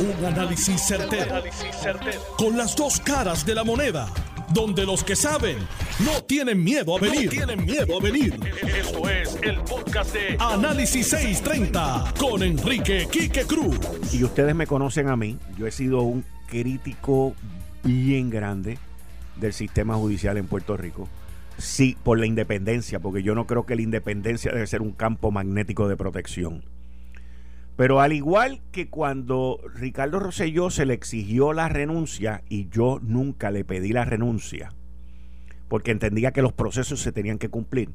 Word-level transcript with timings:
Un 0.00 0.24
análisis 0.24 0.80
certero, 0.80 1.42
Con 2.36 2.56
las 2.56 2.76
dos 2.76 3.00
caras 3.00 3.44
de 3.44 3.54
la 3.54 3.64
moneda. 3.64 4.06
Donde 4.54 4.86
los 4.86 5.02
que 5.02 5.16
saben 5.16 5.58
no 6.04 6.22
tienen 6.22 6.62
miedo 6.62 6.96
a 6.96 7.00
venir. 7.00 7.28
tienen 7.28 7.64
miedo 7.64 7.98
a 7.98 8.00
venir. 8.00 8.38
Esto 8.62 9.08
es 9.10 9.36
el 9.42 9.56
podcast 9.62 10.14
de 10.14 10.36
Análisis 10.38 11.08
630 11.08 12.14
con 12.16 12.44
Enrique 12.44 13.08
Quique 13.10 13.42
Cruz. 13.42 13.76
Y 14.12 14.22
ustedes 14.22 14.54
me 14.54 14.68
conocen 14.68 15.08
a 15.08 15.16
mí. 15.16 15.36
Yo 15.58 15.66
he 15.66 15.72
sido 15.72 16.02
un 16.02 16.24
crítico 16.46 17.34
bien 17.82 18.30
grande 18.30 18.78
del 19.34 19.52
sistema 19.52 19.96
judicial 19.96 20.36
en 20.36 20.46
Puerto 20.46 20.76
Rico. 20.76 21.08
Sí, 21.58 21.96
por 22.04 22.20
la 22.20 22.26
independencia, 22.26 23.00
porque 23.00 23.24
yo 23.24 23.34
no 23.34 23.48
creo 23.48 23.66
que 23.66 23.74
la 23.74 23.82
independencia 23.82 24.52
debe 24.52 24.66
ser 24.68 24.80
un 24.80 24.92
campo 24.92 25.32
magnético 25.32 25.88
de 25.88 25.96
protección. 25.96 26.62
Pero 27.78 28.00
al 28.00 28.12
igual 28.12 28.60
que 28.72 28.90
cuando 28.90 29.60
Ricardo 29.72 30.18
Rosselló 30.18 30.68
se 30.68 30.84
le 30.84 30.94
exigió 30.94 31.52
la 31.52 31.68
renuncia 31.68 32.42
y 32.48 32.68
yo 32.70 32.98
nunca 33.00 33.52
le 33.52 33.64
pedí 33.64 33.92
la 33.92 34.04
renuncia, 34.04 34.72
porque 35.68 35.92
entendía 35.92 36.32
que 36.32 36.42
los 36.42 36.52
procesos 36.52 37.00
se 37.00 37.12
tenían 37.12 37.38
que 37.38 37.50
cumplir. 37.50 37.90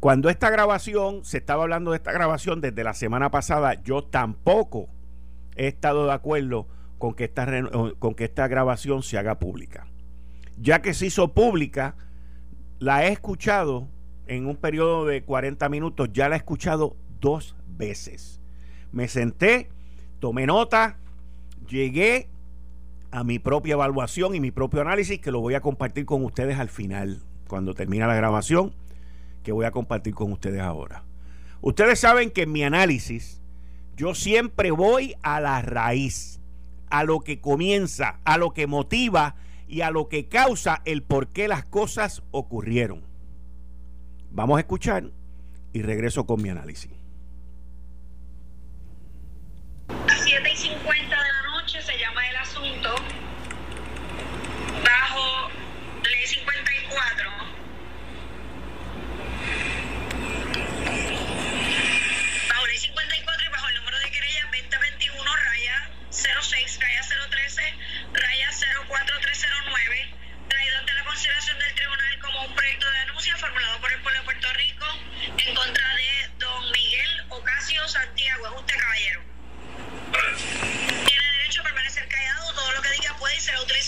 Cuando 0.00 0.30
esta 0.30 0.48
grabación, 0.48 1.26
se 1.26 1.36
estaba 1.36 1.64
hablando 1.64 1.90
de 1.90 1.98
esta 1.98 2.10
grabación 2.10 2.62
desde 2.62 2.84
la 2.84 2.94
semana 2.94 3.30
pasada, 3.30 3.82
yo 3.82 4.02
tampoco 4.02 4.88
he 5.56 5.66
estado 5.66 6.06
de 6.06 6.12
acuerdo 6.12 6.66
con 6.96 7.12
que 7.12 7.24
esta, 7.24 7.46
con 7.98 8.14
que 8.14 8.24
esta 8.24 8.48
grabación 8.48 9.02
se 9.02 9.18
haga 9.18 9.38
pública. 9.38 9.88
Ya 10.56 10.80
que 10.80 10.94
se 10.94 11.04
hizo 11.04 11.34
pública, 11.34 11.96
la 12.78 13.04
he 13.04 13.12
escuchado 13.12 13.88
en 14.26 14.46
un 14.46 14.56
periodo 14.56 15.04
de 15.04 15.22
40 15.22 15.68
minutos, 15.68 16.08
ya 16.14 16.30
la 16.30 16.36
he 16.36 16.38
escuchado 16.38 16.96
dos 17.20 17.56
veces 17.68 18.41
me 18.92 19.08
senté, 19.08 19.68
tomé 20.20 20.46
nota, 20.46 20.98
llegué 21.68 22.28
a 23.10 23.24
mi 23.24 23.38
propia 23.38 23.74
evaluación 23.74 24.34
y 24.34 24.40
mi 24.40 24.50
propio 24.50 24.80
análisis 24.80 25.20
que 25.20 25.30
lo 25.30 25.40
voy 25.40 25.54
a 25.54 25.60
compartir 25.60 26.06
con 26.06 26.24
ustedes 26.24 26.58
al 26.58 26.68
final, 26.68 27.22
cuando 27.48 27.74
termine 27.74 28.06
la 28.06 28.14
grabación, 28.14 28.74
que 29.42 29.52
voy 29.52 29.66
a 29.66 29.70
compartir 29.70 30.14
con 30.14 30.32
ustedes 30.32 30.60
ahora. 30.60 31.04
Ustedes 31.60 32.00
saben 32.00 32.30
que 32.30 32.42
en 32.42 32.52
mi 32.52 32.64
análisis 32.64 33.40
yo 33.96 34.14
siempre 34.14 34.70
voy 34.70 35.14
a 35.22 35.40
la 35.40 35.62
raíz, 35.62 36.40
a 36.90 37.04
lo 37.04 37.20
que 37.20 37.40
comienza, 37.40 38.20
a 38.24 38.38
lo 38.38 38.52
que 38.52 38.66
motiva 38.66 39.36
y 39.68 39.80
a 39.82 39.90
lo 39.90 40.08
que 40.08 40.28
causa 40.28 40.82
el 40.84 41.02
por 41.02 41.28
qué 41.28 41.48
las 41.48 41.64
cosas 41.64 42.22
ocurrieron. 42.30 43.02
Vamos 44.30 44.56
a 44.56 44.60
escuchar 44.60 45.10
y 45.72 45.82
regreso 45.82 46.26
con 46.26 46.42
mi 46.42 46.48
análisis. 46.48 47.01
7 50.32 50.50
y 50.50 50.56
50 50.56 51.22
de 51.22 51.32
la 51.32 51.42
noche 51.42 51.82
se 51.82 51.98
llama 51.98 52.26
el 52.26 52.36
asunto 52.36 52.94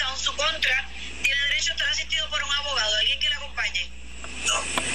en 0.00 0.18
su 0.18 0.34
contra. 0.34 0.88
Tiene 1.22 1.40
derecho 1.48 1.70
a 1.70 1.74
estar 1.74 1.88
asistido 1.88 2.28
por 2.28 2.42
un 2.42 2.52
abogado, 2.52 2.96
alguien 2.96 3.20
que 3.20 3.28
le 3.28 3.34
acompañe. 3.36 3.90
No. 4.44 4.93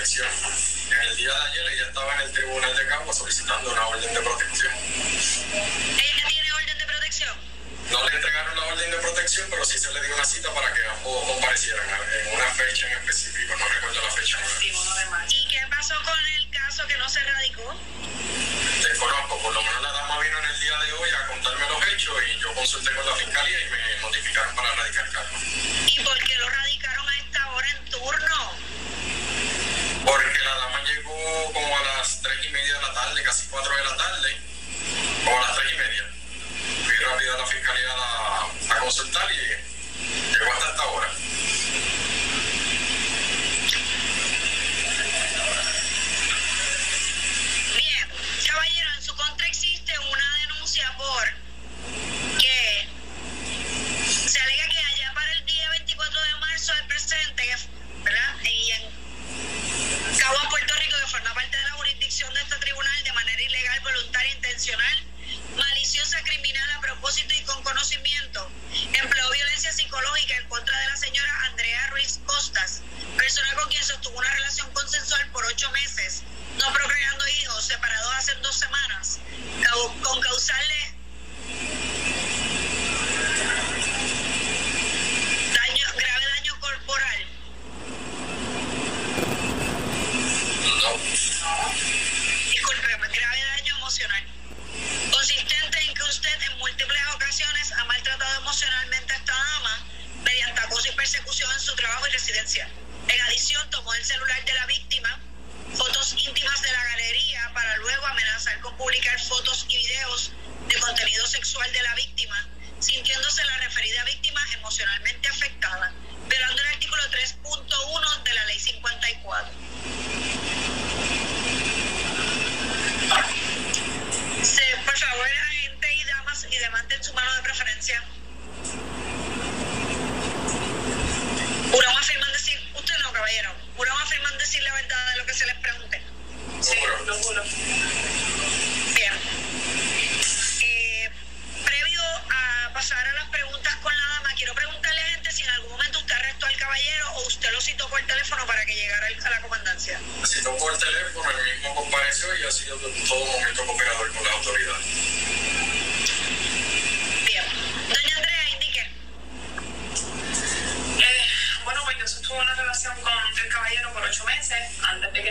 Protección. 0.00 0.28
En 0.90 1.08
el 1.08 1.16
día 1.16 1.28
de 1.28 1.48
ayer 1.48 1.72
ella 1.74 1.86
estaba 1.88 2.14
en 2.14 2.20
el 2.22 2.32
tribunal 2.32 2.74
de 2.74 2.86
Cagua 2.86 3.12
solicitando 3.12 3.70
una 3.70 3.86
orden 3.86 4.14
de 4.14 4.20
protección. 4.20 4.72
¿Ella 4.72 6.24
tiene 6.26 6.52
orden 6.52 6.78
de 6.78 6.86
protección? 6.86 7.36
No 7.90 8.08
le 8.08 8.16
entregaron 8.16 8.56
la 8.56 8.64
orden 8.64 8.90
de 8.90 8.96
protección, 8.96 9.46
pero 9.50 9.62
sí 9.62 9.78
se 9.78 9.92
le 9.92 10.00
dio 10.00 10.14
una 10.14 10.24
cita 10.24 10.54
para 10.54 10.72
que 10.72 10.86
ambos 10.86 11.24
comparecieran 11.26 11.86
en 11.86 12.34
una 12.34 12.46
fecha 12.46 12.86
en 12.86 12.92
específico, 12.96 13.54
no 13.58 13.68
recuerdo 13.68 14.00
la 14.00 14.10
fecha. 14.10 14.38
¿Y 15.28 15.48
qué 15.48 15.60
pasó 15.68 15.94
con 16.02 16.18
el 16.38 16.50
caso 16.50 16.86
que 16.86 16.96
no 16.96 17.06
se 17.06 17.20
radicó? 17.20 17.76
Desconozco, 18.82 19.42
por 19.42 19.52
lo 19.52 19.62
menos 19.62 19.82
la 19.82 19.92
dama 19.92 20.18
vino 20.20 20.38
en 20.38 20.44
el 20.46 20.60
día 20.60 20.78
de 20.78 20.92
hoy 20.94 21.10
a 21.10 21.26
contarme 21.26 21.68
los 21.68 21.86
hechos 21.88 22.16
y 22.26 22.40
yo 22.40 22.54
consulté 22.54 22.90
con 22.94 23.04
la 23.04 23.16
fiscalía 23.16 23.60
y 23.60 23.70
me 23.70 24.00
notificaron 24.00 24.56
para 24.56 24.74
radicar 24.76 25.10
cargo. 25.10 25.36
Con 79.88 80.20
causarle 80.20 80.89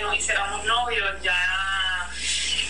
nos 0.09 0.17
hiciéramos 0.17 0.65
novios, 0.65 1.21
ya 1.21 2.09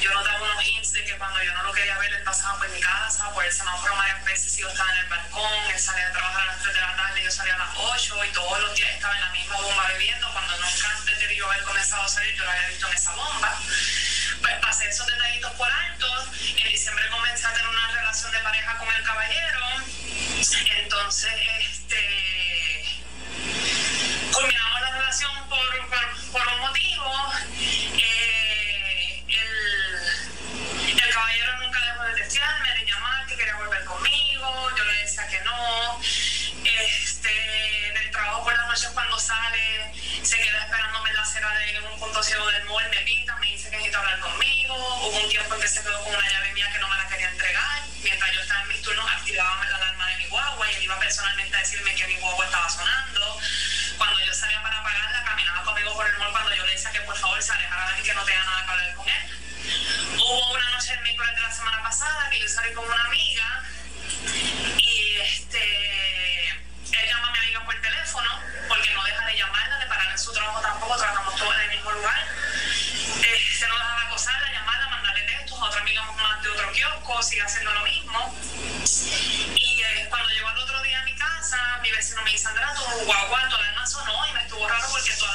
yo 0.02 0.14
notaba 0.14 0.42
unos 0.42 0.66
hints 0.66 0.92
de 0.92 1.06
que 1.06 1.18
cuando 1.18 1.42
yo 1.42 1.54
no 1.54 1.64
lo 1.64 1.72
quería 1.72 1.98
ver, 1.98 2.12
él 2.12 2.24
pasaba 2.24 2.58
por 2.58 2.68
mi 2.70 2.82
casa, 2.82 3.32
por 3.32 3.46
el 3.46 3.52
semáforo 3.52 3.96
varias 3.96 4.26
veces, 4.26 4.58
yo 4.58 4.68
estaba 4.68 4.92
en 4.92 5.00
el 5.00 5.06
balcón, 5.08 5.72
él 5.74 5.80
salía 5.80 6.08
a 6.08 6.12
trabajar 6.12 6.42
a 6.42 6.46
las 6.48 6.62
3 6.64 6.74
de 6.74 6.82
la 6.82 6.96
tarde, 6.98 7.24
yo 7.24 7.32
salía 7.32 7.56
a 7.56 7.58
las 7.60 7.70
8 7.78 8.26
y 8.26 8.30
todos 8.34 8.60
los 8.60 8.76
días 8.76 8.90
estaba 8.92 9.16
en 9.16 9.22
la 9.22 9.30
misma 9.30 9.56
bomba 9.56 9.88
bebiendo, 9.88 10.34
cuando 10.34 10.58
nunca 10.58 10.90
antes 10.98 11.20
de 11.20 11.36
yo 11.36 11.50
haber 11.50 11.64
comenzado 11.64 12.04
a 12.04 12.10
salir, 12.10 12.36
yo 12.36 12.44
lo 12.44 12.52
había 12.52 12.68
visto 12.68 12.88
en 12.88 12.94
esa 12.94 13.12
bomba. 13.14 13.58
Pues 14.42 14.56
pasé 14.60 14.90
esos 14.90 15.08
detallitos 15.08 15.52
por 15.54 15.72
alto. 15.72 16.08
En 16.58 16.70
diciembre 16.70 17.08
comencé 17.10 17.48
a 17.48 17.54
tener 17.54 17.68
una 17.68 17.92
relación 17.92 18.32
de 18.34 18.40
pareja 18.40 18.78
con 18.78 18.90
el 18.94 19.04
caballero. 19.04 19.60
Entonces, 20.78 21.32
este 21.60 21.79
noches 38.80 38.94
cuando 38.94 39.20
sale, 39.20 39.92
se 40.24 40.38
queda 40.38 40.64
esperándome 40.64 41.10
en 41.10 41.16
la 41.18 41.22
acera 41.22 41.50
de 41.54 41.82
un 41.82 42.00
punto 42.00 42.24
ciego 42.24 42.48
del 42.50 42.64
mall, 42.64 42.90
me 42.90 43.02
pita, 43.02 43.36
me 43.36 43.48
dice 43.48 43.70
que 43.70 43.76
necesita 43.76 44.00
hablar 44.00 44.20
conmigo. 44.22 44.74
Hubo 44.74 45.20
un 45.20 45.30
tiempo 45.30 45.54
en 45.56 45.62
que 45.62 45.68
se 45.68 45.82
quedó 45.82 46.02
con 46.02 46.16
una 46.16 46.30
llave 46.30 46.54
mía 46.54 46.72
que 46.72 46.80
no 46.80 46.88
me 46.88 46.96
la 46.96 47.08
quería 47.10 47.30
entregar. 47.30 47.82
Mientras 48.02 48.32
yo 48.34 48.40
estaba 48.40 48.62
en 48.62 48.68
mis 48.70 48.82
turnos, 48.82 49.06
activaba 49.12 49.66
la 49.66 49.76
alarma 49.76 50.08
de 50.08 50.18
mi 50.18 50.26
guagua 50.28 50.72
y 50.72 50.76
él 50.76 50.84
iba 50.84 50.98
personalmente 50.98 51.58
a 51.58 51.60
decirme 51.60 51.94
que 51.94 52.08
mi 52.08 52.16
guagua 52.22 52.46
estaba 52.46 52.70
sonando. 52.70 53.40
Cuando 53.98 54.26
yo 54.26 54.34
salía 54.34 54.62
para 54.62 54.80
apagarla, 54.80 55.24
caminaba 55.26 55.64
conmigo 55.64 55.94
por 55.94 56.08
el 56.08 56.18
mall 56.18 56.32
cuando 56.32 56.56
yo 56.56 56.66
le 56.66 56.72
decía 56.72 56.92
que 56.92 57.02
por 57.02 57.18
favor 57.18 57.44
se 57.44 57.52
alejara 57.52 57.98
de 57.98 58.04
que 58.04 58.14
no 58.14 58.24
tenía 58.24 58.44
nada 58.46 58.64
que 58.64 58.72
hablar 58.72 58.96
con 58.96 59.10
él. 59.10 60.20
Hubo 60.24 60.52
una 60.54 60.70
noche 60.72 60.94
el 60.94 61.02
miércoles 61.02 61.36
de 61.36 61.42
la 61.42 61.52
semana 61.52 61.84
pasada 61.84 62.30
que 62.30 62.40
yo 62.40 62.48
salí 62.48 62.74
con 62.74 62.86
una 62.86 63.04
amiga 63.04 63.64
y 64.78 65.18
este 65.18 66.50
él 66.98 67.08
llama 67.08 67.28
a 67.28 67.32
mi 67.32 67.38
amiga 67.40 67.66
por 67.66 67.82
teléfono 67.82 68.40
porque 68.68 68.94
no 68.94 69.04
deja 69.04 69.26
de 69.26 69.38
llamarla, 69.38 69.80
de 69.80 69.86
parar 69.88 70.12
en 70.12 70.18
su 70.18 70.32
tampoco, 70.62 70.98
trabajamos 70.98 71.36
todos 71.36 71.54
en 71.56 71.62
el 71.62 71.70
mismo 71.70 71.92
lugar. 71.92 72.28
Eh, 73.24 73.58
se 73.58 73.68
nos 73.68 73.78
deja 73.78 74.02
acosarla, 74.08 74.52
llamarla, 74.52 74.88
mandarle 74.90 75.22
textos, 75.24 75.60
otra 75.62 75.82
amiga 75.82 76.02
más 76.04 76.44
de 76.44 76.50
otro 76.50 76.72
kiosco, 76.72 77.24
sigue 77.24 77.42
haciendo 77.42 77.72
lo 77.72 77.82
mismo. 77.84 78.36
Y 79.56 79.82
eh, 79.82 80.08
cuando 80.10 80.30
llegó 80.30 80.48
al 80.48 80.58
otro 80.58 80.82
día 80.82 81.00
a 81.00 81.04
mi 81.04 81.16
casa, 81.16 81.58
mi 81.82 81.92
vecino 81.92 82.22
me 82.24 82.32
dice, 82.32 82.48
Andrea, 82.48 82.74
tu 82.74 83.06
guagua, 83.06 83.48
tu 83.50 83.56
alarma 83.56 83.86
sonó 83.86 84.28
y 84.28 84.34
me 84.34 84.42
estuvo 84.42 84.68
raro 84.68 84.88
porque 84.92 85.14
tu 85.14 85.26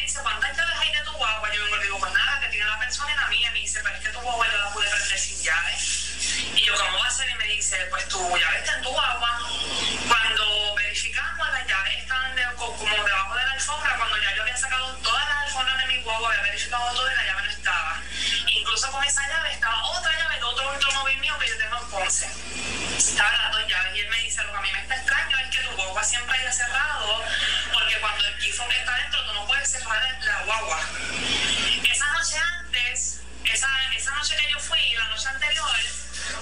dice, 0.00 0.20
¿cuántas 0.22 0.56
llaves 0.56 0.78
hay 0.80 0.92
de 0.92 1.02
tu 1.04 1.12
guagua? 1.12 1.52
Yo 1.54 1.64
vengo 1.64 1.76
y 1.76 1.82
digo, 1.82 1.98
pues 1.98 2.12
nada, 2.12 2.40
que 2.40 2.48
tiene 2.48 2.66
la 2.66 2.78
persona 2.78 3.12
y 3.12 3.16
la 3.16 3.26
mía. 3.28 3.50
Me 3.52 3.58
dice, 3.60 3.80
pero 3.82 3.94
es 3.96 4.02
que 4.02 4.08
tu 4.10 4.20
guagua 4.20 4.46
yo 4.50 4.56
la 4.58 4.70
pude 4.72 4.88
prender 4.90 5.18
sin 5.18 5.42
llave. 5.42 5.76
Y 6.56 6.64
yo, 6.64 6.74
¿cómo 6.74 6.98
va 6.98 7.06
a 7.06 7.10
ser? 7.10 7.30
Y 7.30 7.34
me 7.34 7.44
dice, 7.44 7.76
pues 7.90 8.08
tu 8.08 8.18
llave 8.36 8.58
está 8.58 8.76
en 8.76 8.82
tu 8.82 8.90
guagua. 8.90 9.38
Cuando 10.08 10.74
verificamos, 10.76 11.48
las 11.50 11.66
llaves 11.66 11.98
están 11.98 12.34
de- 12.36 12.44
co- 12.56 12.74
como 12.76 13.04
debajo 13.04 13.34
de 13.36 13.44
la 13.44 13.52
alfombra. 13.52 13.96
Cuando 13.96 14.16
ya 14.18 14.34
yo 14.36 14.42
había 14.42 14.56
sacado 14.56 14.96
todas 14.98 15.28
las 15.28 15.36
alfombras 15.46 15.78
de 15.78 15.86
mi 15.86 16.02
guagua, 16.02 16.28
había 16.30 16.42
verificado 16.42 16.90
todo 16.94 17.10
y 17.10 17.14
la 17.14 17.24
llave 17.24 17.42
no 17.44 17.50
estaba. 17.50 18.02
Incluso 18.46 18.90
con 18.92 19.04
esa 19.04 19.26
llave 19.28 19.52
estaba 19.52 19.82
otra 19.84 20.12
llave 20.18 20.36
de 20.36 20.42
otro 20.44 20.70
automóvil 20.70 21.18
mío 21.20 21.38
que 21.38 21.48
yo 21.48 21.58
tengo 21.58 21.78
en 21.78 21.90
Ponce. 21.90 22.30
Estaban 22.98 23.38
las 23.42 23.52
dos 23.52 23.66
llaves 23.68 23.96
y 23.96 24.00
él 24.00 24.08
me 24.08 24.18
dice, 24.18 24.42
lo 24.44 24.52
que 24.52 24.58
a 24.58 24.60
mí 24.62 24.72
me 24.72 24.80
está 24.80 24.96
extraño 24.96 25.38
es 25.38 25.56
que 25.56 25.62
tu 25.64 25.70
guagua 25.76 26.02
siempre 26.04 26.38
haya 26.38 26.52
cerrado, 26.52 27.24
porque 27.72 27.98
cuando 28.00 28.24
el 28.26 28.34
está 28.68 28.96
dentro, 28.96 29.24
tú 29.24 29.32
no 29.34 29.46
puedes 29.46 29.70
cerrar 29.70 30.02
la 30.20 30.42
guagua. 30.42 30.80
Esa 31.90 32.12
noche 32.12 32.36
antes, 32.58 33.20
esa, 33.44 33.68
esa 33.96 34.14
noche 34.14 34.36
que 34.36 34.52
yo 34.52 34.58
fui, 34.60 34.92
la 34.94 35.04
noche 35.08 35.28
anterior, 35.28 35.70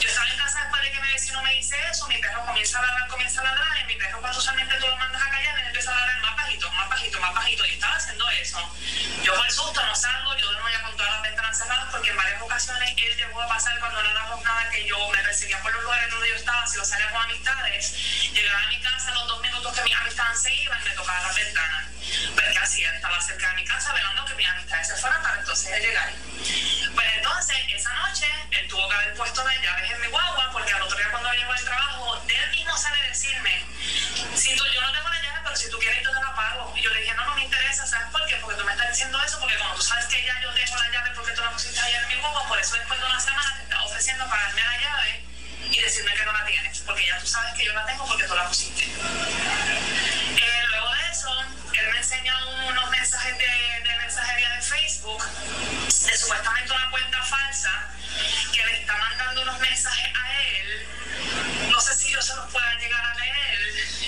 yo 0.01 0.09
estaba 0.09 0.29
en 0.29 0.37
casa 0.39 0.61
después 0.61 0.83
de 0.83 0.93
que 0.93 1.01
mi 1.01 1.09
vecino 1.13 1.43
me 1.43 1.55
dice 1.55 1.77
eso, 1.91 2.07
mi 2.09 2.19
perro 2.19 2.45
comienza 2.45 2.79
a 2.79 2.83
ladrar, 2.83 3.09
comienza 3.09 3.41
a 3.41 3.45
ladrar, 3.45 3.81
y 3.81 3.85
mi 3.85 3.95
perro 3.97 4.21
cuando 4.21 4.39
usualmente 4.39 4.75
tú 4.77 4.87
lo 4.87 4.97
mandas 4.97 5.23
a 5.23 5.31
callar, 5.31 5.59
él 5.59 5.67
empieza 5.67 5.91
a 5.91 5.95
ladrar 5.95 6.21
más 6.21 6.37
bajito, 6.37 6.71
más 6.73 6.89
bajito, 6.89 7.21
más 7.21 7.35
bajito, 7.35 7.67
y 7.67 7.71
estaba 7.71 7.97
haciendo 7.97 8.31
eso. 8.31 8.77
Yo 9.23 9.35
por 9.35 9.51
susto 9.51 9.85
no 9.85 9.95
salgo, 9.95 10.37
yo 10.37 10.47
duermo 10.47 10.69
ya 10.69 10.83
con 10.83 10.97
todas 10.97 11.13
las 11.13 11.23
ventanas 11.23 11.59
cerradas, 11.59 11.89
porque 11.91 12.11
en 12.11 12.17
varias 12.17 12.43
ocasiones 12.43 12.95
él 12.97 13.17
llegó 13.17 13.43
a 13.43 13.49
pasar 13.49 13.79
cuando 13.79 14.03
no 14.03 14.11
éramos 14.11 14.43
nada 14.43 14.71
que 14.71 14.87
yo 14.87 15.09
me 15.11 15.19
perseguía 15.23 15.61
por 15.63 15.73
los 15.73 15.83
lugares 15.83 16.11
donde 16.11 16.29
yo 16.29 16.35
estaba, 16.37 16.67
si 16.67 16.77
yo 16.77 16.85
salía 16.85 17.11
con 17.11 17.23
amistades, 17.23 18.33
llegaba 18.33 18.63
a 18.63 18.69
mi 18.69 18.81
casa 18.81 19.15
los 19.15 19.27
dos 19.29 19.41
minutos 19.41 19.75
que 19.75 19.83
mis 19.83 19.97
amistades 19.97 20.43
se 20.43 20.55
iban, 20.55 20.85
me 20.85 20.91
tocaba 20.91 21.21
las 21.23 21.35
ventanas. 21.37 21.98
Pues 22.35 22.47
¿qué 22.53 22.59
hacía? 22.59 22.95
Estaba 22.95 23.21
cerca 23.21 23.49
de 23.51 23.55
mi 23.57 23.65
casa 23.65 23.93
velando 23.93 24.25
que 24.25 24.35
mis 24.35 24.49
amistades 24.49 24.89
se 24.89 24.97
fueran 24.97 25.23
para 25.23 25.39
entonces 25.39 25.81
llegar. 25.81 26.11
Pues 26.95 27.07
entonces, 27.17 27.57
esa 27.75 27.93
noche, 27.95 28.27
él 28.51 28.69
tuvo 28.69 28.89
que 28.89 28.95
haber 28.95 29.15
puesto 29.15 29.45
las 29.45 29.63
llaves 29.63 29.91
en 29.91 30.01
mi 30.01 30.07
guagua, 30.09 30.51
porque 30.53 30.73
al 30.73 30.83
otro 30.83 30.97
día 30.97 31.11
cuando 31.11 31.33
llegó 31.33 31.53
al 31.53 31.65
trabajo, 31.65 32.23
él 32.29 32.51
mismo 32.51 32.77
sale 32.77 33.01
a 33.01 33.09
decirme, 33.09 33.65
si 34.35 34.57
tú, 34.57 34.65
yo 34.75 34.81
no 34.81 34.93
tengo 34.93 35.09
la 35.09 35.23
llave, 35.23 35.41
pero 35.45 35.57
si 35.57 35.71
tú 35.71 35.79
quieres 35.79 36.03
yo 36.03 36.11
te 36.11 36.21
la 36.21 36.35
pago. 36.35 36.73
Y 36.77 36.83
yo 36.83 36.91
le 36.93 37.01
dije, 37.01 37.15
no, 37.15 37.25
no 37.25 37.35
me 37.35 37.45
interesa, 37.45 37.87
¿sabes 37.87 38.09
por 38.11 38.25
qué? 38.27 38.37
Porque 38.37 38.59
tú 38.59 38.65
me 38.65 38.73
estás 38.73 38.89
diciendo 38.91 39.21
eso, 39.25 39.39
porque 39.41 39.57
como 39.59 39.75
tú 39.75 39.83
sabes 39.83 40.07
que 40.07 40.25
ya 40.25 40.41
yo 40.43 40.53
tengo 40.53 40.77
la 40.77 40.91
llave 40.91 41.11
porque 41.15 41.33
tú 41.33 41.43
la 41.43 41.51
pusiste 41.51 41.81
ayer 41.81 42.03
en 42.03 42.09
mi 42.09 42.15
guagua, 42.21 42.47
por 42.49 42.59
eso 42.59 42.75
después 42.77 43.01
de 43.01 43.07
una 43.07 43.21
semana 43.21 43.55
te 43.57 43.63
estás 43.63 43.81
ofreciendo 43.85 44.29
pagarme 44.29 44.63
la 44.63 44.81
llave 44.81 45.25
y 45.71 45.81
decirme 45.81 46.15
que 46.15 46.25
no 46.25 46.33
la 46.33 46.45
tienes, 46.47 46.79
porque 46.81 47.07
ya 47.07 47.19
tú 47.19 47.27
sabes 47.27 47.55
que 47.55 47.65
yo 47.65 47.73
la 47.75 47.85
tengo 47.87 48.07
porque 48.07 48.25
tú 48.25 48.35
la 48.35 48.49
pusiste. 48.49 48.89
Él 52.19 52.25
me 52.25 52.31
enseña 52.31 52.69
unos 52.69 52.91
mensajes 52.91 53.39
de, 53.39 53.89
de 53.89 53.97
mensajería 53.99 54.49
de 54.51 54.63
Facebook, 54.63 55.23
de 55.25 56.17
supuestamente 56.17 56.73
una 56.73 56.91
cuenta 56.91 57.23
falsa, 57.23 57.71
que 58.53 58.67
le 58.67 58.81
está 58.81 58.97
mandando 58.97 59.43
unos 59.43 59.59
mensajes 59.61 60.13
a 60.15 60.43
él. 60.43 60.89
No 61.71 61.81
sé 61.81 61.95
si 61.95 62.13
yo 62.13 62.21
se 62.23 62.35
los 62.37 62.51
pueda 62.51 62.75
llegar 62.75 63.05
a 63.05 63.15
leer, 63.15 63.59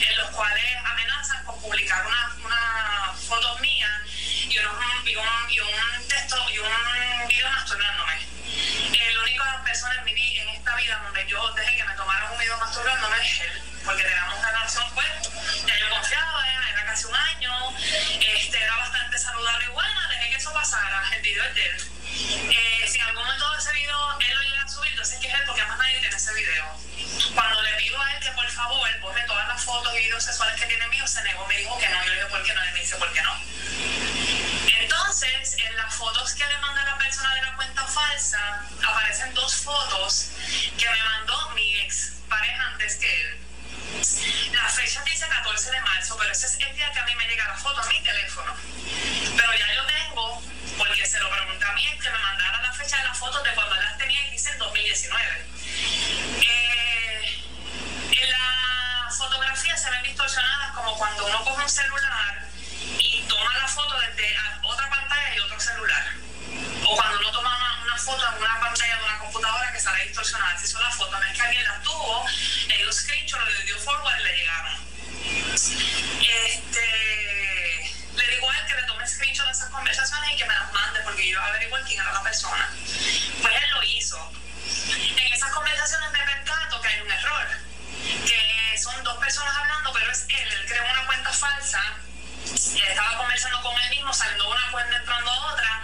en 0.08 0.16
los 0.16 0.30
cuales 0.30 0.64
amenazan 0.84 1.44
con 1.44 1.60
publicar 1.60 2.06
una, 2.06 2.34
una 2.44 3.14
foto 3.28 3.58
mía 3.58 4.02
y, 4.48 4.58
unos, 4.58 4.74
y, 5.04 5.16
un, 5.16 5.26
y 5.50 5.60
un 5.60 6.08
texto 6.08 6.36
y 6.50 6.58
un 6.58 7.28
video 7.28 7.50
masturnándome. 7.50 8.26
El 8.92 9.18
único 9.18 9.44
persona 9.64 9.94
en, 9.98 10.04
mi, 10.04 10.38
en 10.38 10.48
esta 10.48 10.74
vida 10.76 11.00
donde 11.04 11.26
yo 11.26 11.52
dejé 11.52 11.76
que 11.76 11.84
me 11.84 11.94
saludarlo 19.20 19.64
y 19.64 19.68
bueno, 19.74 20.08
dejé 20.08 20.30
que 20.30 20.36
eso 20.36 20.52
pasara, 20.52 21.02
el 21.14 21.22
video 21.22 21.44
es 21.44 21.54
de 21.54 21.66
él. 21.66 21.76
Eh, 22.50 22.88
si 22.88 22.98
en 22.98 23.04
algún 23.04 23.22
momento 23.22 23.50
de 23.52 23.58
ese 23.58 23.72
video 23.72 24.18
él 24.20 24.34
lo 24.34 24.42
llega 24.42 24.62
a 24.62 24.68
subir, 24.68 24.90
entonces 24.90 25.14
es 25.14 25.20
que 25.20 25.28
es 25.28 25.34
él 25.34 25.40
porque 25.46 25.64
más 25.64 25.78
nadie 25.78 26.00
tiene 26.00 26.16
ese 26.16 26.34
video. 26.34 26.64
Cuando 27.34 27.62
le 27.62 27.72
pido 27.74 28.00
a 28.00 28.12
él 28.14 28.20
que 28.20 28.30
por 28.32 28.48
favor 28.50 29.00
borre 29.00 29.22
todas 29.26 29.46
las 29.48 29.62
fotos 29.62 29.94
y 29.94 29.98
videos 29.98 30.24
sexuales 30.24 30.58
que 30.60 30.66
tiene 30.66 30.86
míos, 30.88 31.10
se 31.10 31.22
negó, 31.22 31.46
me 31.46 31.56
dijo 31.58 31.78
que 31.78 31.88
no, 31.88 32.02
yo 32.02 32.08
le 32.08 32.14
dije 32.14 32.26
por 32.26 32.42
qué 32.42 32.54
no, 32.54 32.64
y 32.64 32.72
me 32.72 32.80
dice 32.80 32.96
por 32.96 33.12
qué 33.12 33.22
no. 33.22 33.34
Entonces, 34.80 35.56
en 35.58 35.76
las 35.76 35.94
fotos 35.94 36.32
que 36.34 36.46
le 36.46 36.58
manda 36.58 36.82
la 36.84 36.96
persona 36.96 37.34
de 37.34 37.42
la 37.42 37.56
cuenta 37.56 37.86
falsa, 37.86 38.64
aparecen 38.82 39.34
dos 39.34 39.54
fotos 39.56 40.30
que 40.78 40.88
me 40.88 41.02
mandó 41.02 41.50
mi 41.50 41.80
ex 41.80 42.12
pareja 42.28 42.66
antes 42.68 42.96
que 42.96 43.19
él 43.19 43.19
la 45.60 45.66
fecha 45.66 45.68
dice 45.68 45.70
14 45.70 45.70
de 45.72 45.80
marzo, 45.82 46.16
pero 46.16 46.32
ese 46.32 46.46
es 46.46 46.58
el 46.58 46.74
día 46.74 46.90
que 46.90 46.98
a 47.00 47.04
mí 47.04 47.14
me 47.16 47.28
llega 47.28 47.46
la 47.46 47.56
foto 47.56 47.82
a 47.82 47.86
mi 47.86 48.00
teléfono. 48.02 48.54
Pero 49.36 49.54
ya 49.58 49.74
yo 49.74 49.84
tengo, 49.84 50.42
porque 50.78 51.04
se 51.04 51.20
lo 51.20 51.30
pregunté 51.30 51.64
a 51.66 51.72
mí, 51.72 51.84
que 52.02 52.10
me 52.10 52.18
mandara 52.18 52.62
la 52.62 52.72
fecha 52.72 52.96
de 52.96 53.04
las 53.04 53.18
fotos 53.18 53.44
de 53.44 53.50
cuando 53.50 53.74
las 53.76 53.98
tenía 53.98 54.26
y 54.26 54.30
dice 54.30 54.52
en 54.52 54.58
2019. 54.58 55.46
Eh, 56.40 57.44
en 58.22 58.30
la 58.30 59.10
fotografía 59.10 59.76
se 59.76 59.90
ven 59.90 60.02
distorsionadas 60.02 60.72
como 60.72 60.96
cuando 60.96 61.26
uno 61.26 61.44
coge 61.44 61.62
un 61.62 61.68
celular 61.68 62.48
y 62.98 63.22
toma 63.28 63.58
la 63.58 63.68
foto 63.68 64.00
desde 64.00 64.34
otra 64.62 64.88
pantalla 64.88 65.36
y 65.36 65.40
otro 65.40 65.60
celular. 65.60 66.04
O 66.84 66.96
cuando 66.96 67.18
uno 67.18 67.30
toma 67.32 67.54
una, 67.56 67.84
una 67.84 67.98
foto 67.98 68.26
en 68.28 68.42
una 68.42 68.60
pantalla 68.60 68.96
de 68.96 69.04
una 69.04 69.18
computadora 69.18 69.72
que 69.72 69.80
sale 69.80 70.04
distorsionada. 70.04 70.58
Si 70.58 70.68
son 70.68 70.82
las 70.82 70.96
fotos, 70.96 71.20
no 71.20 71.26
es 71.26 71.36
que 71.36 71.42
alguien 71.42 71.64
las 71.64 71.82
tuvo, 71.82 72.24
le 72.66 72.76
dio 72.78 72.92
screenshot, 72.92 73.46
le 73.46 73.64
dio 73.64 73.78
forward 73.78 74.20
y 74.20 74.24
le 74.24 74.36
llegaron. 74.38 74.89
Este, 75.68 76.86
le 78.16 78.26
digo 78.28 78.50
a 78.50 78.58
él 78.58 78.66
que 78.66 78.74
le 78.74 78.82
tome 78.84 79.06
screenshot 79.06 79.46
de 79.46 79.52
esas 79.52 79.70
conversaciones 79.70 80.32
y 80.32 80.36
que 80.36 80.44
me 80.44 80.54
las 80.54 80.72
mande 80.72 81.00
porque 81.00 81.28
yo 81.28 81.40
averiguar 81.40 81.84
quién 81.84 82.00
era 82.00 82.12
la 82.12 82.22
persona. 82.22 82.68
Pues 83.42 83.54
él 83.62 83.70
lo 83.70 83.82
hizo. 83.82 84.32
En 85.16 85.32
esas 85.32 85.50
conversaciones 85.50 86.10
me 86.12 86.18
percato 86.18 86.80
que 86.80 86.88
hay 86.88 87.00
un 87.00 87.10
error, 87.10 87.46
que 88.26 88.78
son 88.78 89.04
dos 89.04 89.18
personas 89.18 89.54
hablando, 89.56 89.92
pero 89.92 90.10
es 90.10 90.26
él, 90.28 90.52
él 90.52 90.66
creó 90.66 90.84
una 90.84 91.06
cuenta 91.06 91.32
falsa 91.32 91.96
estaba 92.90 93.18
conversando 93.18 93.60
con 93.62 93.78
él 93.78 93.90
mismo, 93.90 94.12
saliendo 94.12 94.50
una 94.50 94.70
cuenta 94.70 94.96
entrando 94.96 95.30
a 95.30 95.52
otra, 95.52 95.82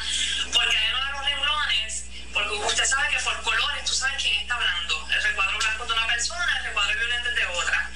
porque 0.53 0.77
hay 0.77 0.89
uno 0.93 1.05
de 1.05 1.13
los 1.13 1.25
renglones, 1.25 2.05
porque 2.33 2.55
usted 2.55 2.85
sabe 2.85 3.09
que 3.09 3.19
por 3.21 3.43
colores 3.43 3.85
tú 3.85 3.93
sabes 3.93 4.23
quién 4.23 4.37
está 4.41 4.55
hablando. 4.55 5.09
El 5.11 5.23
recuadro 5.23 5.59
blanco 5.59 5.87
de 5.87 5.93
una 5.93 6.07
persona, 6.07 6.59
el 6.59 6.65
recuadro 6.65 6.99
violento 6.99 7.31
de 7.31 7.47
otra. 7.47 7.91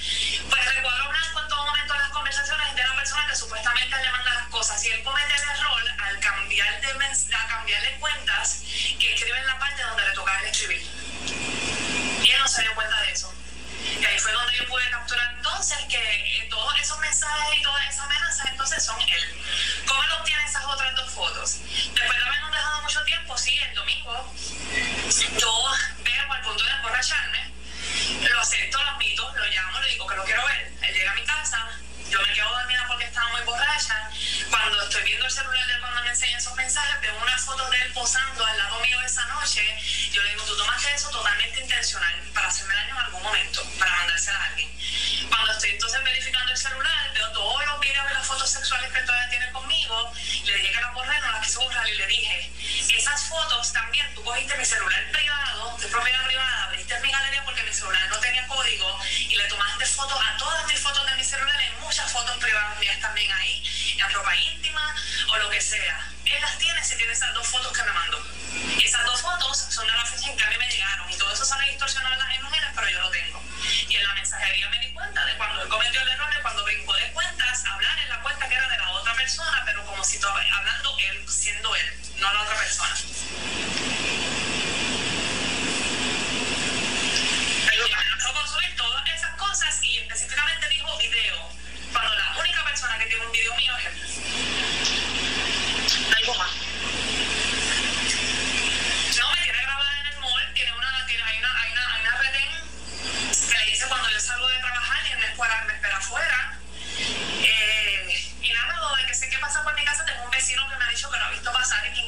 A 7.33 7.47
cambiarle 7.47 7.97
cuentas 7.99 8.63
que 8.99 9.13
escribe 9.13 9.37
en 9.37 9.47
la 9.47 9.59
parte 9.59 9.83
donde 9.83 10.03
le 10.07 10.13
toca 10.13 10.41
escribir. 10.43 10.81
Y 12.23 12.31
él 12.31 12.39
no 12.39 12.47
se 12.47 12.61
dio 12.61 12.75
cuenta 12.75 13.01
de 13.01 13.11
eso. 13.11 13.33
Y 13.99 14.05
ahí 14.05 14.19
fue 14.19 14.31
donde 14.31 14.57
yo 14.57 14.67
pude 14.67 14.89
capturar 14.89 15.33
entonces 15.35 15.77
que 15.89 15.97
eh, 15.97 16.47
todos 16.49 16.79
esos 16.79 16.97
mensajes 16.99 17.59
y 17.59 17.61
todas 17.61 17.85
esas 17.89 18.05
amenazas 18.05 18.47
entonces 18.49 18.83
son 18.83 18.99
él. 19.01 19.43
¿Cómo 19.87 20.03
él 20.03 20.11
obtiene 20.19 20.43
esas 20.45 20.65
otras 20.65 20.95
dos 20.95 21.11
fotos? 21.11 21.57
Después 21.93 22.19
de 22.19 22.25
habernos 22.25 22.51
dejado 22.51 22.81
mucho 22.81 23.03
tiempo, 23.03 23.37
sí, 23.37 23.57
el 23.57 23.75
domingo, 23.75 24.33
yo 25.37 25.65
veo 26.03 26.31
al 26.31 26.41
punto 26.41 26.63
de 26.63 26.71
emborracharme, 26.71 27.51
lo 28.29 28.39
acepto, 28.39 28.81
lo 28.81 28.89
admito, 28.89 29.33
lo 29.35 29.45
llamo, 29.45 29.79
le 29.79 29.89
digo 29.89 30.07
que 30.07 30.15
lo 30.15 30.23
quiero 30.23 30.45
ver. 30.45 30.71
Él 30.81 30.93
llega 30.93 31.11
a 31.11 31.15
mi 31.15 31.25
casa, 31.25 31.67
yo 32.09 32.21
me 32.21 32.33
quedo 32.33 32.49
dormida 32.49 32.85
porque 32.87 33.05
estaba 33.05 33.29
muy 33.29 33.41
borracha. 33.41 34.09
Cuando 34.49 34.81
estoy 34.83 35.03
viendo 35.03 35.25
el 35.25 35.31
celular 35.31 35.67
de 35.67 35.73
él 35.73 35.79
cuando 35.79 36.00
me 36.00 36.00
enseña 36.11 36.37
esos 36.37 36.55
mensajes, 36.55 37.01
veo 37.01 37.15
una 37.15 37.37
foto 37.37 37.69
de 37.69 37.81
él 37.81 37.93
posando 37.93 38.45
al 38.45 38.57
lado 38.57 38.79
mío 38.81 38.99
esa 39.01 39.25
noche. 39.27 39.61
Yo 40.11 40.21
le 40.21 40.31
digo, 40.31 40.43
tú 40.43 40.57
tomaste 40.57 40.93
eso 40.93 41.09
totalmente 41.09 41.61
intencional 41.61 42.13
para 42.33 42.47
hacerme 42.47 42.75
daño 42.75 42.95
en 42.95 43.01
algún 43.01 43.23
momento, 43.23 43.63
para 43.79 43.95
mandársela 43.95 44.37
a 44.37 44.45
alguien. 44.47 44.69
Cuando 45.29 45.53
estoy 45.53 45.69
entonces 45.69 46.03
verificando 46.03 46.51
el 46.51 46.57
celular, 46.57 47.13
veo 47.13 47.31
todos 47.31 47.65
los 47.65 47.79
videos 47.79 48.05
y 48.09 48.13
las 48.13 48.27
fotos 48.27 48.49
sexuales 48.49 48.91
que 48.91 49.01
todavía 49.01 49.29
tiene 49.29 49.51
conmigo. 49.51 50.13
Le 50.43 50.55
dije 50.55 50.71
que 50.71 50.81
las 50.81 50.93
borré, 50.93 51.19
no 51.21 51.31
las 51.31 51.45
quiso 51.45 51.61
borrar 51.61 51.87
y 51.87 51.95
le 51.95 52.07
dije, 52.07 52.51
esas 52.97 53.23
fotos 53.29 53.71
también, 53.71 54.13
tú 54.13 54.23
cogiste 54.23 54.57
mi 54.57 54.65
celular 54.65 55.11
privado, 55.11 55.77
de 55.77 55.87
propiedad 55.87 56.25
privada, 56.25 56.63
abriste 56.65 56.99
mi 56.99 57.11
galería 57.11 57.43
porque 57.45 57.63
mi 57.63 57.73
celular 57.73 58.09
no 58.09 58.19
tenía 58.19 58.45
código 58.47 58.99
y 59.29 59.35
le 59.37 59.45
tomaste 59.45 59.85
fotos 59.85 60.19
a 60.21 60.37
todas 60.37 60.67
mis 60.67 60.79
fotos 60.79 61.05
de 61.05 61.15
mi 61.15 61.23
celular, 61.23 61.55
hay 61.57 61.71
muchas 61.79 62.11
fotos 62.11 62.37
privadas 62.37 62.77
mías 62.79 62.99
también 62.99 63.31
ahí, 63.31 63.63
ropa 64.09 64.35
íntima 64.35 64.95
o 65.29 65.37
lo 65.37 65.49
que 65.49 65.61
sea. 65.61 66.07
Él 66.25 66.41
las 66.41 66.57
tiene 66.57 66.83
si 66.83 66.95
tiene 66.95 67.11
esas 67.13 67.33
dos 67.33 67.47
fotos 67.47 67.71
que 67.75 67.83
me 67.83 67.91
mandó. 67.91 68.23
Esas 68.81 69.05
dos 69.05 69.21
fotos 69.21 69.57
son 69.69 69.85
de 69.87 69.93
la 69.93 70.05
fecha 70.05 70.29
en 70.29 70.37
que 70.37 70.43
a 70.43 70.49
mí 70.49 70.57
me 70.57 70.67
llegaron 70.69 71.09
y 71.09 71.15
todo 71.15 71.33
eso 71.33 71.45
sale 71.45 71.67
distorsionado 71.69 72.13
en 72.13 72.19
las 72.19 72.35
imágenes, 72.35 72.69
pero 72.75 72.89
yo 72.89 73.01
lo 73.01 73.09
tengo. 73.09 73.43
Y 73.89 73.95
en 73.95 74.03
la 74.03 74.13
mensajería 74.13 74.69
me 74.69 74.79
di 74.79 74.93
cuenta 74.93 75.25
de 75.25 75.35
cuando 75.37 75.61
él 75.61 75.69
cometió 75.69 76.01
el 76.01 76.09
error 76.09 76.33
de 76.33 76.41
cuando 76.41 76.63
brincó 76.63 76.93
de 76.93 77.11
cuentas, 77.11 77.65
hablar 77.65 77.99
en 77.99 78.09
la 78.09 78.21
cuenta 78.21 78.47
que 78.47 78.55
era 78.55 78.67
de 78.69 78.77
la 78.77 78.89
otra 78.91 79.13
persona, 79.15 79.63
pero 79.65 79.85
como 79.85 80.03
si 80.03 80.15
estaba 80.15 80.41
hablando 80.53 80.97
él, 80.99 81.25
siendo 81.29 81.75
él, 81.75 82.01
no 82.17 82.33
la 82.33 82.41
otra 82.41 82.55
persona. 82.55 82.95
Pero 87.69 87.85
amenazó 87.85 88.33
con 88.33 88.47
subir 88.47 88.75
todas 88.75 89.09
esas 89.09 89.35
cosas 89.37 89.83
y 89.83 89.99
específicamente 89.99 90.67
dijo 90.69 90.97
video, 90.97 91.49
cuando 91.91 92.15
la 92.15 92.35
única 92.39 92.63
persona 92.63 92.97
que 92.99 93.05
tiene 93.05 93.25
un 93.25 93.31
video 93.31 93.55
mío 93.55 93.77
es 93.77 93.85
él. 93.85 93.93
Algo 96.17 96.35
más. 96.35 96.51
No, 99.17 99.31
me 99.31 99.41
tiene 99.43 99.61
grabada 99.61 99.99
en 99.99 100.05
el 100.07 100.19
mall, 100.19 100.53
tiene 100.53 100.71
una, 100.73 101.05
tiene, 101.05 101.23
hay 101.23 101.37
una, 101.39 101.61
hay 101.61 101.71
una, 101.71 101.93
hay 101.95 102.01
una 102.01 102.17
retén 102.17 102.49
que 103.49 103.57
le 103.57 103.65
dice 103.65 103.87
cuando 103.87 104.09
yo 104.09 104.19
salgo 104.19 104.47
de 104.47 104.57
trabajar 104.59 105.07
y 105.07 105.11
él 105.11 105.19
me 105.19 105.25
espera, 105.27 105.63
me 105.67 105.73
espera 105.73 105.97
afuera. 105.97 106.59
Eh, 107.43 108.31
y 108.41 108.53
nada, 108.53 108.75
lo 108.79 108.95
de 108.95 109.05
que 109.05 109.13
sé 109.13 109.29
qué 109.29 109.37
pasa 109.39 109.63
por 109.63 109.73
mi 109.75 109.83
casa, 109.85 110.05
tengo 110.05 110.23
un 110.23 110.31
vecino 110.31 110.67
que 110.69 110.75
me 110.75 110.85
ha 110.85 110.89
dicho 110.89 111.09
que 111.09 111.17
lo 111.17 111.25
ha 111.25 111.29
visto 111.29 111.51
pasar 111.51 111.87
y 111.87 111.93
que 111.93 112.01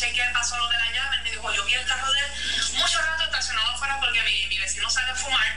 noche 0.00 0.12
que 0.14 0.22
pasó 0.32 0.56
lo 0.56 0.66
de 0.68 0.78
la 0.78 0.90
llave, 0.92 1.16
él 1.16 1.22
me 1.24 1.30
dijo, 1.30 1.52
yo 1.52 1.64
vi 1.64 1.74
el 1.74 1.84
carro 1.84 2.10
de 2.10 2.20
él 2.20 2.26
mucho 2.72 2.98
rato 3.02 3.24
estacionado 3.24 3.70
afuera 3.70 3.98
porque 4.00 4.22
mi, 4.22 4.46
mi 4.46 4.58
vecino 4.58 4.88
sale 4.88 5.10
a 5.10 5.14
fumar 5.14 5.56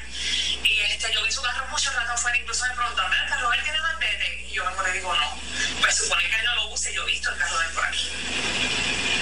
y 0.63 0.81
este, 0.81 1.13
yo 1.13 1.23
vi 1.23 1.31
su 1.31 1.41
carro 1.41 1.65
mucho 1.67 1.91
rato 1.91 2.12
afuera, 2.12 2.38
incluso 2.38 2.65
me 2.65 2.75
preguntaron, 2.75 3.13
¿el 3.13 3.29
carro 3.29 3.53
él 3.53 3.63
tiene 3.63 3.79
malvete? 3.79 4.45
Y 4.50 4.53
yo 4.53 4.83
le 4.83 4.91
digo, 4.91 5.15
no. 5.15 5.41
Pues 5.79 5.95
supone 5.95 6.29
que 6.29 6.35
él 6.35 6.45
no 6.45 6.55
lo 6.55 6.67
usa 6.71 6.91
y 6.91 6.95
yo 6.95 7.03
he 7.03 7.12
visto 7.12 7.29
el 7.29 7.38
carro 7.38 7.57
de 7.57 7.65
él 7.67 7.71
por 7.71 7.85
aquí. 7.85 8.09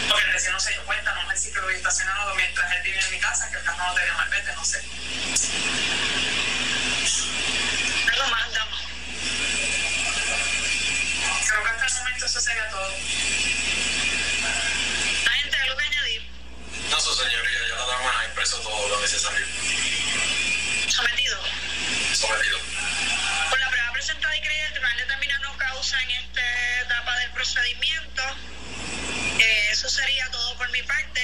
Porque 0.09 0.25
el 0.25 0.33
vecino 0.33 0.59
se 0.59 0.71
dio 0.71 0.85
cuenta, 0.85 1.13
no 1.13 1.27
me 1.27 1.33
dice 1.35 1.51
que 1.51 1.59
lo 1.59 1.67
vi 1.67 1.75
estacionado 1.75 2.35
mientras 2.35 2.71
él 2.71 2.81
vivía 2.83 3.01
en 3.01 3.11
mi 3.11 3.19
casa, 3.19 3.49
que 3.51 3.57
el 3.57 3.63
carro 3.63 3.85
no 3.85 3.93
tenía 3.93 4.13
malvete, 4.13 4.53
no 4.55 4.65
sé. 4.65 4.81
Algo 8.11 8.27
más. 8.27 8.41
Creo 11.47 11.63
que 11.63 11.69
hasta 11.69 11.85
el 11.85 11.93
momento 11.93 12.25
eso 12.25 12.41
sería 12.41 12.69
todo. 12.69 12.91
La 18.41 18.47
dama 18.47 18.57
ha 18.57 18.57
expreso 18.57 18.57
todo 18.63 18.87
lo 18.89 19.01
necesario. 19.01 19.45
Sometido. 20.87 21.37
Sometido. 22.13 22.57
Por 23.49 23.59
la 23.59 23.69
prueba 23.69 23.91
presentada 23.93 24.35
y 24.35 24.41
creída, 24.41 24.65
el 24.67 24.71
tribunal 24.73 24.97
determina 24.97 25.39
no 25.39 25.57
causa 25.57 26.01
en 26.03 26.11
esta 26.11 26.81
etapa 26.81 27.19
del 27.19 27.31
procedimiento. 27.31 28.21
Eh, 29.39 29.67
eso 29.71 29.89
sería 29.89 30.29
todo 30.31 30.57
por 30.57 30.71
mi 30.71 30.81
parte. 30.83 31.21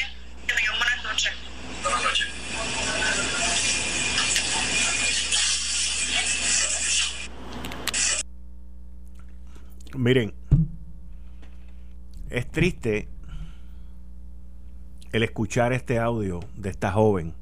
Que 0.48 0.54
tengan 0.54 0.78
buenas 0.78 1.04
noches. 1.04 1.34
Buenas 1.82 2.04
noches. 2.04 2.28
Miren, 9.96 10.36
es 12.30 12.52
triste 12.52 13.08
el 15.18 15.24
escuchar 15.24 15.74
este 15.74 16.00
audio 16.00 16.40
de 16.56 16.70
esta 16.70 16.92
joven 16.92 17.34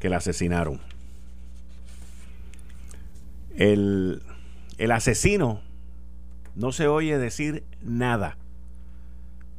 que 0.00 0.08
la 0.08 0.18
asesinaron. 0.18 0.80
El, 3.56 4.22
el 4.76 4.90
asesino 4.92 5.62
no 6.54 6.72
se 6.72 6.88
oye 6.88 7.18
decir 7.18 7.64
nada. 7.82 8.36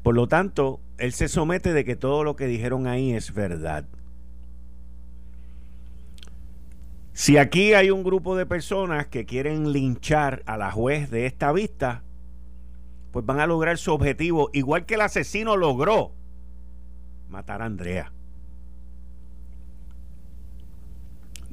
Por 0.04 0.14
lo 0.14 0.28
tanto, 0.28 0.80
él 1.00 1.14
se 1.14 1.30
somete 1.30 1.74
de 1.74 1.84
que 1.84 1.96
todo 1.96 2.24
lo 2.24 2.36
que 2.36 2.46
dijeron 2.46 2.86
ahí 2.86 3.14
es 3.14 3.34
verdad. 3.34 3.86
Si 7.14 7.38
aquí 7.38 7.74
hay 7.74 7.90
un 7.90 8.04
grupo 8.04 8.36
de 8.36 8.46
personas 8.46 9.08
que 9.08 9.26
quieren 9.26 9.72
linchar 9.72 10.44
a 10.46 10.58
la 10.58 10.72
juez 10.72 11.10
de 11.10 11.26
esta 11.26 11.52
vista, 11.52 12.04
pues 13.12 13.26
van 13.26 13.40
a 13.40 13.48
lograr 13.48 13.78
su 13.78 13.94
objetivo, 13.94 14.50
igual 14.54 14.86
que 14.86 14.96
el 14.96 15.02
asesino 15.02 15.56
logró 15.56 16.12
matar 17.36 17.62
a 17.62 17.66
Andrea. 17.66 18.14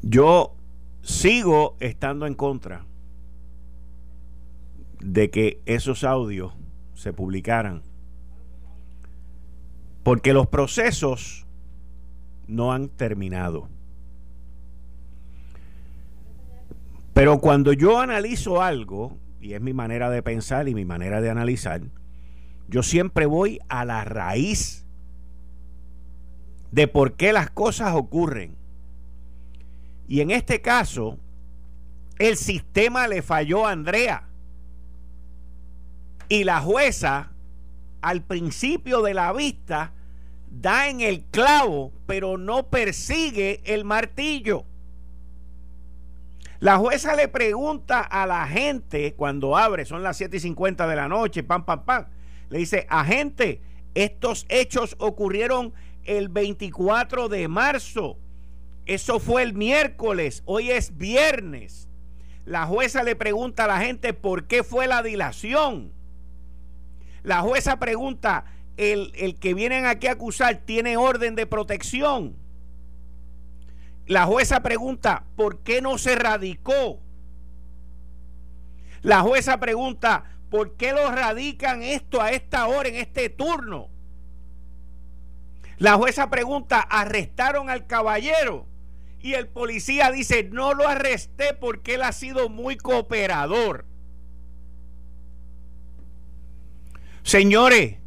Yo 0.01 0.55
sigo 1.03 1.77
estando 1.81 2.27
en 2.27 2.35
contra 2.35 2.85
de 5.01 5.31
que 5.31 5.61
esos 5.67 6.05
audios 6.05 6.53
se 6.95 7.12
publicaran, 7.12 7.83
porque 10.05 10.33
los 10.33 10.47
procesos 10.47 11.47
no 12.47 12.73
han 12.73 12.89
terminado. 12.89 13.69
Pero 17.12 17.41
cuando 17.41 17.73
yo 17.73 17.99
analizo 17.99 18.62
algo, 18.62 19.19
y 19.41 19.55
es 19.55 19.61
mi 19.61 19.73
manera 19.73 20.11
de 20.11 20.23
pensar 20.23 20.69
y 20.69 20.75
mi 20.77 20.85
manera 20.85 21.21
de 21.21 21.31
analizar, 21.31 21.83
yo 22.69 22.85
siempre 22.85 23.27
voy 23.27 23.59
a 23.69 23.85
la 23.85 24.05
raíz 24.05 24.82
de 26.73 26.88
por 26.88 27.14
qué 27.14 27.33
las 27.33 27.50
cosas 27.50 27.95
ocurren. 27.95 28.57
Y 30.09 30.21
en 30.21 30.31
este 30.31 30.61
caso, 30.61 31.19
el 32.19 32.37
sistema 32.37 33.07
le 33.07 33.23
falló 33.23 33.67
a 33.67 33.73
Andrea. 33.73 34.29
Y 36.29 36.45
la 36.45 36.61
jueza, 36.61 37.31
al 38.00 38.23
principio 38.23 39.02
de 39.02 39.14
la 39.14 39.33
vista, 39.33 39.93
da 40.50 40.88
en 40.88 41.00
el 41.00 41.25
clavo, 41.25 41.93
pero 42.07 42.38
no 42.38 42.69
persigue 42.69 43.61
el 43.64 43.85
martillo. 43.85 44.64
La 46.59 46.79
jueza 46.79 47.17
le 47.17 47.29
pregunta 47.29 48.00
a 48.00 48.26
la 48.26 48.47
gente 48.47 49.14
cuando 49.14 49.57
abre, 49.57 49.85
son 49.85 50.02
las 50.02 50.17
7 50.17 50.37
y 50.37 50.41
50 50.41 50.87
de 50.87 50.97
la 50.97 51.09
noche, 51.09 51.43
pam, 51.43 51.64
pam, 51.64 51.85
pam. 51.85 52.07
Le 52.49 52.59
dice, 52.59 52.87
agente, 52.88 53.61
estos 53.95 54.47
hechos 54.49 54.95
ocurrieron 54.99 55.75
el 56.04 56.28
24 56.28 57.28
de 57.28 57.49
marzo. 57.49 58.18
Eso 58.87 59.21
fue 59.21 59.42
el 59.42 59.54
miércoles, 59.54 60.42
hoy 60.44 60.71
es 60.71 60.97
viernes. 60.97 61.88
La 62.44 62.66
jueza 62.66 63.02
le 63.02 63.14
pregunta 63.14 63.64
a 63.64 63.68
la 63.68 63.80
gente 63.80 64.12
por 64.12 64.47
qué 64.47 64.64
fue 64.64 64.87
la 64.87 65.02
dilación. 65.02 65.92
La 67.23 67.40
jueza 67.40 67.78
pregunta, 67.78 68.44
¿el, 68.76 69.12
el 69.14 69.37
que 69.37 69.54
vienen 69.54 69.87
aquí 69.87 70.09
a 70.09 70.12
acusar 70.12 70.56
tiene 70.64 70.97
orden 70.97 71.37
de 71.37 71.47
protección? 71.47 72.35
La 74.06 74.26
jueza 74.26 74.61
pregunta, 74.61 75.25
¿por 75.37 75.61
qué 75.61 75.80
no 75.80 75.97
se 75.99 76.16
radicó? 76.16 76.99
La 79.02 79.21
jueza 79.21 79.59
pregunta, 79.59 80.25
¿por 80.50 80.76
qué 80.76 80.92
lo 80.92 81.09
radican 81.11 81.82
esto 81.82 82.21
a 82.21 82.32
esta 82.32 82.66
hora, 82.66 82.88
en 82.88 82.97
este 82.97 83.28
turno? 83.28 83.92
La 85.79 85.95
jueza 85.95 86.31
pregunta, 86.31 86.81
¿arrestaron 86.81 87.71
al 87.71 87.87
caballero? 87.87 88.67
Y 89.21 89.35
el 89.35 89.49
policía 89.49 90.11
dice, 90.11 90.45
no 90.45 90.75
lo 90.75 90.88
arresté 90.88 91.55
porque 91.55 91.95
él 91.95 92.02
ha 92.02 92.12
sido 92.12 92.49
muy 92.49 92.76
cooperador. 92.76 93.87
Señores, 97.23 97.99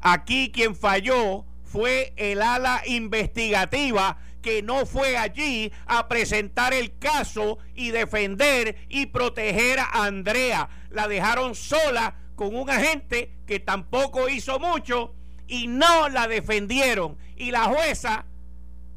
aquí 0.00 0.50
quien 0.52 0.74
falló 0.74 1.44
fue 1.62 2.12
el 2.16 2.42
ala 2.42 2.82
investigativa 2.86 4.18
que 4.42 4.62
no 4.62 4.86
fue 4.86 5.16
allí 5.16 5.72
a 5.86 6.08
presentar 6.08 6.72
el 6.72 6.96
caso 6.98 7.58
y 7.74 7.90
defender 7.90 8.76
y 8.88 9.06
proteger 9.06 9.78
a 9.78 10.04
Andrea. 10.04 10.68
La 10.90 11.06
dejaron 11.08 11.54
sola 11.54 12.16
con 12.34 12.54
un 12.54 12.70
agente 12.70 13.32
que 13.46 13.60
tampoco 13.60 14.28
hizo 14.28 14.58
mucho 14.58 15.14
y 15.48 15.66
no 15.66 16.08
la 16.08 16.28
defendieron. 16.28 17.16
Y 17.36 17.50
la 17.50 17.64
jueza 17.64 18.26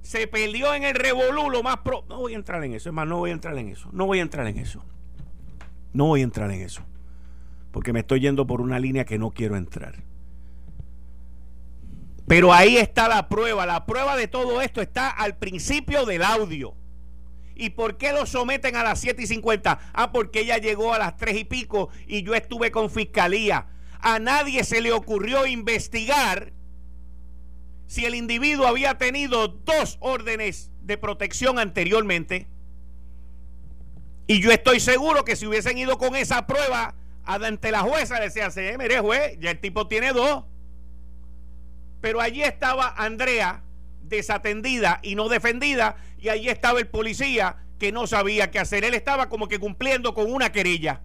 se 0.01 0.27
perdió 0.27 0.73
en 0.73 0.83
el 0.83 0.95
revolú 0.95 1.49
lo 1.49 1.63
más 1.63 1.77
pro... 1.77 2.05
No 2.07 2.19
voy 2.19 2.33
a 2.33 2.35
entrar 2.35 2.63
en 2.63 2.73
eso, 2.73 2.89
es 2.89 2.93
más, 2.93 3.07
no 3.07 3.17
voy 3.17 3.31
a 3.31 3.33
entrar 3.33 3.57
en 3.57 3.69
eso. 3.69 3.89
No 3.91 4.05
voy 4.05 4.19
a 4.19 4.21
entrar 4.21 4.45
en 4.45 4.57
eso. 4.57 4.83
No 5.93 6.05
voy 6.05 6.21
a 6.21 6.23
entrar 6.23 6.51
en 6.51 6.61
eso. 6.61 6.83
Porque 7.71 7.93
me 7.93 8.01
estoy 8.01 8.19
yendo 8.19 8.45
por 8.45 8.61
una 8.61 8.79
línea 8.79 9.05
que 9.05 9.17
no 9.17 9.31
quiero 9.31 9.55
entrar. 9.55 9.95
Pero 12.27 12.53
ahí 12.53 12.77
está 12.77 13.07
la 13.07 13.29
prueba. 13.29 13.65
La 13.65 13.85
prueba 13.85 14.15
de 14.15 14.27
todo 14.27 14.61
esto 14.61 14.81
está 14.81 15.09
al 15.09 15.37
principio 15.37 16.05
del 16.05 16.23
audio. 16.23 16.75
¿Y 17.55 17.71
por 17.71 17.97
qué 17.97 18.13
lo 18.13 18.25
someten 18.25 18.75
a 18.75 18.83
las 18.83 18.99
7 18.99 19.21
y 19.21 19.27
50? 19.27 19.79
Ah, 19.93 20.11
porque 20.11 20.39
ella 20.39 20.57
llegó 20.57 20.93
a 20.93 20.99
las 20.99 21.17
3 21.17 21.37
y 21.39 21.43
pico 21.43 21.89
y 22.07 22.23
yo 22.23 22.33
estuve 22.33 22.71
con 22.71 22.89
fiscalía. 22.89 23.67
A 24.01 24.19
nadie 24.19 24.63
se 24.63 24.81
le 24.81 24.91
ocurrió 24.91 25.45
investigar 25.45 26.53
si 27.85 28.05
el 28.05 28.15
individuo 28.15 28.67
había 28.67 28.97
tenido 28.97 29.47
dos 29.47 29.97
órdenes 29.99 30.71
de 30.81 30.97
protección 30.97 31.59
anteriormente. 31.59 32.47
Y 34.27 34.41
yo 34.41 34.51
estoy 34.51 34.79
seguro 34.79 35.25
que 35.25 35.35
si 35.35 35.45
hubiesen 35.45 35.77
ido 35.77 35.97
con 35.97 36.15
esa 36.15 36.47
prueba 36.47 36.95
ante 37.25 37.71
la 37.71 37.81
jueza, 37.81 38.17
le 38.17 38.25
decía, 38.25 38.49
sí, 38.49 38.61
mire 38.79 38.99
juez, 38.99 39.37
ya 39.39 39.51
el 39.51 39.59
tipo 39.59 39.87
tiene 39.87 40.13
dos. 40.13 40.45
Pero 41.99 42.21
allí 42.21 42.41
estaba 42.41 42.93
Andrea 42.97 43.63
desatendida 44.03 44.99
y 45.03 45.15
no 45.15 45.29
defendida, 45.29 45.97
y 46.17 46.29
allí 46.29 46.49
estaba 46.49 46.79
el 46.79 46.87
policía 46.87 47.57
que 47.77 47.91
no 47.91 48.07
sabía 48.07 48.51
qué 48.51 48.59
hacer. 48.59 48.83
Él 48.83 48.93
estaba 48.93 49.29
como 49.29 49.47
que 49.47 49.59
cumpliendo 49.59 50.13
con 50.13 50.31
una 50.31 50.51
querella. 50.51 51.01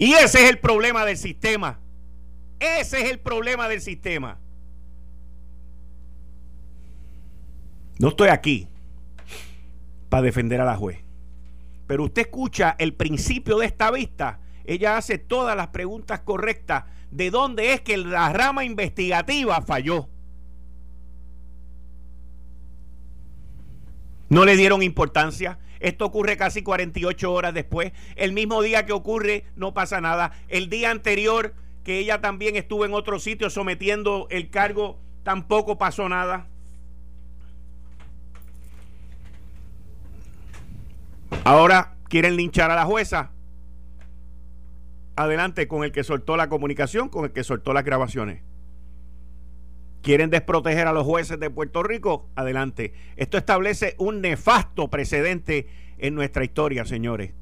Y 0.00 0.14
ese 0.14 0.42
es 0.42 0.48
el 0.48 0.58
problema 0.58 1.04
del 1.04 1.18
sistema. 1.18 1.78
Ese 2.58 3.02
es 3.02 3.10
el 3.10 3.18
problema 3.18 3.68
del 3.68 3.82
sistema. 3.82 4.38
No 7.98 8.08
estoy 8.08 8.28
aquí 8.28 8.66
para 10.08 10.22
defender 10.22 10.58
a 10.62 10.64
la 10.64 10.74
juez. 10.74 11.00
Pero 11.86 12.04
usted 12.04 12.22
escucha 12.22 12.76
el 12.78 12.94
principio 12.94 13.58
de 13.58 13.66
esta 13.66 13.90
vista. 13.90 14.40
Ella 14.64 14.96
hace 14.96 15.18
todas 15.18 15.54
las 15.54 15.68
preguntas 15.68 16.20
correctas 16.20 16.84
de 17.10 17.30
dónde 17.30 17.74
es 17.74 17.82
que 17.82 17.98
la 17.98 18.32
rama 18.32 18.64
investigativa 18.64 19.60
falló. 19.60 20.08
No 24.30 24.44
le 24.44 24.56
dieron 24.56 24.82
importancia. 24.82 25.58
Esto 25.80 26.06
ocurre 26.06 26.36
casi 26.36 26.62
48 26.62 27.32
horas 27.32 27.52
después. 27.52 27.92
El 28.16 28.32
mismo 28.32 28.62
día 28.62 28.86
que 28.86 28.92
ocurre 28.92 29.44
no 29.56 29.74
pasa 29.74 30.00
nada. 30.00 30.32
El 30.48 30.70
día 30.70 30.90
anterior 30.90 31.54
que 31.84 31.98
ella 31.98 32.20
también 32.20 32.56
estuvo 32.56 32.84
en 32.84 32.94
otro 32.94 33.18
sitio 33.18 33.50
sometiendo 33.50 34.28
el 34.30 34.50
cargo, 34.50 34.98
tampoco 35.24 35.78
pasó 35.78 36.08
nada. 36.08 36.46
Ahora 41.44 41.96
quieren 42.08 42.36
linchar 42.36 42.70
a 42.70 42.76
la 42.76 42.84
jueza. 42.84 43.32
Adelante 45.16 45.66
con 45.66 45.82
el 45.82 45.90
que 45.90 46.04
soltó 46.04 46.36
la 46.36 46.48
comunicación, 46.48 47.08
con 47.08 47.24
el 47.24 47.32
que 47.32 47.42
soltó 47.42 47.72
las 47.72 47.84
grabaciones. 47.84 48.42
Quieren 50.02 50.30
desproteger 50.30 50.86
a 50.86 50.92
los 50.92 51.04
jueces 51.04 51.38
de 51.38 51.50
Puerto 51.50 51.82
Rico. 51.82 52.28
Adelante. 52.36 52.94
Esto 53.16 53.36
establece 53.38 53.94
un 53.98 54.20
nefasto 54.20 54.88
precedente 54.88 55.68
en 55.98 56.14
nuestra 56.14 56.44
historia, 56.44 56.84
señores 56.84 57.34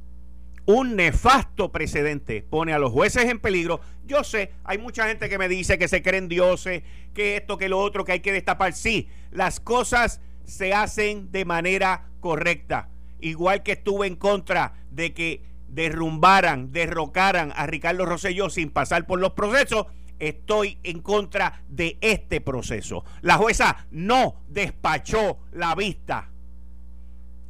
un 0.68 0.96
nefasto 0.96 1.72
precedente, 1.72 2.42
pone 2.42 2.74
a 2.74 2.78
los 2.78 2.92
jueces 2.92 3.24
en 3.24 3.38
peligro. 3.38 3.80
Yo 4.04 4.22
sé, 4.22 4.52
hay 4.64 4.76
mucha 4.76 5.08
gente 5.08 5.30
que 5.30 5.38
me 5.38 5.48
dice 5.48 5.78
que 5.78 5.88
se 5.88 6.02
creen 6.02 6.28
dioses, 6.28 6.82
que 7.14 7.38
esto, 7.38 7.56
que 7.56 7.70
lo 7.70 7.78
otro, 7.78 8.04
que 8.04 8.12
hay 8.12 8.20
que 8.20 8.32
destapar. 8.32 8.74
Sí, 8.74 9.08
las 9.30 9.60
cosas 9.60 10.20
se 10.44 10.74
hacen 10.74 11.32
de 11.32 11.46
manera 11.46 12.10
correcta. 12.20 12.90
Igual 13.18 13.62
que 13.62 13.72
estuve 13.72 14.08
en 14.08 14.16
contra 14.16 14.74
de 14.90 15.14
que 15.14 15.40
derrumbaran, 15.68 16.70
derrocaran 16.70 17.50
a 17.56 17.66
Ricardo 17.66 18.04
Rosselló 18.04 18.50
sin 18.50 18.68
pasar 18.68 19.06
por 19.06 19.20
los 19.20 19.32
procesos, 19.32 19.86
estoy 20.18 20.78
en 20.82 21.00
contra 21.00 21.62
de 21.68 21.98
este 22.00 22.40
proceso. 22.40 23.04
La 23.22 23.36
jueza 23.36 23.86
no 23.90 24.42
despachó 24.48 25.38
la 25.52 25.74
vista 25.74 26.30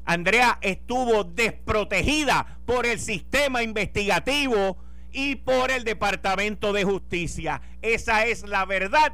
Andrea 0.08 0.58
estuvo 0.62 1.22
desprotegida 1.22 2.60
por 2.64 2.86
el 2.86 2.98
sistema 2.98 3.62
investigativo 3.62 4.78
y 5.12 5.36
por 5.36 5.70
el 5.70 5.84
Departamento 5.84 6.72
de 6.72 6.82
Justicia. 6.82 7.60
Esa 7.82 8.24
es 8.24 8.42
la 8.48 8.64
verdad. 8.64 9.12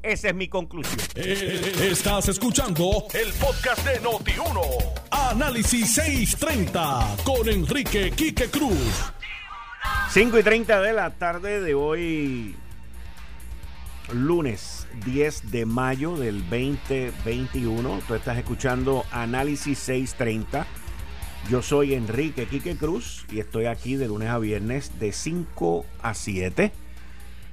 Esa 0.00 0.28
es 0.28 0.34
mi 0.36 0.46
conclusión. 0.46 1.00
Eh, 1.16 1.88
estás 1.90 2.28
escuchando 2.28 3.08
el 3.14 3.32
podcast 3.32 3.84
de 3.84 4.00
Noti1. 4.00 4.60
Análisis 5.10 5.92
630 5.92 7.16
con 7.24 7.48
Enrique 7.48 8.12
Quique 8.12 8.48
Cruz. 8.48 9.12
5 10.10 10.38
y 10.38 10.42
30 10.44 10.80
de 10.82 10.92
la 10.92 11.10
tarde 11.10 11.60
de 11.60 11.74
hoy, 11.74 12.54
lunes 14.14 14.86
10 15.04 15.50
de 15.50 15.66
mayo 15.66 16.16
del 16.16 16.40
2021. 16.48 18.00
Tú 18.06 18.14
estás 18.14 18.38
escuchando 18.38 19.04
Análisis 19.10 19.78
630. 19.78 20.66
Yo 21.50 21.62
soy 21.62 21.94
Enrique 21.94 22.46
Quique 22.46 22.76
Cruz 22.76 23.24
y 23.30 23.40
estoy 23.40 23.66
aquí 23.66 23.96
de 23.96 24.08
lunes 24.08 24.28
a 24.28 24.38
viernes 24.38 24.98
de 25.00 25.12
5 25.12 25.86
a 26.02 26.14
7. 26.14 26.72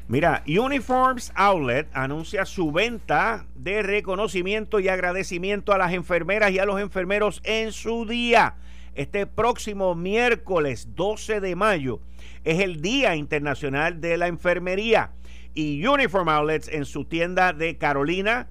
Mira, 0.07 0.43
Uniforms 0.47 1.31
Outlet 1.35 1.87
anuncia 1.93 2.45
su 2.45 2.71
venta 2.71 3.45
de 3.55 3.81
reconocimiento 3.81 4.79
y 4.79 4.87
agradecimiento 4.87 5.71
a 5.71 5.77
las 5.77 5.93
enfermeras 5.93 6.51
y 6.51 6.59
a 6.59 6.65
los 6.65 6.81
enfermeros 6.81 7.41
en 7.43 7.71
su 7.71 8.05
día. 8.05 8.55
Este 8.95 9.25
próximo 9.27 9.95
miércoles 9.95 10.89
12 10.95 11.39
de 11.39 11.55
mayo 11.55 12.01
es 12.43 12.59
el 12.59 12.81
Día 12.81 13.15
Internacional 13.15 14.01
de 14.01 14.17
la 14.17 14.27
Enfermería 14.27 15.11
y 15.59 15.85
Uniform 15.85 16.29
Outlets 16.29 16.69
en 16.69 16.85
su 16.85 17.03
tienda 17.03 17.51
de 17.51 17.77
Carolina, 17.77 18.47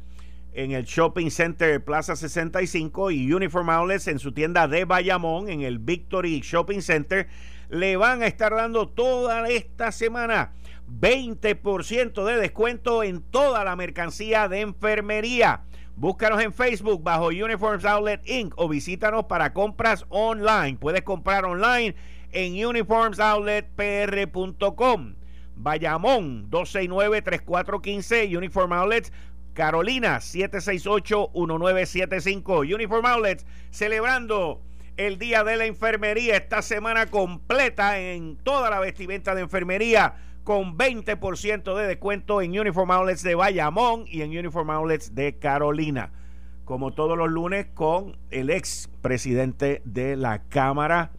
en 0.52 0.72
el 0.72 0.84
Shopping 0.84 1.30
Center 1.30 1.82
Plaza 1.82 2.16
65 2.16 3.12
y 3.12 3.32
Uniform 3.32 3.70
Outlets 3.70 4.08
en 4.08 4.18
su 4.18 4.32
tienda 4.32 4.68
de 4.68 4.84
Bayamón 4.84 5.48
en 5.48 5.62
el 5.62 5.78
Victory 5.78 6.40
Shopping 6.40 6.82
Center 6.82 7.28
le 7.70 7.96
van 7.96 8.20
a 8.20 8.26
estar 8.26 8.54
dando 8.54 8.88
toda 8.88 9.48
esta 9.48 9.90
semana 9.90 10.52
20% 11.00 12.26
de 12.26 12.36
descuento 12.36 13.02
en 13.02 13.22
toda 13.22 13.64
la 13.64 13.74
mercancía 13.74 14.46
de 14.48 14.60
enfermería. 14.60 15.62
Búscanos 15.96 16.42
en 16.42 16.52
Facebook 16.52 17.02
bajo 17.02 17.28
Uniforms 17.28 17.86
Outlet 17.86 18.20
Inc. 18.28 18.52
o 18.56 18.68
visítanos 18.68 19.24
para 19.24 19.54
compras 19.54 20.04
online. 20.10 20.76
Puedes 20.78 21.00
comprar 21.02 21.46
online 21.46 21.94
en 22.32 22.66
uniformsoutletpr.com. 22.66 25.17
Bayamón 25.58 26.50
269-3415 26.50 28.36
Uniform 28.36 28.72
Outlets. 28.72 29.12
Carolina 29.54 30.18
768-1975 30.18 32.74
Uniform 32.74 33.06
Outlets 33.06 33.46
celebrando 33.70 34.60
el 34.96 35.18
Día 35.18 35.42
de 35.42 35.56
la 35.56 35.66
Enfermería 35.66 36.36
esta 36.36 36.62
semana 36.62 37.06
completa 37.06 37.98
en 37.98 38.36
toda 38.36 38.70
la 38.70 38.78
vestimenta 38.78 39.34
de 39.34 39.40
enfermería 39.42 40.14
con 40.44 40.78
20% 40.78 41.76
de 41.76 41.86
descuento 41.86 42.40
en 42.40 42.58
Uniform 42.58 42.90
Outlets 42.90 43.22
de 43.22 43.34
Bayamón 43.34 44.04
y 44.06 44.22
en 44.22 44.30
Uniform 44.30 44.70
Outlets 44.70 45.14
de 45.14 45.38
Carolina. 45.38 46.12
Como 46.64 46.92
todos 46.92 47.18
los 47.18 47.28
lunes 47.28 47.66
con 47.74 48.16
el 48.30 48.48
ex 48.50 48.88
presidente 49.02 49.82
de 49.84 50.16
la 50.16 50.44
Cámara, 50.44 51.12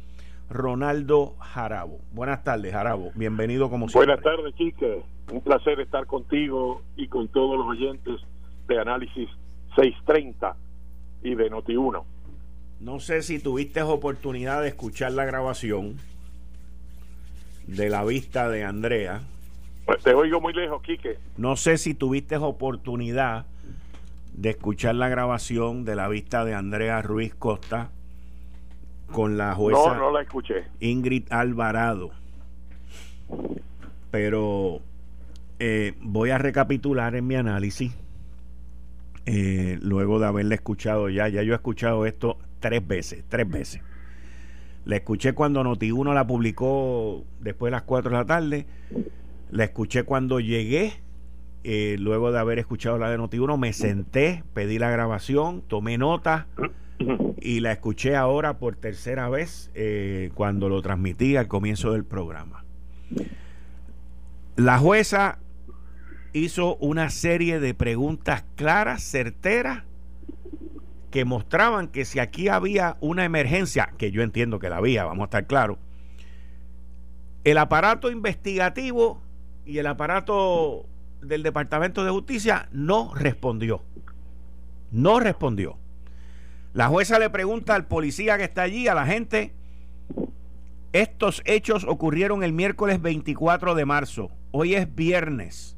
Ronaldo 0.50 1.36
Jarabo. 1.40 2.00
Buenas 2.12 2.44
tardes, 2.44 2.72
Jarabo. 2.74 3.12
Bienvenido 3.16 3.70
como 3.70 3.88
siempre. 3.88 4.08
Buenas 4.08 4.24
tardes, 4.24 4.56
Chique. 4.56 5.04
Un 5.32 5.42
placer 5.42 5.80
estar 5.80 6.06
contigo 6.08 6.82
y 6.96 7.08
con 7.08 7.28
todos 7.28 7.58
los 7.58 7.68
oyentes 7.68 8.20
de 8.68 8.80
Análisis 8.80 9.30
630 9.76 10.56
y 11.24 11.36
de 11.36 11.52
Noti1. 11.52 12.04
No 12.80 13.00
sé 13.00 13.22
si 13.22 13.40
tuviste 13.40 13.82
oportunidad 13.82 14.62
de 14.62 14.70
escuchar 14.70 15.12
la 15.12 15.26
grabación 15.26 15.98
de 17.68 17.90
la 17.90 18.04
vista 18.04 18.50
de 18.50 18.64
Andrea. 18.64 19.22
Pues 19.86 20.02
te 20.04 20.14
oigo 20.14 20.42
muy 20.42 20.54
lejos, 20.54 20.82
Quique. 20.82 21.18
No 21.38 21.58
sé 21.58 21.78
si 21.78 21.94
tuviste 21.94 22.38
oportunidad 22.38 23.46
de 24.34 24.52
escuchar 24.52 24.96
la 24.96 25.10
grabación 25.10 25.86
de 25.86 25.96
la 25.96 26.08
vista 26.08 26.46
de 26.46 26.56
Andrea 26.56 27.02
Ruiz 27.02 27.36
Costa 27.36 27.92
con 29.12 29.38
la 29.38 29.54
jueza 29.56 29.94
no, 29.94 29.96
no 29.96 30.12
la 30.12 30.22
escuché. 30.22 30.66
Ingrid 30.80 31.32
Alvarado. 31.32 32.12
Pero 34.12 34.82
eh, 35.60 35.94
voy 36.02 36.30
a 36.32 36.38
recapitular 36.38 37.16
en 37.16 37.28
mi 37.28 37.36
análisis. 37.36 37.96
Eh, 39.26 39.78
luego 39.82 40.20
de 40.20 40.26
haberle 40.26 40.56
escuchado 40.56 41.10
ya, 41.10 41.28
ya 41.28 41.44
yo 41.44 41.54
he 41.54 41.56
escuchado 41.56 42.06
esto 42.06 42.38
tres 42.60 42.86
veces, 42.88 43.24
tres 43.30 43.50
veces. 43.50 43.82
La 44.86 44.96
escuché 44.96 45.34
cuando 45.34 45.64
Noti1 45.64 46.14
la 46.14 46.26
publicó 46.26 47.24
después 47.40 47.70
de 47.70 47.72
las 47.72 47.84
4 47.84 48.10
de 48.10 48.18
la 48.18 48.26
tarde. 48.26 48.66
La 49.52 49.66
escuché 49.66 50.04
cuando 50.04 50.40
llegué. 50.40 50.94
Eh, 51.66 51.98
luego 52.00 52.32
de 52.32 52.40
haber 52.40 52.58
escuchado 52.58 52.98
la 52.98 53.10
de 53.10 53.20
Noti1, 53.20 53.58
me 53.58 53.74
senté, 53.74 54.46
pedí 54.54 54.80
la 54.80 54.90
grabación, 54.90 55.62
tomé 55.68 55.98
nota 55.98 56.48
y 57.42 57.62
la 57.62 57.72
escuché 57.72 58.16
ahora 58.16 58.58
por 58.58 58.76
tercera 58.76 59.30
vez 59.30 59.72
eh, 59.74 60.32
cuando 60.36 60.70
lo 60.70 60.82
transmití 60.82 61.36
al 61.36 61.48
comienzo 61.48 61.94
del 61.94 62.06
programa. 62.06 62.66
La 64.56 64.78
jueza 64.78 65.40
hizo 66.34 66.76
una 66.78 67.10
serie 67.10 67.60
de 67.60 67.74
preguntas 67.74 68.44
claras, 68.56 69.04
certeras 69.04 69.84
que 71.12 71.26
mostraban 71.26 71.88
que 71.88 72.06
si 72.06 72.20
aquí 72.20 72.50
había 72.50 72.98
una 73.00 73.26
emergencia, 73.26 73.94
que 73.98 74.12
yo 74.12 74.22
entiendo 74.22 74.60
que 74.60 74.70
la 74.70 74.78
había, 74.78 75.06
vamos 75.06 75.24
a 75.24 75.26
estar 75.26 75.48
claros, 75.48 75.78
el 77.44 77.58
aparato 77.58 78.12
investigativo 78.12 79.22
y 79.66 79.80
el 79.80 79.88
aparato 79.88 80.86
del 81.22 81.42
Departamento 81.42 82.04
de 82.04 82.12
Justicia 82.12 82.70
no 82.72 83.14
respondió. 83.16 83.84
No 84.92 85.20
respondió. 85.20 85.79
La 86.80 86.88
jueza 86.88 87.20
le 87.20 87.30
pregunta 87.30 87.76
al 87.76 87.88
policía 87.88 88.38
que 88.38 88.46
está 88.46 88.62
allí, 88.62 88.88
a 88.88 88.94
la 88.94 89.06
gente, 89.06 89.54
estos 90.94 91.42
hechos 91.44 91.84
ocurrieron 91.84 92.42
el 92.42 92.54
miércoles 92.54 93.02
24 93.02 93.76
de 93.76 93.84
marzo. 93.84 94.32
Hoy 94.52 94.76
es 94.76 94.96
viernes. 94.96 95.76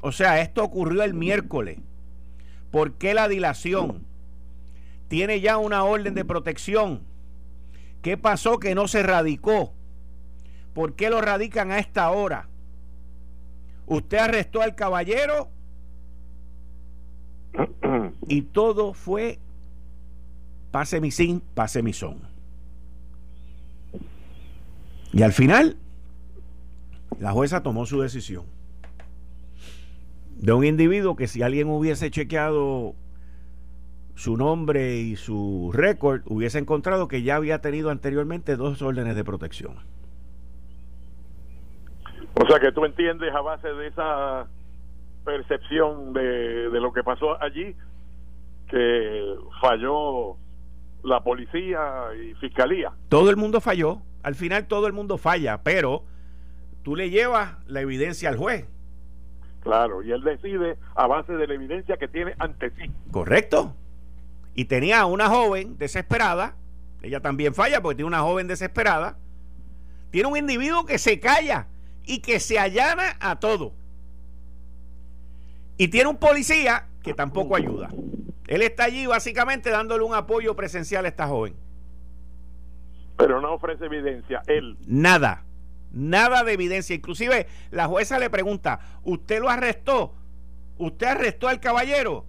O 0.00 0.12
sea, 0.12 0.40
esto 0.40 0.62
ocurrió 0.62 1.02
el 1.02 1.12
miércoles. 1.12 1.80
¿Por 2.70 2.92
qué 2.92 3.14
la 3.14 3.26
dilación? 3.26 4.06
tiene 5.08 5.40
ya 5.40 5.56
una 5.56 5.82
orden 5.82 6.14
de 6.14 6.24
protección. 6.24 7.02
¿Qué 8.00 8.16
pasó 8.16 8.60
que 8.60 8.76
no 8.76 8.86
se 8.86 9.02
radicó? 9.02 9.72
¿Por 10.72 10.94
qué 10.94 11.10
lo 11.10 11.20
radican 11.20 11.72
a 11.72 11.80
esta 11.80 12.08
hora? 12.12 12.48
Usted 13.86 14.18
arrestó 14.18 14.62
al 14.62 14.76
caballero 14.76 15.48
y 18.28 18.42
todo 18.42 18.94
fue 18.94 19.40
pase 20.72 21.00
mi 21.00 21.12
sin, 21.12 21.40
pase 21.40 21.82
mi 21.82 21.92
son. 21.92 22.18
Y 25.12 25.22
al 25.22 25.32
final, 25.32 25.76
la 27.20 27.30
jueza 27.32 27.62
tomó 27.62 27.86
su 27.86 28.00
decisión 28.00 28.46
de 30.42 30.52
un 30.52 30.64
individuo 30.64 31.14
que 31.14 31.28
si 31.28 31.42
alguien 31.42 31.68
hubiese 31.68 32.10
chequeado 32.10 32.94
su 34.16 34.36
nombre 34.36 34.96
y 34.96 35.14
su 35.14 35.70
récord, 35.72 36.22
hubiese 36.26 36.58
encontrado 36.58 37.06
que 37.06 37.22
ya 37.22 37.36
había 37.36 37.60
tenido 37.60 37.90
anteriormente 37.90 38.56
dos 38.56 38.82
órdenes 38.82 39.14
de 39.14 39.22
protección. 39.22 39.76
O 42.34 42.46
sea 42.46 42.58
que 42.58 42.72
tú 42.72 42.84
entiendes 42.84 43.32
a 43.34 43.40
base 43.40 43.68
de 43.68 43.86
esa 43.86 44.46
percepción 45.24 46.12
de, 46.12 46.70
de 46.70 46.80
lo 46.80 46.92
que 46.92 47.04
pasó 47.04 47.40
allí, 47.40 47.76
que 48.68 49.36
falló 49.60 50.36
la 51.02 51.22
policía 51.22 52.06
y 52.20 52.34
fiscalía. 52.34 52.92
Todo 53.08 53.30
el 53.30 53.36
mundo 53.36 53.60
falló, 53.60 54.02
al 54.22 54.34
final 54.34 54.66
todo 54.66 54.86
el 54.86 54.92
mundo 54.92 55.18
falla, 55.18 55.62
pero 55.62 56.04
tú 56.82 56.96
le 56.96 57.10
llevas 57.10 57.56
la 57.66 57.80
evidencia 57.80 58.28
al 58.28 58.36
juez. 58.36 58.66
Claro, 59.62 60.02
y 60.02 60.10
él 60.10 60.22
decide 60.22 60.76
a 60.94 61.06
base 61.06 61.32
de 61.34 61.46
la 61.46 61.54
evidencia 61.54 61.96
que 61.96 62.08
tiene 62.08 62.34
ante 62.38 62.70
sí. 62.70 62.90
Correcto 63.10 63.76
y 64.54 64.66
tenía 64.66 65.00
a 65.00 65.06
una 65.06 65.28
joven 65.28 65.78
desesperada, 65.78 66.56
ella 67.02 67.20
también 67.20 67.54
falla 67.54 67.80
porque 67.80 67.96
tiene 67.96 68.08
una 68.08 68.20
joven 68.20 68.46
desesperada, 68.46 69.16
tiene 70.10 70.28
un 70.28 70.36
individuo 70.36 70.84
que 70.84 70.98
se 70.98 71.20
calla 71.20 71.68
y 72.04 72.18
que 72.18 72.38
se 72.38 72.58
allana 72.58 73.16
a 73.20 73.40
todo. 73.40 73.72
Y 75.78 75.88
tiene 75.88 76.10
un 76.10 76.18
policía 76.18 76.86
que 77.02 77.14
tampoco 77.14 77.56
ayuda. 77.56 77.88
Él 78.52 78.60
está 78.60 78.84
allí 78.84 79.06
básicamente 79.06 79.70
dándole 79.70 80.04
un 80.04 80.12
apoyo 80.12 80.54
presencial 80.54 81.06
a 81.06 81.08
esta 81.08 81.26
joven. 81.26 81.54
Pero 83.16 83.40
no 83.40 83.54
ofrece 83.54 83.86
evidencia, 83.86 84.42
él. 84.46 84.76
Nada, 84.86 85.46
nada 85.90 86.44
de 86.44 86.52
evidencia. 86.52 86.94
Inclusive 86.94 87.46
la 87.70 87.86
jueza 87.86 88.18
le 88.18 88.28
pregunta, 88.28 88.80
¿usted 89.04 89.40
lo 89.40 89.48
arrestó? 89.48 90.12
¿Usted 90.76 91.06
arrestó 91.06 91.48
al 91.48 91.60
caballero? 91.60 92.26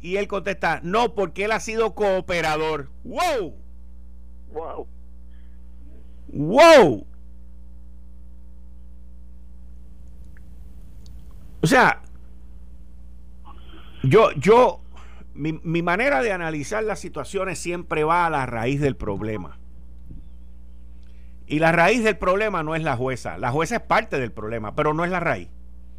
Y 0.00 0.16
él 0.16 0.26
contesta, 0.26 0.80
no, 0.82 1.14
porque 1.14 1.44
él 1.44 1.52
ha 1.52 1.60
sido 1.60 1.94
cooperador. 1.94 2.88
¡Wow! 3.04 3.54
¡Wow! 4.50 4.88
¡Wow! 6.28 7.06
O 11.60 11.66
sea, 11.66 12.00
yo, 14.02 14.32
yo, 14.32 14.80
mi, 15.38 15.60
mi 15.62 15.82
manera 15.82 16.20
de 16.20 16.32
analizar 16.32 16.82
las 16.82 16.98
situaciones 16.98 17.58
siempre 17.58 18.04
va 18.04 18.26
a 18.26 18.30
la 18.30 18.44
raíz 18.44 18.80
del 18.80 18.96
problema. 18.96 19.58
Y 21.46 21.60
la 21.60 21.72
raíz 21.72 22.04
del 22.04 22.18
problema 22.18 22.62
no 22.62 22.74
es 22.74 22.82
la 22.82 22.96
jueza. 22.96 23.38
La 23.38 23.50
jueza 23.50 23.76
es 23.76 23.82
parte 23.82 24.18
del 24.18 24.32
problema, 24.32 24.74
pero 24.74 24.92
no 24.92 25.04
es 25.04 25.10
la 25.10 25.20
raíz. 25.20 25.48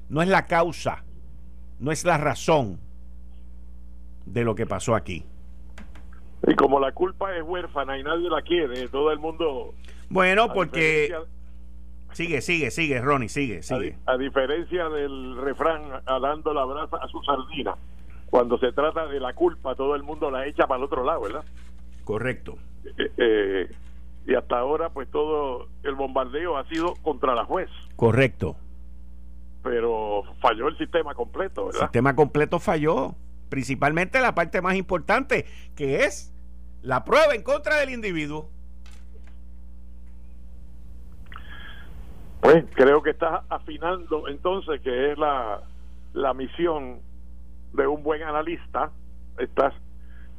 No 0.09 0.21
es 0.21 0.27
la 0.27 0.45
causa. 0.45 1.03
No 1.79 1.91
es 1.91 2.05
la 2.05 2.17
razón 2.17 2.79
de 4.25 4.43
lo 4.43 4.53
que 4.53 4.67
pasó 4.67 4.93
aquí. 4.93 5.25
Y 6.47 6.55
como 6.55 6.79
la 6.79 6.91
culpa 6.91 7.35
es 7.35 7.43
huérfana 7.43 7.97
y 7.97 8.03
nadie 8.03 8.29
la 8.29 8.41
quiere, 8.41 8.87
todo 8.89 9.11
el 9.11 9.19
mundo... 9.19 9.73
Bueno, 10.09 10.53
porque... 10.53 11.15
Sigue, 12.11 12.41
sigue, 12.41 12.71
sigue, 12.71 13.01
Ronnie, 13.01 13.29
sigue, 13.29 13.61
sigue. 13.61 13.97
A, 14.07 14.17
diferencia 14.17 14.89
del 14.89 15.37
refrán, 15.37 16.03
dando 16.05 16.53
la 16.53 16.65
brasa 16.65 16.97
a 16.97 17.07
su 17.07 17.21
sardina, 17.21 17.75
cuando 18.29 18.57
se 18.59 18.71
trata 18.71 19.07
de 19.07 19.19
la 19.19 19.33
culpa, 19.33 19.75
todo 19.75 19.95
el 19.95 20.03
mundo 20.03 20.29
la 20.29 20.45
echa 20.45 20.67
para 20.67 20.77
el 20.77 20.83
otro 20.83 21.03
lado, 21.03 21.21
¿verdad? 21.21 21.43
Correcto. 22.03 22.57
Eh, 22.97 23.11
eh, 23.17 23.71
y 24.27 24.35
hasta 24.35 24.59
ahora, 24.59 24.89
pues 24.89 25.09
todo 25.09 25.67
el 25.83 25.95
bombardeo 25.95 26.57
ha 26.57 26.67
sido 26.67 26.93
contra 27.01 27.33
la 27.33 27.45
juez. 27.45 27.69
Correcto. 27.95 28.55
Pero 29.63 30.23
falló 30.41 30.67
el 30.67 30.77
sistema 30.77 31.15
completo, 31.15 31.65
¿verdad? 31.65 31.81
El 31.81 31.87
sistema 31.87 32.15
completo 32.15 32.59
falló 32.59 33.15
principalmente 33.49 34.21
la 34.21 34.35
parte 34.35 34.61
más 34.61 34.75
importante, 34.75 35.45
que 35.75 36.03
es 36.03 36.33
la 36.81 37.03
prueba 37.03 37.33
en 37.33 37.41
contra 37.41 37.77
del 37.77 37.89
individuo. 37.89 38.49
Pues 42.41 42.63
creo 42.73 43.01
que 43.01 43.09
estás 43.09 43.41
afinando 43.49 44.27
entonces, 44.27 44.79
que 44.81 45.11
es 45.11 45.17
la, 45.17 45.61
la 46.13 46.33
misión 46.33 47.01
de 47.73 47.87
un 47.87 48.03
buen 48.03 48.23
analista, 48.23 48.91
estás 49.37 49.73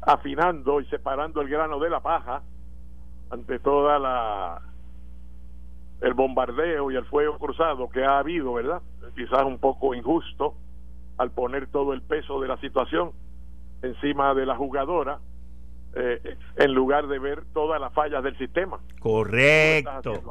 afinando 0.02 0.80
y 0.80 0.86
separando 0.86 1.40
el 1.40 1.48
grano 1.48 1.78
de 1.78 1.90
la 1.90 2.00
paja 2.00 2.42
ante 3.30 3.58
toda 3.58 3.98
la 3.98 4.62
el 6.00 6.14
bombardeo 6.14 6.90
y 6.90 6.96
el 6.96 7.04
fuego 7.04 7.38
cruzado 7.38 7.90
que 7.90 8.02
ha 8.02 8.18
habido, 8.18 8.54
¿verdad? 8.54 8.80
Quizás 9.14 9.44
un 9.44 9.58
poco 9.58 9.94
injusto 9.94 10.54
al 11.18 11.30
poner 11.30 11.66
todo 11.66 11.92
el 11.92 12.00
peso 12.00 12.40
de 12.40 12.48
la 12.48 12.56
situación 12.58 13.12
encima 13.82 14.34
de 14.34 14.46
la 14.46 14.56
jugadora 14.56 15.18
eh, 15.94 16.36
en 16.56 16.72
lugar 16.72 17.08
de 17.08 17.18
ver 17.18 17.44
todas 17.52 17.80
las 17.80 17.92
fallas 17.92 18.22
del 18.22 18.36
sistema. 18.38 18.78
Correcto. 19.00 20.22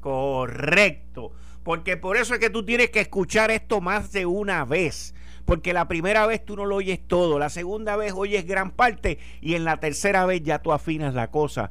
Correcto. 0.00 1.32
Porque 1.62 1.96
por 1.96 2.16
eso 2.16 2.34
es 2.34 2.40
que 2.40 2.50
tú 2.50 2.64
tienes 2.64 2.90
que 2.90 3.00
escuchar 3.00 3.50
esto 3.50 3.80
más 3.80 4.12
de 4.12 4.26
una 4.26 4.64
vez. 4.64 5.14
Porque 5.44 5.72
la 5.72 5.88
primera 5.88 6.26
vez 6.26 6.44
tú 6.44 6.56
no 6.56 6.64
lo 6.64 6.76
oyes 6.76 7.00
todo, 7.06 7.38
la 7.38 7.50
segunda 7.50 7.96
vez 7.96 8.12
oyes 8.16 8.46
gran 8.46 8.70
parte 8.70 9.18
y 9.40 9.54
en 9.54 9.64
la 9.64 9.78
tercera 9.78 10.24
vez 10.24 10.42
ya 10.42 10.60
tú 10.60 10.72
afinas 10.72 11.14
la 11.14 11.30
cosa 11.30 11.70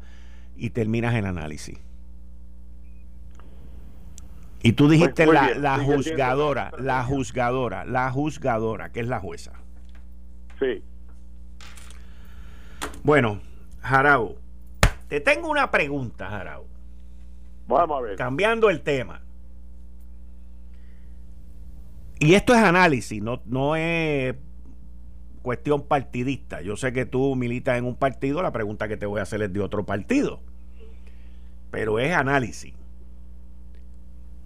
y 0.56 0.70
terminas 0.70 1.16
el 1.16 1.26
análisis. 1.26 1.80
Y 4.62 4.74
tú 4.74 4.86
pues 4.86 5.00
dijiste 5.00 5.26
la, 5.26 5.78
juzgadora, 5.80 6.72
la 6.78 7.04
juzgadora, 7.04 7.84
la 7.84 8.10
juzgadora, 8.12 8.92
que 8.92 9.02
es 9.02 9.08
la 9.08 9.20
jueza. 9.20 9.52
Sí. 10.58 10.82
Bueno, 13.04 13.42
Jarao, 13.82 14.38
te 15.10 15.20
tengo 15.20 15.50
una 15.50 15.70
pregunta, 15.70 16.30
Jarao. 16.30 16.66
Vamos 17.68 17.98
a 17.98 18.02
ver. 18.02 18.16
Cambiando 18.16 18.70
el 18.70 18.82
tema. 18.82 19.22
Y 22.20 22.36
esto 22.36 22.54
es 22.54 22.60
análisis, 22.60 23.22
no, 23.22 23.42
no 23.46 23.76
es 23.76 24.36
cuestión 25.42 25.86
partidista. 25.88 26.62
Yo 26.62 26.76
sé 26.76 26.94
que 26.94 27.06
tú 27.06 27.36
militas 27.36 27.78
en 27.78 27.86
un 27.86 27.96
partido, 27.96 28.42
la 28.42 28.52
pregunta 28.52 28.88
que 28.88 28.98
te 28.98 29.06
voy 29.06 29.20
a 29.20 29.24
hacer 29.24 29.42
es 29.42 29.54
de 29.54 29.60
otro 29.60 29.86
partido. 29.86 30.40
Pero 31.70 32.00
es 32.00 32.14
análisis. 32.14 32.74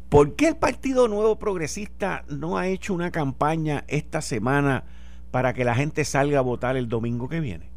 ¿Por 0.09 0.35
qué 0.35 0.47
el 0.47 0.55
Partido 0.55 1.09
Nuevo 1.09 1.37
Progresista 1.37 2.23
no 2.29 2.57
ha 2.57 2.67
hecho 2.67 2.93
una 2.93 3.11
campaña 3.11 3.83
esta 3.87 4.21
semana 4.21 4.85
para 5.31 5.53
que 5.53 5.65
la 5.65 5.75
gente 5.75 6.05
salga 6.05 6.39
a 6.39 6.41
votar 6.41 6.77
el 6.77 6.87
domingo 6.87 7.27
que 7.27 7.41
viene? 7.41 7.69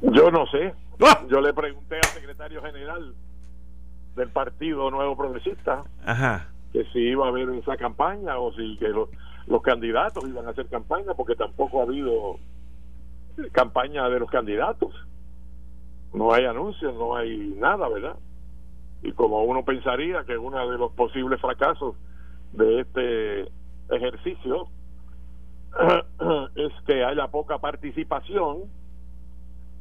Yo 0.00 0.30
no 0.30 0.46
sé. 0.46 0.74
¡Ah! 1.02 1.22
Yo 1.28 1.42
le 1.42 1.52
pregunté 1.52 1.96
al 1.96 2.04
secretario 2.04 2.62
general 2.62 3.14
del 4.16 4.28
Partido 4.30 4.90
Nuevo 4.90 5.16
Progresista 5.16 5.84
que 6.72 6.84
si 6.92 7.00
iba 7.00 7.26
a 7.26 7.28
haber 7.28 7.48
esa 7.50 7.76
campaña 7.76 8.38
o 8.38 8.52
si 8.52 8.76
que 8.78 8.88
los 8.88 9.62
candidatos 9.62 10.24
iban 10.28 10.46
a 10.46 10.50
hacer 10.50 10.66
campaña, 10.68 11.14
porque 11.14 11.34
tampoco 11.34 11.80
ha 11.80 11.84
habido 11.84 12.36
campaña 13.52 14.08
de 14.08 14.20
los 14.20 14.30
candidatos. 14.30 14.94
No 16.12 16.32
hay 16.32 16.44
anuncios, 16.44 16.94
no 16.94 17.16
hay 17.16 17.54
nada, 17.56 17.88
¿verdad? 17.88 18.16
Y 19.02 19.12
como 19.12 19.42
uno 19.44 19.64
pensaría 19.64 20.24
que 20.24 20.36
uno 20.36 20.68
de 20.68 20.78
los 20.78 20.92
posibles 20.92 21.40
fracasos 21.40 21.96
de 22.52 22.80
este 22.80 23.48
ejercicio 23.90 24.68
es 26.56 26.72
que 26.86 27.04
haya 27.04 27.28
poca 27.28 27.58
participación, 27.58 28.64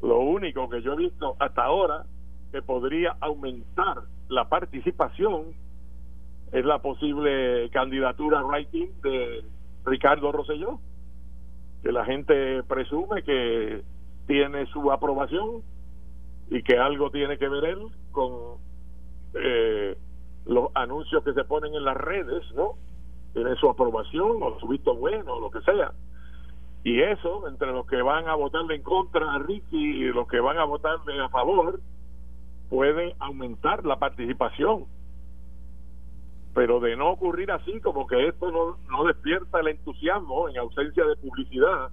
lo 0.02 0.19
único 0.19 0.69
que 0.69 0.82
yo 0.82 0.93
he 0.93 0.97
visto 0.97 1.36
hasta 1.39 1.63
ahora 1.63 2.06
que 2.52 2.62
podría 2.62 3.17
aumentar 3.19 4.04
la 4.30 4.47
participación 4.47 5.54
es 6.52 6.66
la 6.66 6.80
posible 6.80 7.70
candidatura 7.72 8.44
writing 8.44 8.90
de 9.02 9.44
Ricardo 9.86 10.32
Rosselló, 10.32 10.80
que 11.84 11.92
la 11.92 12.06
gente 12.06 12.64
presume 12.64 13.24
que 13.24 13.84
tiene 14.28 14.66
su 14.68 14.92
aprobación 14.92 15.64
y 16.50 16.64
que 16.64 16.78
algo 16.78 17.12
tiene 17.12 17.38
que 17.38 17.48
ver 17.48 17.66
él 17.66 17.80
con 18.12 18.58
eh, 19.36 19.98
los 20.46 20.70
anuncios 20.74 21.24
que 21.24 21.34
se 21.34 21.44
ponen 21.44 21.74
en 21.76 21.84
las 21.84 21.98
redes, 21.98 22.44
¿no? 22.56 22.74
Tienen 23.34 23.56
su 23.58 23.70
aprobación 23.70 24.42
o 24.42 24.60
su 24.60 24.68
visto 24.68 24.96
bueno, 24.96 25.36
o 25.36 25.40
lo 25.40 25.52
que 25.52 25.62
sea. 25.62 25.92
Y 26.84 27.02
eso, 27.02 27.48
entre 27.48 27.72
los 27.72 27.86
que 27.86 28.02
van 28.02 28.28
a 28.28 28.36
votarle 28.36 28.76
en 28.76 28.84
contra 28.84 29.34
a 29.34 29.40
Ricky 29.40 29.78
y 29.78 30.04
los 30.06 30.28
que 30.28 30.40
van 30.40 30.58
a 30.58 30.64
votarle 30.64 31.22
a 31.22 31.30
favor, 31.30 31.80
puede 32.70 33.16
aumentar 33.20 33.86
la 33.86 34.00
participación. 34.00 34.86
Pero 36.54 36.80
de 36.80 36.96
no 36.96 37.12
ocurrir 37.12 37.52
así, 37.52 37.80
como 37.80 38.08
que 38.08 38.28
esto 38.28 38.52
no, 38.52 38.78
no 38.90 39.04
despierta 39.06 39.60
el 39.60 39.68
entusiasmo 39.70 40.50
en 40.50 40.58
ausencia 40.58 41.06
de 41.06 41.16
publicidad, 41.16 41.90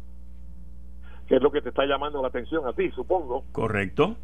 que 1.28 1.36
es 1.36 1.42
lo 1.42 1.50
que 1.50 1.60
te 1.60 1.68
está 1.68 1.84
llamando 1.84 2.22
la 2.22 2.28
atención 2.28 2.66
a 2.66 2.72
ti, 2.72 2.90
supongo. 2.92 3.44
Correcto. 3.52 4.16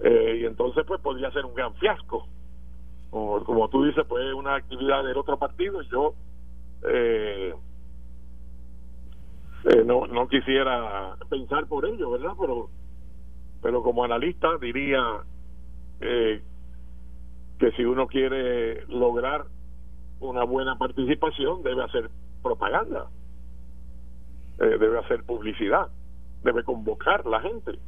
Eh, 0.00 0.40
y 0.42 0.44
entonces 0.44 0.84
pues 0.86 1.00
podría 1.00 1.30
ser 1.30 1.44
un 1.46 1.54
gran 1.54 1.74
fiasco 1.76 2.26
como, 3.08 3.42
como 3.44 3.68
tú 3.70 3.84
dices 3.84 4.04
pues 4.06 4.30
una 4.34 4.56
actividad 4.56 5.02
del 5.04 5.16
otro 5.16 5.38
partido 5.38 5.80
y 5.80 5.88
yo 5.88 6.14
eh, 6.86 7.54
eh, 9.64 9.82
no, 9.86 10.06
no 10.06 10.28
quisiera 10.28 11.16
pensar 11.30 11.66
por 11.66 11.86
ello 11.86 12.10
verdad 12.10 12.32
pero 12.38 12.68
pero 13.62 13.82
como 13.82 14.04
analista 14.04 14.58
diría 14.60 15.00
que 17.58 17.72
si 17.72 17.84
uno 17.84 18.06
quiere 18.06 18.86
lograr 18.86 19.46
una 20.20 20.44
buena 20.44 20.76
participación 20.76 21.62
debe 21.62 21.84
hacer 21.84 22.10
propaganda 22.42 23.06
debe 24.58 24.98
hacer 24.98 25.24
publicidad 25.24 25.88
debe 26.46 26.62
convocar 26.62 27.26
la 27.26 27.40
gente. 27.40 27.78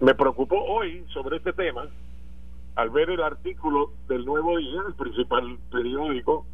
Me 0.00 0.14
preocupó 0.14 0.56
hoy 0.64 1.04
sobre 1.12 1.36
este 1.36 1.52
tema 1.52 1.86
al 2.74 2.90
ver 2.90 3.10
el 3.10 3.22
artículo 3.22 3.92
del 4.08 4.24
Nuevo 4.24 4.58
Día, 4.58 4.80
el 4.88 4.94
principal 4.94 5.58
periódico 5.70 6.44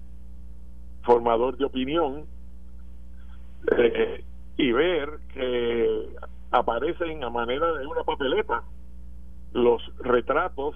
formador 1.03 1.57
de 1.57 1.65
opinión, 1.65 2.27
eh, 3.79 4.23
y 4.59 4.73
ver 4.73 5.19
que 5.33 6.11
aparecen 6.51 7.25
a 7.25 7.31
manera 7.31 7.73
de 7.73 7.87
una 7.87 8.03
papeleta 8.05 8.63
los 9.53 9.83
retratos 9.99 10.75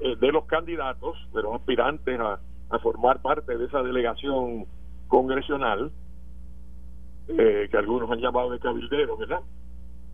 eh, 0.00 0.16
de 0.16 0.32
los 0.32 0.44
candidatos, 0.46 1.16
de 1.32 1.42
los 1.42 1.54
aspirantes 1.54 2.18
a, 2.20 2.40
formar 2.82 3.20
parte 3.20 3.58
de 3.58 3.64
esa 3.64 3.82
delegación 3.82 4.64
congresional, 5.08 5.90
eh, 7.26 7.68
que 7.68 7.76
algunos 7.76 8.08
han 8.10 8.20
llamado 8.20 8.50
de 8.50 8.60
cabildero, 8.60 9.16
¿verdad? 9.16 9.40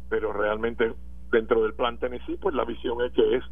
Pero 0.09 0.33
realmente 0.33 0.95
dentro 1.31 1.63
del 1.63 1.75
plan 1.75 1.99
Tennessee, 1.99 2.39
pues 2.41 2.55
la 2.55 2.65
visión 2.65 3.03
es 3.03 3.13
que 3.13 3.37
es 3.37 3.45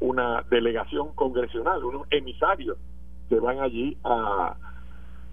una 0.00 0.44
delegación 0.50 1.14
congresional, 1.14 1.82
unos 1.82 2.06
emisarios 2.10 2.76
que 3.30 3.40
van 3.40 3.60
allí 3.60 3.96
a, 4.04 4.54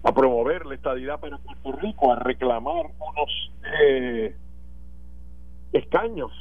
a 0.02 0.14
promover 0.14 0.64
la 0.64 0.74
estadidad 0.74 1.20
para 1.20 1.38
Puerto 1.38 1.72
Rico, 1.72 2.12
a 2.12 2.16
reclamar 2.16 2.86
unos 2.98 3.52
eh, 3.82 4.34
escaños 5.72 6.32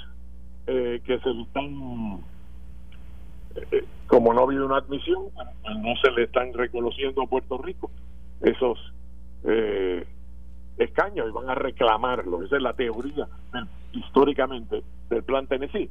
eh, 0.70 1.02
que 1.04 1.20
se 1.20 1.30
le 1.30 1.42
están, 1.42 2.24
eh, 3.72 3.84
como 4.08 4.34
no 4.34 4.42
ha 4.42 4.44
habido 4.44 4.66
una 4.66 4.78
admisión, 4.78 5.24
pues 5.34 5.78
no 5.78 5.96
se 6.04 6.12
le 6.12 6.24
están 6.24 6.54
reconociendo 6.54 7.24
a 7.24 7.28
Puerto 7.28 7.58
Rico 7.58 7.92
esos 8.42 8.78
escaños 10.78 11.28
y 11.28 11.32
van 11.32 11.50
a 11.50 11.56
reclamarlo. 11.56 12.44
Esa 12.44 12.58
es 12.58 12.62
la 12.62 12.74
teoría 12.74 13.28
históricamente 13.94 14.84
del 15.10 15.24
plan 15.24 15.48
Tennessee. 15.48 15.90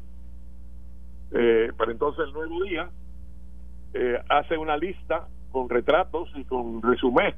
Eh, 1.30 1.72
pero 1.76 1.92
entonces 1.92 2.26
el 2.26 2.32
nuevo 2.32 2.62
día 2.64 2.88
eh, 3.92 4.18
hace 4.28 4.56
una 4.56 4.76
lista 4.76 5.28
con 5.50 5.68
retratos 5.68 6.30
y 6.34 6.44
con 6.44 6.82
resumen 6.82 7.34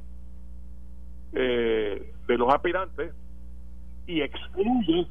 eh, 1.33 2.13
de 2.27 2.39
los 2.39 2.53
aspirantes 2.53 3.13
y 4.07 4.21
excluye 4.21 5.07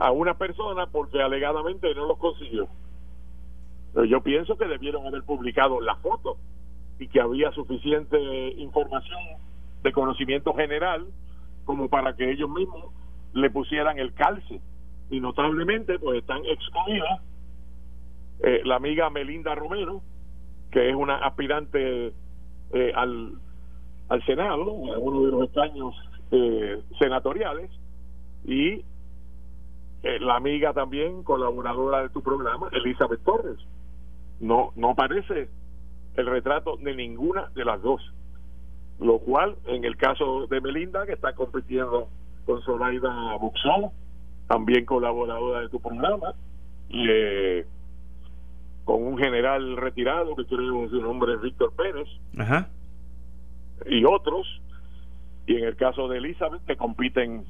a 0.00 0.10
una 0.10 0.34
persona 0.34 0.86
porque 0.86 1.22
alegadamente 1.22 1.94
no 1.94 2.06
los 2.06 2.18
consiguió. 2.18 2.68
Pero 3.94 4.06
yo 4.06 4.22
pienso 4.22 4.56
que 4.56 4.66
debieron 4.66 5.06
haber 5.06 5.22
publicado 5.22 5.80
la 5.80 5.94
foto 5.96 6.36
y 6.98 7.06
que 7.06 7.20
había 7.20 7.52
suficiente 7.52 8.18
información 8.56 9.20
de 9.82 9.92
conocimiento 9.92 10.52
general 10.54 11.06
como 11.64 11.88
para 11.88 12.16
que 12.16 12.30
ellos 12.30 12.50
mismos 12.50 12.86
le 13.32 13.50
pusieran 13.50 13.98
el 13.98 14.12
calce 14.14 14.60
y 15.10 15.20
notablemente 15.20 15.98
pues 15.98 16.18
están 16.18 16.44
excluidas 16.46 17.20
eh, 18.42 18.62
la 18.64 18.76
amiga 18.76 19.10
Melinda 19.10 19.54
Romero 19.54 20.02
que 20.70 20.88
es 20.88 20.94
una 20.94 21.16
aspirante 21.16 22.12
eh, 22.72 22.92
al, 22.94 23.34
al 24.08 24.24
Senado, 24.24 24.62
a 24.94 24.98
uno 24.98 25.22
de 25.22 25.32
los 25.32 25.44
escaños 25.44 25.94
eh, 26.30 26.80
senatoriales, 26.98 27.70
y 28.44 28.84
eh, 30.02 30.18
la 30.20 30.36
amiga 30.36 30.72
también, 30.72 31.22
colaboradora 31.22 32.02
de 32.02 32.08
tu 32.08 32.22
programa, 32.22 32.68
Elizabeth 32.72 33.22
Torres. 33.22 33.58
No, 34.40 34.72
no 34.76 34.90
aparece 34.90 35.48
el 36.16 36.26
retrato 36.26 36.76
de 36.76 36.94
ninguna 36.94 37.50
de 37.54 37.64
las 37.64 37.82
dos. 37.82 38.00
Lo 38.98 39.18
cual, 39.18 39.56
en 39.66 39.84
el 39.84 39.96
caso 39.96 40.46
de 40.46 40.60
Melinda, 40.60 41.06
que 41.06 41.12
está 41.12 41.34
compitiendo 41.34 42.08
con 42.46 42.62
Zoraida 42.62 43.36
Buxón, 43.36 43.90
también 44.46 44.84
colaboradora 44.84 45.60
de 45.60 45.68
tu 45.68 45.80
programa, 45.80 46.34
eh, 46.90 47.66
con 48.84 49.02
un 49.02 49.18
general 49.18 49.76
retirado 49.76 50.34
que 50.34 50.44
creo 50.46 50.82
que 50.82 50.88
su 50.88 51.00
nombre 51.00 51.34
es 51.34 51.40
Víctor 51.40 51.72
Pérez, 51.74 52.08
y 53.86 54.04
otros, 54.04 54.60
y 55.46 55.56
en 55.56 55.64
el 55.64 55.76
caso 55.76 56.08
de 56.08 56.18
Elizabeth, 56.18 56.64
que 56.66 56.76
compiten 56.76 57.44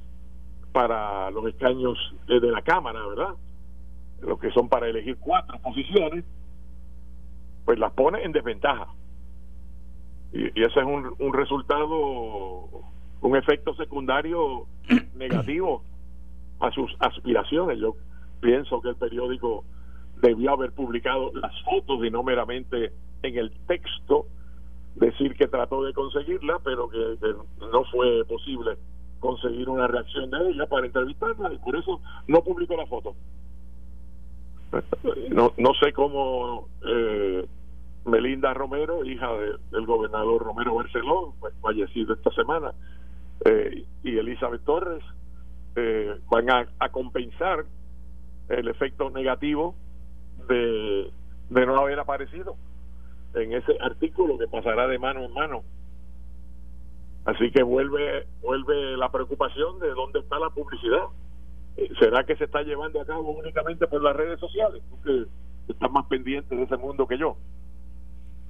para 0.73 1.31
los 1.31 1.47
escaños 1.47 1.99
de 2.27 2.41
la 2.51 2.63
Cámara, 2.63 3.05
¿verdad? 3.07 3.35
Los 4.21 4.39
que 4.39 4.51
son 4.51 4.69
para 4.69 4.89
elegir 4.89 5.17
cuatro 5.19 5.59
posiciones, 5.61 6.25
pues 7.65 7.79
las 7.79 7.93
pone 7.93 8.23
en 8.23 8.33
desventaja. 8.33 8.89
Y, 10.33 10.47
ese 10.47 10.81
es 10.81 10.87
un, 10.87 11.15
un 11.19 11.33
resultado, 11.33 12.69
un 13.21 13.37
efecto 13.37 13.75
secundario 13.75 14.67
negativo 15.15 15.83
a 16.61 16.71
sus 16.71 16.95
aspiraciones. 17.01 17.79
Yo 17.79 17.97
pienso 18.41 18.81
que 18.81 18.91
el 18.91 18.97
periódico 18.97 19.65
debió 20.23 20.53
haber 20.53 20.73
publicado 20.73 21.33
las 21.35 21.53
fotos 21.63 22.05
y 22.05 22.11
no 22.11 22.23
meramente 22.23 22.93
en 23.23 23.39
el 23.39 23.51
texto 23.67 24.27
decir 24.95 25.35
que 25.35 25.49
trató 25.49 25.83
de 25.83 25.93
conseguirla, 25.93 26.59
pero 26.63 26.89
que 26.89 27.17
no 27.73 27.85
fue 27.85 28.25
posible 28.27 28.77
conseguir 29.21 29.69
una 29.69 29.87
reacción 29.87 30.31
de 30.31 30.51
ella 30.51 30.67
para 30.67 30.87
entrevistarla 30.87 31.53
y 31.53 31.59
por 31.59 31.77
eso 31.77 32.01
no 32.27 32.43
publicó 32.43 32.77
la 32.77 32.87
foto. 32.87 33.15
No, 35.31 35.53
no 35.57 35.75
sé 35.75 35.93
cómo 35.93 36.69
eh, 36.85 37.47
Melinda 38.05 38.53
Romero, 38.55 39.05
hija 39.05 39.29
del 39.71 39.87
gobernador 39.87 40.43
Romero 40.43 40.75
Barceló, 40.75 41.35
pues, 41.39 41.55
fallecido 41.61 42.15
esta 42.15 42.31
semana, 42.33 42.73
eh, 43.45 43.85
y 44.03 44.19
Elizabeth 44.19 44.65
Torres, 44.65 45.03
eh, 45.77 46.19
van 46.31 46.51
a, 46.51 46.67
a, 46.79 46.89
compensar 46.91 47.65
el 48.49 48.69
efecto 48.69 49.11
negativo 49.11 49.77
de, 50.49 51.11
de 51.49 51.67
no 51.67 51.77
haber 51.77 52.01
aparecido 52.01 52.57
en 53.35 53.53
ese 53.53 53.77
artículo 53.81 54.37
que 54.39 54.49
pasará 54.49 54.89
de 54.89 54.99
mano 54.99 55.25
en 55.25 55.33
mano 55.33 55.63
Así 57.25 57.51
que 57.51 57.63
vuelve 57.63 58.27
vuelve 58.41 58.97
la 58.97 59.11
preocupación 59.11 59.79
de 59.79 59.91
dónde 59.91 60.21
está 60.21 60.39
la 60.39 60.51
publicidad. 60.51 61.05
Eh, 61.77 61.89
¿Será 61.99 62.25
que 62.25 62.37
se 62.37 62.45
está 62.45 62.63
llevando 62.63 63.01
a 63.01 63.07
cabo 63.07 63.31
únicamente 63.31 63.87
por 63.87 64.03
las 64.03 64.17
redes 64.17 64.41
sociales? 64.41 64.83
Tú 64.89 65.01
que 65.03 65.73
estás 65.73 65.91
más 65.91 66.07
pendiente 66.07 66.55
de 66.55 66.63
ese 66.63 66.77
mundo 66.77 67.07
que 67.07 67.19
yo. 67.19 67.37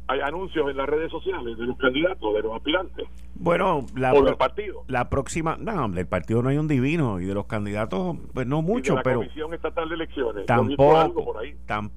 Hay 0.06 0.20
anuncios 0.20 0.68
en 0.68 0.76
las 0.76 0.88
redes 0.88 1.10
sociales 1.10 1.56
de 1.56 1.66
los 1.66 1.76
candidatos, 1.78 2.34
de 2.34 2.42
los 2.42 2.56
aspirantes. 2.56 3.06
Bueno, 3.34 3.86
la, 3.94 4.12
o 4.12 4.24
del 4.24 4.34
partido. 4.34 4.82
La 4.88 5.08
próxima, 5.08 5.56
no, 5.56 5.88
del 5.88 6.08
partido 6.08 6.42
no 6.42 6.48
hay 6.48 6.58
un 6.58 6.66
divino 6.66 7.20
y 7.20 7.26
de 7.26 7.34
los 7.34 7.46
candidatos, 7.46 8.16
pues 8.34 8.44
no 8.46 8.60
mucho, 8.60 8.96
la 8.96 9.02
pero. 9.02 9.20
Comisión 9.20 9.54
Estatal 9.54 9.88
de 9.88 9.94
Elecciones. 9.94 10.46
Tampoco. 10.46 11.34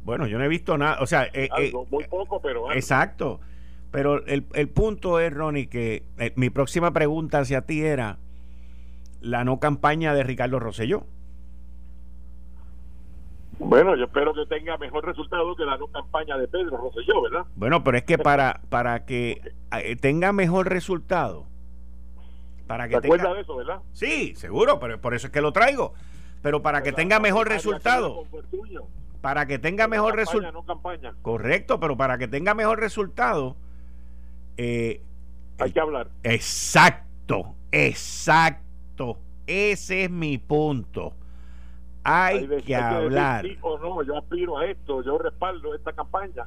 bueno, 0.03 0.27
yo 0.27 0.37
no 0.37 0.43
he 0.43 0.47
visto 0.47 0.77
nada. 0.77 0.97
O 1.01 1.07
sea, 1.07 1.25
eh, 1.33 1.49
eh, 1.57 1.73
muy 1.89 2.03
poco, 2.03 2.39
pero. 2.39 2.71
Exacto. 2.71 3.39
Pero 3.93 4.25
el, 4.25 4.47
el 4.53 4.69
punto 4.69 5.19
es, 5.19 5.31
Ronnie, 5.31 5.67
que 5.67 6.03
eh, 6.17 6.33
mi 6.35 6.49
próxima 6.49 6.91
pregunta 6.91 7.37
hacia 7.37 7.61
ti 7.61 7.83
era 7.83 8.17
la 9.21 9.43
no 9.43 9.59
campaña 9.59 10.15
de 10.15 10.23
Ricardo 10.23 10.57
Rosselló. 10.57 11.05
Bueno, 13.59 13.95
yo 13.95 14.05
espero 14.05 14.33
que 14.33 14.47
tenga 14.47 14.79
mejor 14.79 15.05
resultado 15.05 15.55
que 15.55 15.63
la 15.63 15.77
no 15.77 15.85
campaña 15.89 16.39
de 16.39 16.47
Pedro 16.47 16.75
Rosselló, 16.77 17.21
¿verdad? 17.21 17.45
Bueno, 17.55 17.83
pero 17.83 17.99
es 17.99 18.03
que 18.03 18.17
para, 18.17 18.61
para 18.69 19.05
que 19.05 19.53
eh, 19.71 19.95
tenga 19.95 20.33
mejor 20.33 20.69
resultado, 20.69 21.45
para 22.65 22.89
que 22.89 22.99
¿Te 22.99 23.07
acuerdas 23.07 23.35
de 23.35 23.41
eso, 23.41 23.55
verdad? 23.57 23.81
Sí, 23.91 24.33
seguro, 24.35 24.79
pero 24.79 24.99
por 25.01 25.13
eso 25.13 25.27
es 25.27 25.33
que 25.33 25.41
lo 25.41 25.51
traigo. 25.51 25.93
Pero 26.41 26.63
para 26.63 26.81
que 26.81 26.93
tenga 26.93 27.19
mejor 27.19 27.47
resultado, 27.47 28.25
para 29.21 29.45
que 29.45 29.59
tenga 29.59 29.87
mejor 29.87 30.15
resultado, 30.15 30.51
no 30.51 30.65
campaña. 30.65 31.13
correcto, 31.21 31.79
pero 31.79 31.95
para 31.95 32.17
que 32.17 32.27
tenga 32.27 32.55
mejor 32.55 32.79
resultado, 32.79 33.55
eh, 34.57 35.01
hay 35.59 35.71
que 35.71 35.79
hablar. 35.79 36.09
Exacto, 36.23 37.55
exacto. 37.71 39.19
Ese 39.47 40.05
es 40.05 40.09
mi 40.11 40.37
punto. 40.37 41.13
Hay, 42.03 42.47
que, 42.65 42.75
hablar. 42.75 43.45
o 43.61 43.77
no, 43.77 44.03
yo 44.03 44.17
aspiro 44.17 44.57
a 44.57 44.65
esto, 44.65 45.01
yo 45.03 45.17
respaldo 45.17 45.73
esta 45.73 45.93
campaña. 45.93 46.45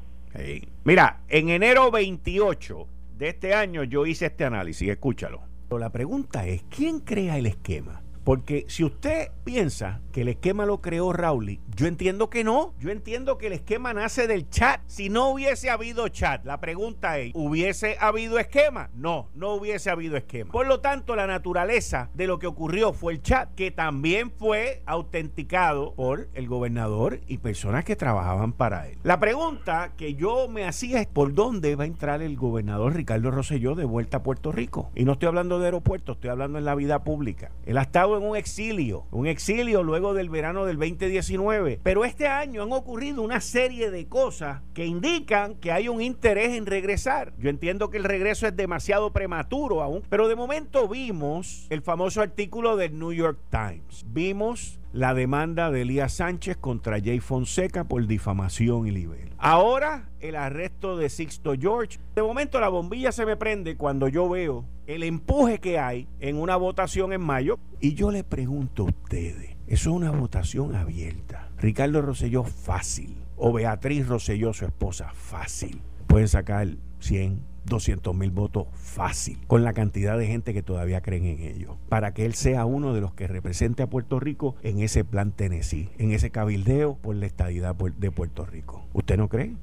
Mira, 0.84 1.22
en 1.28 1.48
enero 1.48 1.90
28 1.90 2.86
de 3.16 3.28
este 3.28 3.54
año 3.54 3.84
yo 3.84 4.04
hice 4.04 4.26
este 4.26 4.44
análisis, 4.44 4.88
escúchalo. 4.88 5.40
Pero 5.68 5.78
la 5.78 5.90
pregunta 5.90 6.46
es, 6.46 6.62
¿quién 6.64 7.00
crea 7.00 7.38
el 7.38 7.46
esquema? 7.46 8.02
Porque 8.26 8.64
si 8.66 8.82
usted 8.82 9.30
piensa 9.44 10.00
que 10.10 10.22
el 10.22 10.28
esquema 10.28 10.66
lo 10.66 10.80
creó 10.80 11.12
Rowley, 11.12 11.60
yo 11.76 11.86
entiendo 11.86 12.28
que 12.28 12.42
no. 12.42 12.74
Yo 12.80 12.90
entiendo 12.90 13.38
que 13.38 13.46
el 13.46 13.52
esquema 13.52 13.94
nace 13.94 14.26
del 14.26 14.50
chat. 14.50 14.80
Si 14.88 15.08
no 15.10 15.28
hubiese 15.28 15.70
habido 15.70 16.08
chat, 16.08 16.44
la 16.44 16.58
pregunta 16.58 17.18
es, 17.18 17.30
¿hubiese 17.36 17.96
habido 18.00 18.40
esquema? 18.40 18.90
No, 18.96 19.28
no 19.36 19.54
hubiese 19.54 19.90
habido 19.90 20.16
esquema. 20.16 20.50
Por 20.50 20.66
lo 20.66 20.80
tanto, 20.80 21.14
la 21.14 21.28
naturaleza 21.28 22.10
de 22.14 22.26
lo 22.26 22.40
que 22.40 22.48
ocurrió 22.48 22.92
fue 22.92 23.12
el 23.12 23.22
chat, 23.22 23.54
que 23.54 23.70
también 23.70 24.32
fue 24.32 24.82
autenticado 24.86 25.94
por 25.94 26.28
el 26.34 26.48
gobernador 26.48 27.20
y 27.28 27.38
personas 27.38 27.84
que 27.84 27.94
trabajaban 27.94 28.54
para 28.54 28.88
él. 28.88 28.98
La 29.04 29.20
pregunta 29.20 29.92
que 29.96 30.14
yo 30.14 30.48
me 30.48 30.64
hacía 30.64 31.00
es, 31.00 31.06
¿por 31.06 31.32
dónde 31.32 31.76
va 31.76 31.84
a 31.84 31.86
entrar 31.86 32.22
el 32.22 32.36
gobernador 32.36 32.94
Ricardo 32.94 33.30
Rosselló 33.30 33.76
de 33.76 33.84
vuelta 33.84 34.16
a 34.16 34.22
Puerto 34.24 34.50
Rico? 34.50 34.90
Y 34.96 35.04
no 35.04 35.12
estoy 35.12 35.28
hablando 35.28 35.60
de 35.60 35.66
aeropuertos, 35.66 36.16
estoy 36.16 36.30
hablando 36.30 36.58
en 36.58 36.64
la 36.64 36.74
vida 36.74 37.04
pública. 37.04 37.52
Él 37.66 37.78
ha 37.78 37.82
estado 37.82 38.15
en 38.18 38.24
un 38.24 38.36
exilio, 38.36 39.06
un 39.10 39.26
exilio 39.26 39.82
luego 39.82 40.14
del 40.14 40.30
verano 40.30 40.64
del 40.64 40.78
2019. 40.78 41.80
Pero 41.82 42.04
este 42.04 42.28
año 42.28 42.62
han 42.62 42.72
ocurrido 42.72 43.22
una 43.22 43.40
serie 43.40 43.90
de 43.90 44.06
cosas 44.06 44.62
que 44.74 44.86
indican 44.86 45.54
que 45.56 45.72
hay 45.72 45.88
un 45.88 46.02
interés 46.02 46.54
en 46.56 46.66
regresar. 46.66 47.32
Yo 47.38 47.50
entiendo 47.50 47.90
que 47.90 47.98
el 47.98 48.04
regreso 48.04 48.46
es 48.46 48.56
demasiado 48.56 49.12
prematuro 49.12 49.82
aún, 49.82 50.02
pero 50.08 50.28
de 50.28 50.36
momento 50.36 50.88
vimos 50.88 51.66
el 51.70 51.82
famoso 51.82 52.20
artículo 52.20 52.76
del 52.76 52.98
New 52.98 53.12
York 53.12 53.38
Times. 53.50 54.04
Vimos 54.08 54.78
la 54.92 55.14
demanda 55.14 55.70
de 55.70 55.82
Elías 55.82 56.14
Sánchez 56.14 56.56
contra 56.56 57.00
Jay 57.00 57.20
Fonseca 57.20 57.84
por 57.84 58.06
difamación 58.06 58.86
y 58.86 58.90
libelo. 58.90 59.34
Ahora 59.38 60.08
el 60.20 60.36
arresto 60.36 60.96
de 60.96 61.08
Sixto 61.08 61.54
George. 61.58 61.98
De 62.14 62.22
momento 62.22 62.60
la 62.60 62.68
bombilla 62.68 63.12
se 63.12 63.26
me 63.26 63.36
prende 63.36 63.76
cuando 63.76 64.08
yo 64.08 64.28
veo 64.28 64.64
el 64.86 65.02
empuje 65.02 65.58
que 65.58 65.78
hay 65.78 66.08
en 66.20 66.36
una 66.36 66.56
votación 66.56 67.12
en 67.12 67.20
mayo. 67.20 67.58
Y 67.80 67.94
yo 67.94 68.10
le 68.10 68.24
pregunto 68.24 68.84
a 68.84 68.86
ustedes, 68.86 69.56
eso 69.66 69.90
es 69.90 69.96
una 69.96 70.10
votación 70.10 70.74
abierta. 70.74 71.50
Ricardo 71.58 72.02
Rosselló, 72.02 72.44
fácil. 72.44 73.16
O 73.36 73.52
Beatriz 73.52 74.06
Rosselló, 74.06 74.52
su 74.52 74.64
esposa, 74.64 75.12
fácil. 75.12 75.80
Pueden 76.06 76.28
sacar 76.28 76.68
100, 77.00 77.40
200 77.66 78.14
mil 78.14 78.30
votos 78.30 78.66
fácil, 78.72 79.38
con 79.46 79.64
la 79.64 79.72
cantidad 79.72 80.18
de 80.18 80.26
gente 80.26 80.54
que 80.54 80.62
todavía 80.62 81.00
creen 81.00 81.26
en 81.26 81.40
ello, 81.40 81.76
para 81.88 82.14
que 82.14 82.24
él 82.24 82.34
sea 82.34 82.64
uno 82.64 82.94
de 82.94 83.00
los 83.00 83.12
que 83.14 83.26
represente 83.26 83.82
a 83.82 83.88
Puerto 83.88 84.20
Rico 84.20 84.56
en 84.62 84.80
ese 84.80 85.04
plan 85.04 85.32
Tennessee, 85.32 85.90
en 85.98 86.12
ese 86.12 86.30
cabildeo 86.30 86.96
por 86.96 87.14
la 87.16 87.26
estadidad 87.26 87.74
de 87.74 88.10
Puerto 88.10 88.46
Rico. 88.46 88.84
¿Usted 88.92 89.16
no 89.16 89.28
cree? 89.28 89.54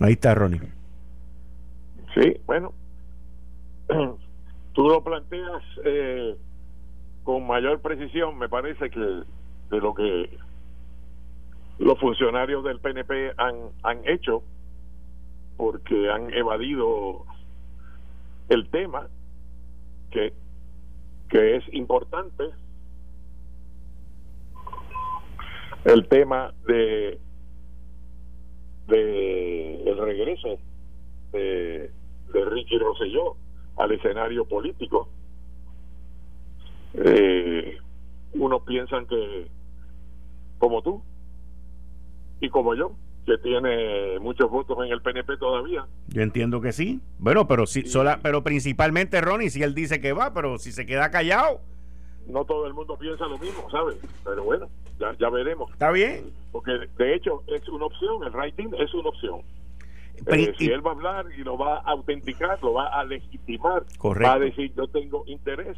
Ahí 0.00 0.12
está, 0.12 0.34
Ronnie. 0.34 0.60
Sí, 2.14 2.36
bueno, 2.46 2.72
tú 4.72 4.88
lo 4.88 5.02
planteas 5.02 5.62
eh, 5.84 6.36
con 7.24 7.46
mayor 7.46 7.80
precisión, 7.80 8.38
me 8.38 8.48
parece 8.48 8.90
que 8.90 9.00
de 9.00 9.80
lo 9.80 9.94
que 9.94 10.30
los 11.78 11.98
funcionarios 11.98 12.64
del 12.64 12.80
PNP 12.80 13.32
han, 13.36 13.54
han 13.82 14.00
hecho 14.06 14.42
porque 15.56 16.10
han 16.10 16.32
evadido 16.32 17.24
el 18.48 18.68
tema 18.70 19.08
que, 20.10 20.32
que 21.28 21.56
es 21.56 21.64
importante. 21.72 22.44
El 25.84 26.08
tema 26.08 26.52
de 26.66 27.20
de 28.88 29.82
el 29.82 29.98
regreso 29.98 30.58
de, 31.32 31.90
de 32.32 32.44
Ricky 32.44 32.78
Rosselló 32.78 33.36
al 33.76 33.92
escenario 33.92 34.44
político. 34.46 35.08
Eh, 36.94 37.78
unos 38.34 38.62
piensan 38.62 39.06
que 39.06 39.48
como 40.58 40.82
tú 40.82 41.02
y 42.40 42.48
como 42.48 42.74
yo 42.74 42.92
que 43.26 43.36
tiene 43.38 44.18
muchos 44.20 44.48
votos 44.48 44.78
en 44.86 44.92
el 44.92 45.02
PNP 45.02 45.36
todavía. 45.36 45.84
Yo 46.08 46.22
entiendo 46.22 46.60
que 46.60 46.72
sí. 46.72 47.00
Bueno, 47.18 47.48
pero 47.48 47.66
sí, 47.66 47.84
sola, 47.86 48.20
pero 48.22 48.42
principalmente 48.44 49.20
Ronnie, 49.20 49.50
si 49.50 49.62
él 49.62 49.74
dice 49.74 50.00
que 50.00 50.12
va, 50.12 50.32
pero 50.32 50.58
si 50.58 50.70
se 50.72 50.86
queda 50.86 51.10
callado. 51.10 51.60
No 52.28 52.44
todo 52.44 52.66
el 52.66 52.74
mundo 52.74 52.96
piensa 52.96 53.26
lo 53.26 53.36
mismo, 53.38 53.68
¿sabes? 53.70 53.96
Pero 54.24 54.44
bueno, 54.44 54.68
ya, 54.98 55.12
ya 55.18 55.28
veremos. 55.28 55.70
Está 55.72 55.90
bien. 55.90 56.30
Porque 56.52 56.72
de 56.96 57.14
hecho 57.14 57.42
es 57.48 57.68
una 57.68 57.86
opción, 57.86 58.22
el 58.24 58.30
writing 58.32 58.70
es 58.78 58.94
una 58.94 59.08
opción. 59.08 59.40
Pero 60.24 60.42
Eh, 60.42 60.54
y- 60.58 60.64
si 60.64 60.70
él 60.70 60.84
va 60.86 60.92
a 60.92 60.94
hablar 60.94 61.26
y 61.36 61.42
lo 61.42 61.58
va 61.58 61.78
a 61.78 61.90
autenticar, 61.90 62.58
lo 62.62 62.74
va 62.74 62.86
a 62.88 63.04
legitimar, 63.04 63.84
Correcto. 63.98 64.28
va 64.30 64.36
a 64.36 64.38
decir 64.38 64.72
yo 64.74 64.86
tengo 64.88 65.24
interés, 65.26 65.76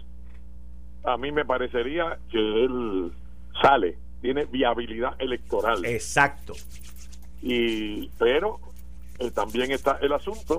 a 1.05 1.17
mí 1.17 1.33
me 1.33 1.45
parecería 1.45 2.19
que 2.31 2.39
él 2.65 3.11
sale, 3.63 3.99
tiene 4.21 4.45
viabilidad 4.45 5.15
electoral. 5.19 5.85
Exacto. 5.85 6.53
Y 7.43 8.09
pero 8.19 8.59
eh, 9.19 9.31
también 9.31 9.71
está 9.71 9.99
el 10.01 10.13
asunto 10.13 10.59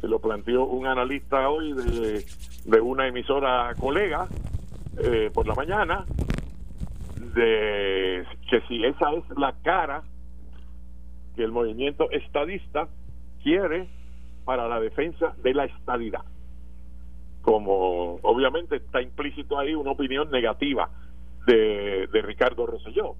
que 0.00 0.08
lo 0.08 0.18
planteó 0.18 0.64
un 0.64 0.86
analista 0.86 1.48
hoy 1.48 1.72
de, 1.72 2.24
de 2.64 2.80
una 2.80 3.06
emisora 3.06 3.74
colega 3.78 4.28
eh, 4.98 5.30
por 5.32 5.46
la 5.46 5.54
mañana 5.54 6.04
de 7.34 8.24
que 8.48 8.60
si 8.68 8.84
esa 8.84 9.12
es 9.12 9.24
la 9.36 9.54
cara 9.62 10.02
que 11.34 11.42
el 11.42 11.52
movimiento 11.52 12.10
estadista 12.10 12.88
quiere 13.42 13.88
para 14.44 14.68
la 14.68 14.80
defensa 14.80 15.34
de 15.42 15.54
la 15.54 15.64
estadidad. 15.64 16.22
Como 17.42 18.20
obviamente 18.22 18.76
está 18.76 19.02
implícito 19.02 19.58
ahí 19.58 19.74
una 19.74 19.90
opinión 19.90 20.30
negativa 20.30 20.88
de, 21.46 22.06
de 22.12 22.22
Ricardo 22.22 22.66
Rosselló. 22.66 23.16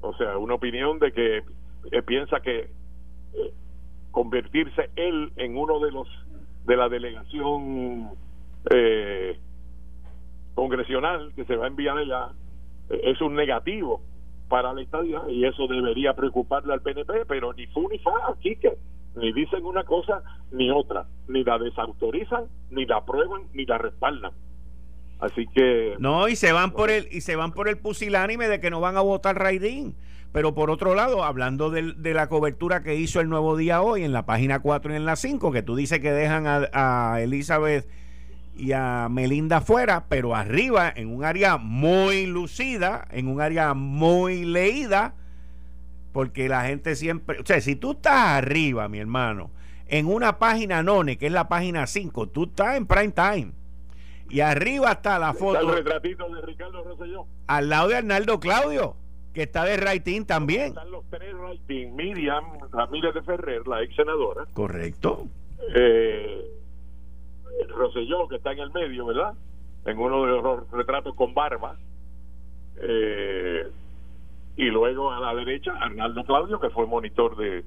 O 0.00 0.14
sea, 0.14 0.36
una 0.38 0.54
opinión 0.54 0.98
de 0.98 1.12
que 1.12 1.42
eh, 1.90 2.02
piensa 2.02 2.40
que 2.40 2.70
eh, 3.34 3.52
convertirse 4.10 4.90
él 4.96 5.32
en 5.36 5.56
uno 5.56 5.80
de 5.80 5.90
los 5.90 6.08
de 6.64 6.76
la 6.76 6.88
delegación 6.88 8.10
eh, 8.70 9.38
congresional 10.54 11.32
que 11.34 11.44
se 11.44 11.56
va 11.56 11.64
a 11.64 11.68
enviar 11.68 11.96
allá 11.96 12.28
eh, 12.90 13.00
es 13.04 13.20
un 13.20 13.34
negativo 13.34 14.02
para 14.48 14.72
la 14.72 14.82
estadía 14.82 15.22
y 15.28 15.44
eso 15.44 15.66
debería 15.66 16.14
preocuparle 16.14 16.72
al 16.72 16.82
PNP, 16.82 17.26
pero 17.26 17.52
ni 17.52 17.66
fu 17.68 17.88
ni 17.88 17.98
fa 17.98 18.10
aquí 18.30 18.56
que 18.56 18.76
ni 19.16 19.32
dicen 19.32 19.64
una 19.64 19.84
cosa 19.84 20.22
ni 20.52 20.70
otra, 20.70 21.06
ni 21.28 21.44
la 21.44 21.58
desautorizan, 21.58 22.44
ni 22.70 22.86
la 22.86 22.98
aprueban, 22.98 23.42
ni 23.52 23.66
la 23.66 23.78
respaldan. 23.78 24.32
Así 25.20 25.46
que 25.54 25.96
No, 25.98 26.28
y 26.28 26.36
se 26.36 26.52
van 26.52 26.70
por 26.70 26.90
el 26.90 27.08
y 27.10 27.20
se 27.22 27.36
van 27.36 27.52
por 27.52 27.68
el 27.68 27.78
pusilánime 27.78 28.48
de 28.48 28.60
que 28.60 28.70
no 28.70 28.80
van 28.80 28.96
a 28.96 29.00
votar 29.00 29.36
Raidín. 29.38 29.94
Pero 30.32 30.54
por 30.54 30.70
otro 30.70 30.94
lado, 30.94 31.24
hablando 31.24 31.70
de, 31.70 31.94
la 32.14 32.28
cobertura 32.28 32.82
que 32.82 32.94
hizo 32.94 33.20
el 33.20 33.28
Nuevo 33.28 33.56
Día 33.56 33.80
hoy 33.80 34.04
en 34.04 34.12
la 34.12 34.26
página 34.26 34.60
4 34.60 34.92
y 34.92 34.96
en 34.96 35.04
la 35.06 35.16
5, 35.16 35.52
que 35.52 35.62
tú 35.62 35.74
dices 35.74 36.00
que 36.00 36.12
dejan 36.12 36.46
a, 36.46 36.68
a 36.72 37.20
Elizabeth 37.22 37.88
y 38.54 38.72
a 38.72 39.08
Melinda 39.08 39.60
fuera, 39.60 40.06
pero 40.08 40.34
arriba, 40.34 40.92
en 40.94 41.08
un 41.08 41.24
área 41.24 41.56
muy 41.56 42.26
lucida, 42.26 43.06
en 43.10 43.28
un 43.28 43.40
área 43.40 43.72
muy 43.72 44.44
leída, 44.44 45.14
porque 46.12 46.48
la 46.48 46.64
gente 46.64 46.96
siempre, 46.96 47.40
o 47.40 47.46
sea, 47.46 47.60
si 47.60 47.76
tú 47.76 47.92
estás 47.92 48.36
arriba, 48.36 48.88
mi 48.88 48.98
hermano, 48.98 49.50
en 49.86 50.06
una 50.06 50.38
página 50.38 50.82
none, 50.82 51.16
que 51.16 51.26
es 51.26 51.32
la 51.32 51.48
página 51.48 51.86
5, 51.86 52.28
tú 52.28 52.44
estás 52.44 52.76
en 52.76 52.86
prime 52.86 53.12
time. 53.12 53.52
Y 54.28 54.40
arriba 54.40 54.92
está 54.92 55.18
la 55.18 55.30
está 55.30 55.40
foto 55.40 55.60
el 55.60 55.84
retratito 55.84 56.28
de 56.28 56.42
Ricardo 56.42 56.84
Rosselló. 56.84 57.26
al 57.46 57.68
lado 57.70 57.88
de 57.88 57.96
Arnaldo 57.96 58.40
Claudio, 58.40 58.96
que 59.34 59.42
está 59.42 59.64
de 59.64 59.76
rating 59.76 60.24
también. 60.24 60.68
Están 60.68 60.90
los 60.90 61.04
tres 61.10 61.34
writing, 61.34 61.94
Miriam 61.94 62.44
Ramírez 62.72 63.14
de 63.14 63.22
Ferrer, 63.22 63.66
la 63.68 63.82
ex 63.82 63.94
senadora, 63.94 64.46
Correcto. 64.52 65.26
eh, 65.74 66.44
Rosselló, 67.68 68.26
que 68.28 68.36
está 68.36 68.52
en 68.52 68.60
el 68.60 68.70
medio, 68.72 69.06
¿verdad? 69.06 69.34
En 69.84 69.98
uno 69.98 70.22
de 70.24 70.42
los 70.42 70.70
retratos 70.70 71.14
con 71.14 71.34
barba. 71.34 71.76
Eh, 72.80 73.68
y 74.56 74.64
luego 74.66 75.10
a 75.12 75.20
la 75.20 75.34
derecha, 75.34 75.72
Arnaldo 75.80 76.24
Claudio, 76.24 76.58
que 76.60 76.70
fue 76.70 76.86
monitor 76.86 77.36
de, 77.36 77.62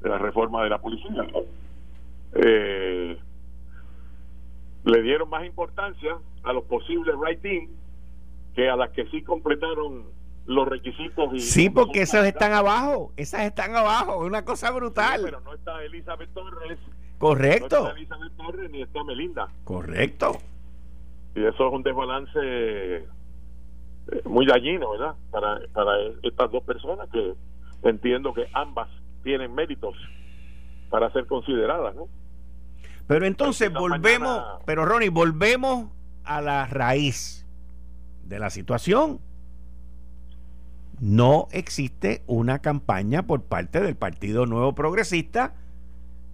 de 0.00 0.08
la 0.08 0.18
reforma 0.18 0.62
de 0.64 0.70
la 0.70 0.78
policía. 0.78 1.26
Eh, 2.34 3.18
le 4.84 5.02
dieron 5.02 5.28
más 5.28 5.44
importancia 5.44 6.16
a 6.42 6.52
los 6.52 6.64
posibles 6.64 7.14
writing 7.16 7.68
que 8.54 8.68
a 8.68 8.76
las 8.76 8.90
que 8.90 9.06
sí 9.10 9.22
completaron 9.22 10.04
los 10.50 10.68
requisitos. 10.68 11.32
Y 11.32 11.40
Sí, 11.40 11.70
porque 11.70 12.02
esas 12.02 12.26
están 12.26 12.52
abajo, 12.52 13.12
esas 13.16 13.42
están 13.42 13.74
abajo, 13.76 14.22
es 14.22 14.26
una 14.28 14.44
cosa 14.44 14.70
brutal. 14.72 15.20
Pero 15.24 15.40
no 15.40 15.54
está 15.54 15.82
Elizabeth 15.84 16.30
Torres, 16.34 16.78
no 16.88 17.18
Correcto, 17.18 17.76
está 17.86 17.90
Elizabeth 17.92 18.36
Torres 18.36 18.70
ni 18.70 18.82
está 18.82 19.04
Melinda. 19.04 19.48
correcto. 19.64 20.38
Y 21.36 21.44
eso 21.44 21.68
es 21.68 21.72
un 21.72 21.82
desbalance 21.84 22.38
eh, 22.42 23.06
muy 24.24 24.44
dañino, 24.46 24.90
¿verdad? 24.90 25.14
Para, 25.30 25.60
para 25.72 25.92
estas 26.24 26.50
dos 26.50 26.64
personas 26.64 27.08
que 27.10 27.34
entiendo 27.84 28.34
que 28.34 28.46
ambas 28.52 28.88
tienen 29.22 29.54
méritos 29.54 29.94
para 30.90 31.12
ser 31.12 31.26
consideradas, 31.26 31.94
¿no? 31.94 32.08
Pero 33.06 33.24
entonces 33.26 33.72
volvemos, 33.72 34.28
mañana- 34.38 34.58
pero 34.66 34.84
Ronnie, 34.84 35.10
volvemos 35.10 35.86
a 36.24 36.40
la 36.40 36.66
raíz 36.66 37.46
de 38.24 38.38
la 38.40 38.50
situación. 38.50 39.20
No 41.00 41.48
existe 41.50 42.22
una 42.26 42.60
campaña 42.60 43.26
por 43.26 43.42
parte 43.42 43.80
del 43.80 43.96
Partido 43.96 44.44
Nuevo 44.44 44.74
Progresista 44.74 45.54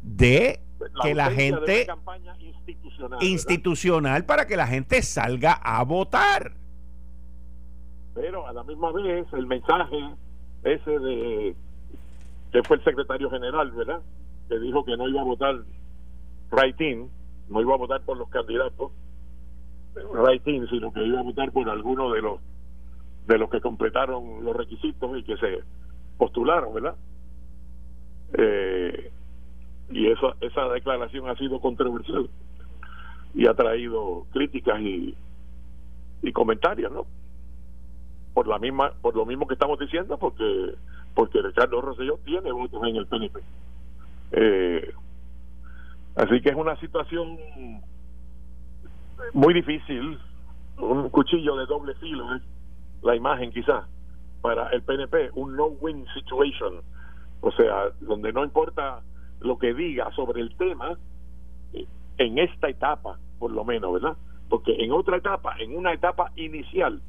de 0.02 0.60
que 1.02 1.14
la 1.14 1.26
ausencia 1.26 1.60
de 1.60 1.66
gente 1.66 1.84
una 1.84 1.94
campaña 1.94 2.36
institucional, 2.40 3.10
¿verdad? 3.10 3.26
institucional 3.26 4.24
para 4.26 4.46
que 4.46 4.56
la 4.56 4.66
gente 4.66 5.02
salga 5.02 5.52
a 5.52 5.84
votar. 5.84 6.52
pero 8.14 8.46
a 8.46 8.52
la 8.52 8.64
misma 8.64 8.90
vez 8.92 9.26
el 9.32 9.46
mensaje 9.46 9.96
ese 10.64 10.98
de 10.98 11.56
que 12.50 12.62
fue 12.64 12.76
el 12.78 12.84
secretario 12.84 13.30
general, 13.30 13.70
¿verdad? 13.70 14.00
Que 14.48 14.58
dijo 14.58 14.84
que 14.84 14.96
no 14.96 15.08
iba 15.08 15.20
a 15.20 15.24
votar 15.24 15.54
in, 16.78 17.10
no 17.48 17.60
iba 17.60 17.74
a 17.74 17.78
votar 17.78 18.00
por 18.02 18.16
los 18.16 18.28
candidatos 18.30 18.90
in, 20.46 20.66
sino 20.68 20.92
que 20.92 21.04
iba 21.04 21.20
a 21.20 21.22
votar 21.22 21.52
por 21.52 21.68
alguno 21.68 22.10
de 22.10 22.22
los 22.22 22.40
de 23.26 23.38
los 23.38 23.50
que 23.50 23.60
completaron 23.60 24.44
los 24.44 24.56
requisitos 24.56 25.18
y 25.18 25.22
que 25.22 25.36
se 25.36 25.60
postularon, 26.18 26.74
¿verdad? 26.74 26.96
Eh, 28.34 29.10
y 29.90 30.06
esa 30.08 30.34
esa 30.40 30.68
declaración 30.68 31.28
ha 31.28 31.36
sido 31.36 31.60
controversial 31.60 32.28
y 33.34 33.46
ha 33.46 33.54
traído 33.54 34.26
críticas 34.32 34.80
y, 34.80 35.14
y 36.22 36.32
comentarios, 36.32 36.90
¿no? 36.92 37.06
por 38.36 38.48
la 38.48 38.58
misma 38.58 38.92
por 39.00 39.16
lo 39.16 39.24
mismo 39.24 39.46
que 39.46 39.54
estamos 39.54 39.78
diciendo 39.78 40.18
porque 40.18 40.74
porque 41.14 41.40
Ricardo 41.40 41.80
Rosselló 41.80 42.18
tiene 42.22 42.52
votos 42.52 42.82
en 42.86 42.96
el 42.96 43.06
PNP 43.06 43.40
Eh, 44.32 44.92
así 46.16 46.42
que 46.42 46.50
es 46.50 46.54
una 46.54 46.76
situación 46.76 47.38
muy 49.32 49.54
difícil 49.54 50.18
un 50.76 51.08
cuchillo 51.08 51.56
de 51.56 51.64
doble 51.64 51.94
filo 51.94 52.34
es 52.34 52.42
la 53.02 53.14
imagen 53.14 53.50
quizás 53.50 53.84
para 54.42 54.68
el 54.70 54.82
PNP 54.82 55.30
un 55.34 55.56
no 55.56 55.66
win 55.66 56.06
situation 56.14 56.80
o 57.40 57.50
sea 57.52 57.90
donde 58.00 58.32
no 58.32 58.44
importa 58.44 59.00
lo 59.40 59.58
que 59.58 59.74
diga 59.74 60.10
sobre 60.12 60.40
el 60.40 60.56
tema 60.56 60.96
eh, 61.72 61.86
en 62.18 62.38
esta 62.38 62.68
etapa 62.68 63.18
por 63.38 63.50
lo 63.50 63.64
menos 63.64 63.92
verdad 63.92 64.16
porque 64.48 64.76
en 64.78 64.92
otra 64.92 65.16
etapa 65.16 65.56
en 65.58 65.76
una 65.76 65.92
etapa 65.92 66.32
inicial 66.36 67.00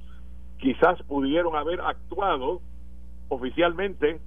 quizás 0.60 1.02
pudieron 1.04 1.56
haber 1.56 1.82
actuado 1.82 2.62
oficialmente 3.30 4.20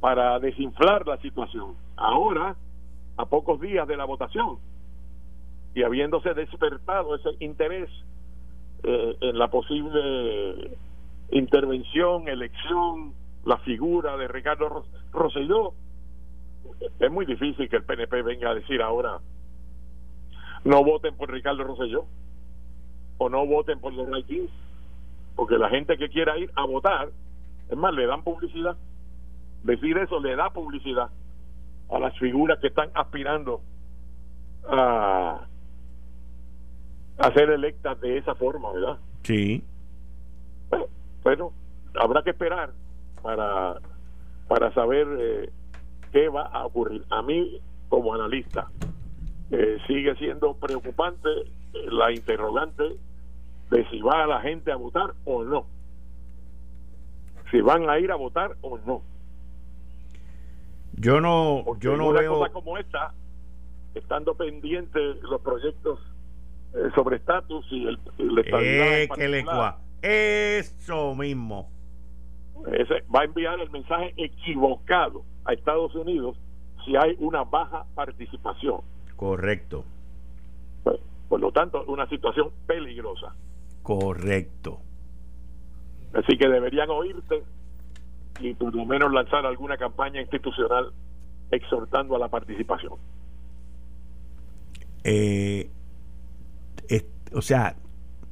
para 0.00 0.38
desinflar 0.38 1.06
la 1.06 1.16
situación. 1.18 1.74
Ahora, 1.96 2.56
a 3.16 3.26
pocos 3.26 3.60
días 3.60 3.86
de 3.88 3.96
la 3.96 4.04
votación, 4.04 4.58
y 5.74 5.82
habiéndose 5.82 6.34
despertado 6.34 7.14
ese 7.14 7.30
interés 7.40 7.90
eh, 8.82 9.16
en 9.20 9.38
la 9.38 9.48
posible 9.48 10.76
intervención, 11.30 12.28
elección, 12.28 13.12
la 13.44 13.58
figura 13.58 14.16
de 14.16 14.28
Ricardo 14.28 14.68
Ros- 14.68 14.90
Rosselló, 15.12 15.72
es 17.00 17.10
muy 17.10 17.26
difícil 17.26 17.68
que 17.68 17.76
el 17.76 17.84
PNP 17.84 18.22
venga 18.22 18.50
a 18.50 18.54
decir 18.54 18.80
ahora 18.82 19.18
no 20.64 20.82
voten 20.84 21.16
por 21.16 21.30
Ricardo 21.30 21.64
Rosselló 21.64 22.04
o 23.18 23.28
no 23.28 23.46
voten 23.46 23.80
por 23.80 23.92
los 23.92 24.08
rankings 24.08 24.50
porque 25.36 25.56
la 25.56 25.68
gente 25.70 25.96
que 25.96 26.08
quiera 26.08 26.36
ir 26.36 26.50
a 26.56 26.66
votar, 26.66 27.10
es 27.70 27.76
más, 27.76 27.94
le 27.94 28.06
dan 28.06 28.24
publicidad. 28.24 28.76
Decir 29.62 29.96
eso 29.98 30.18
le 30.18 30.34
da 30.34 30.50
publicidad 30.50 31.10
a 31.90 31.98
las 32.00 32.16
figuras 32.18 32.58
que 32.60 32.66
están 32.68 32.90
aspirando 32.94 33.60
a, 34.68 35.46
a 37.18 37.32
ser 37.32 37.50
electas 37.50 38.00
de 38.00 38.18
esa 38.18 38.34
forma, 38.34 38.72
¿verdad? 38.72 38.98
Sí. 39.22 39.62
Bueno, 41.22 41.52
habrá 42.00 42.22
que 42.22 42.30
esperar 42.30 42.70
para 43.22 43.76
para 44.46 44.72
saber 44.72 45.06
eh, 45.20 45.50
qué 46.12 46.28
va 46.28 46.42
a 46.46 46.64
ocurrir. 46.64 47.04
A 47.10 47.20
mí, 47.22 47.60
como 47.88 48.14
analista, 48.14 48.70
eh, 49.50 49.78
sigue 49.86 50.14
siendo 50.16 50.54
preocupante 50.54 51.28
la 51.90 52.10
interrogante 52.12 52.96
de 53.70 53.88
si 53.90 54.00
va 54.00 54.26
la 54.26 54.40
gente 54.40 54.72
a 54.72 54.76
votar 54.76 55.12
o 55.26 55.44
no. 55.44 55.66
Si 57.50 57.60
van 57.60 57.88
a 57.90 57.98
ir 57.98 58.10
a 58.10 58.16
votar 58.16 58.56
o 58.62 58.78
no. 58.78 59.02
Yo 60.94 61.20
no, 61.20 61.78
yo 61.78 61.96
no 61.96 62.08
una 62.08 62.20
veo. 62.20 62.38
cosa 62.38 62.52
como 62.52 62.78
esta, 62.78 63.12
estando 63.94 64.34
pendientes 64.34 65.22
los 65.22 65.40
proyectos 65.42 66.00
eh, 66.00 66.12
sobre 66.94 67.16
estatus 67.16 67.66
y 67.70 67.86
el, 67.86 67.98
el 68.18 68.38
estabilidad 68.38 69.02
Eh, 69.02 69.08
que 69.14 69.28
le 69.28 69.44
Eso 70.02 71.14
mismo. 71.14 71.70
ese 72.72 73.02
va 73.14 73.20
a 73.20 73.24
enviar 73.24 73.58
el 73.60 73.70
mensaje 73.70 74.12
equivocado 74.16 75.24
a 75.44 75.52
Estados 75.52 75.94
Unidos 75.94 76.36
si 76.84 76.94
hay 76.96 77.16
una 77.18 77.44
baja 77.44 77.84
participación. 77.94 78.80
Correcto, 79.16 79.84
Pues, 80.84 81.00
Por 81.28 81.40
lo 81.40 81.50
tanto, 81.52 81.84
una 81.86 82.08
situación 82.08 82.50
peligrosa. 82.66 83.34
correcto. 83.82 84.80
Así 86.14 86.38
que 86.38 86.48
deberían 86.48 86.88
oírte 86.90 87.42
y 88.40 88.54
por 88.54 88.74
lo 88.74 88.84
menos 88.86 89.12
lanzar 89.12 89.44
alguna 89.44 89.76
campaña 89.76 90.20
institucional 90.20 90.92
exhortando 91.50 92.14
a 92.16 92.18
la 92.18 92.28
participación. 92.28 92.94
Eh, 95.04 95.70
o 97.34 97.42
sea, 97.42 97.76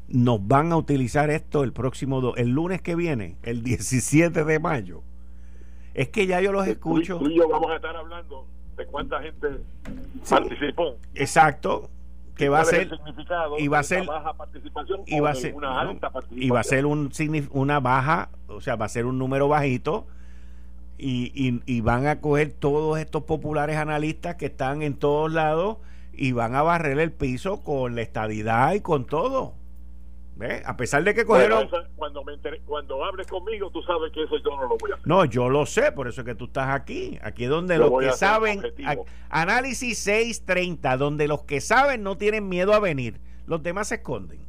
nos 0.09 0.47
van 0.47 0.73
a 0.73 0.77
utilizar 0.77 1.31
esto 1.31 1.65
el 1.65 1.73
próximo, 1.73 2.21
do- 2.21 2.37
el 2.37 2.51
lunes 2.51 2.81
que 2.83 2.95
viene, 2.95 3.37
el 3.43 3.63
17 3.63 4.45
de 4.45 4.59
mayo. 4.61 5.03
Es 5.95 6.09
que 6.11 6.27
ya 6.27 6.41
yo 6.41 6.53
los 6.53 6.67
escucho. 6.67 7.19
Tú, 7.19 7.25
tú 7.25 7.31
y 7.31 7.37
yo 7.39 7.49
vamos 7.49 7.71
a 7.71 7.77
estar 7.77 7.97
hablando 7.97 8.47
de 8.77 8.87
cuánta 8.87 9.21
gente 9.23 9.49
Sí. 10.23 10.31
participó. 10.35 10.97
Exacto, 11.15 11.91
que 12.37 12.49
va 12.51 12.61
a 12.61 12.65
ser 12.67 12.91
y 13.59 13.69
va 13.69 13.79
a 13.79 13.83
ser- 13.83 14.07
baja 14.07 14.35
participación 14.35 15.01
y 15.07 15.21
va 15.21 15.31
a 15.31 15.35
ser 15.35 15.55
una 15.55 15.81
alta 15.81 16.11
participación. 16.11 16.47
y 16.47 16.51
va 16.51 16.61
a 16.61 16.65
ser 16.65 16.85
un 16.87 17.11
una 17.53 17.81
baja, 17.81 18.29
o 18.49 18.61
sea, 18.61 18.77
va 18.77 18.85
a 18.85 18.89
ser 18.91 19.07
un 19.07 19.19
número 19.19 19.49
bajito 19.49 20.07
y, 20.99 21.33
y- 21.35 21.63
y 21.67 21.81
van 21.81 22.07
a 22.07 22.21
coger 22.21 22.53
todos 22.53 22.99
estos 22.99 23.23
populares 23.25 23.77
analistas 23.77 24.37
que 24.37 24.47
están 24.47 24.83
en 24.83 24.95
todos 24.95 25.33
lados 25.33 25.79
y 26.17 26.33
van 26.33 26.55
a 26.55 26.63
barrer 26.63 26.99
el 26.99 27.13
piso 27.13 27.63
con 27.63 27.95
la 27.95 28.03
estadidad 28.03 28.73
y 28.75 28.81
con 28.81 29.05
todo. 29.07 29.55
¿Ves? 30.37 30.63
A 30.67 30.77
pesar 30.77 31.03
de 31.03 31.15
que 31.15 31.25
cogieron 31.25 31.67
cuando 31.97 32.23
me 32.23 32.35
entere- 32.35 32.61
cuando 32.67 33.03
hables 33.03 33.27
conmigo, 33.27 33.71
tú 33.71 33.83
sabes 33.83 34.13
que 34.13 34.23
eso 34.23 34.37
yo 34.37 34.51
no 34.55 34.63
lo 34.69 34.77
voy 34.77 34.91
a 34.91 34.95
hacer. 34.97 35.07
No, 35.07 35.25
yo 35.25 35.49
lo 35.49 35.65
sé, 35.65 35.93
por 35.93 36.09
eso 36.09 36.21
es 36.21 36.27
que 36.27 36.35
tú 36.35 36.45
estás 36.45 36.69
aquí. 36.75 37.19
Aquí 37.23 37.45
es 37.45 37.51
donde 37.51 37.77
Yo 37.79 37.89
los 37.89 38.01
que 38.03 38.13
saben, 38.13 38.61
a- 38.85 38.97
análisis 39.31 39.99
630, 39.99 40.99
donde 40.99 41.27
los 41.27 41.45
que 41.45 41.63
saben 41.63 42.03
no 42.03 42.19
tienen 42.19 42.51
miedo 42.51 42.75
a 42.75 42.81
venir, 42.81 43.19
los 43.47 43.63
demás 43.63 43.89
se 43.89 43.95
esconden. 43.97 44.41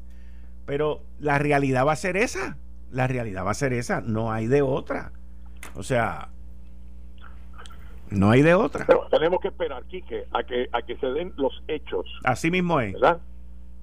Pero 0.65 1.03
la 1.19 1.39
realidad 1.39 1.85
va 1.87 1.93
a 1.93 1.95
ser 1.95 2.17
esa, 2.17 2.57
la 2.91 3.07
realidad 3.07 3.45
va 3.45 3.51
a 3.51 3.53
ser 3.53 3.71
esa, 3.71 4.01
no 4.01 4.33
hay 4.33 4.47
de 4.47 4.61
otra. 4.61 5.13
O 5.73 5.83
sea, 5.83 6.31
no 8.09 8.31
hay 8.31 8.41
de 8.41 8.53
otra. 8.53 8.85
Pero 8.85 9.07
tenemos 9.09 9.39
que 9.41 9.49
esperar, 9.49 9.83
Quique, 9.85 10.25
a 10.31 10.43
que, 10.43 10.67
a 10.71 10.81
que 10.81 10.97
se 10.97 11.07
den 11.07 11.33
los 11.37 11.63
hechos, 11.67 12.05
Así 12.23 12.51
mismo 12.51 12.79
es. 12.79 12.93
¿verdad? 12.93 13.19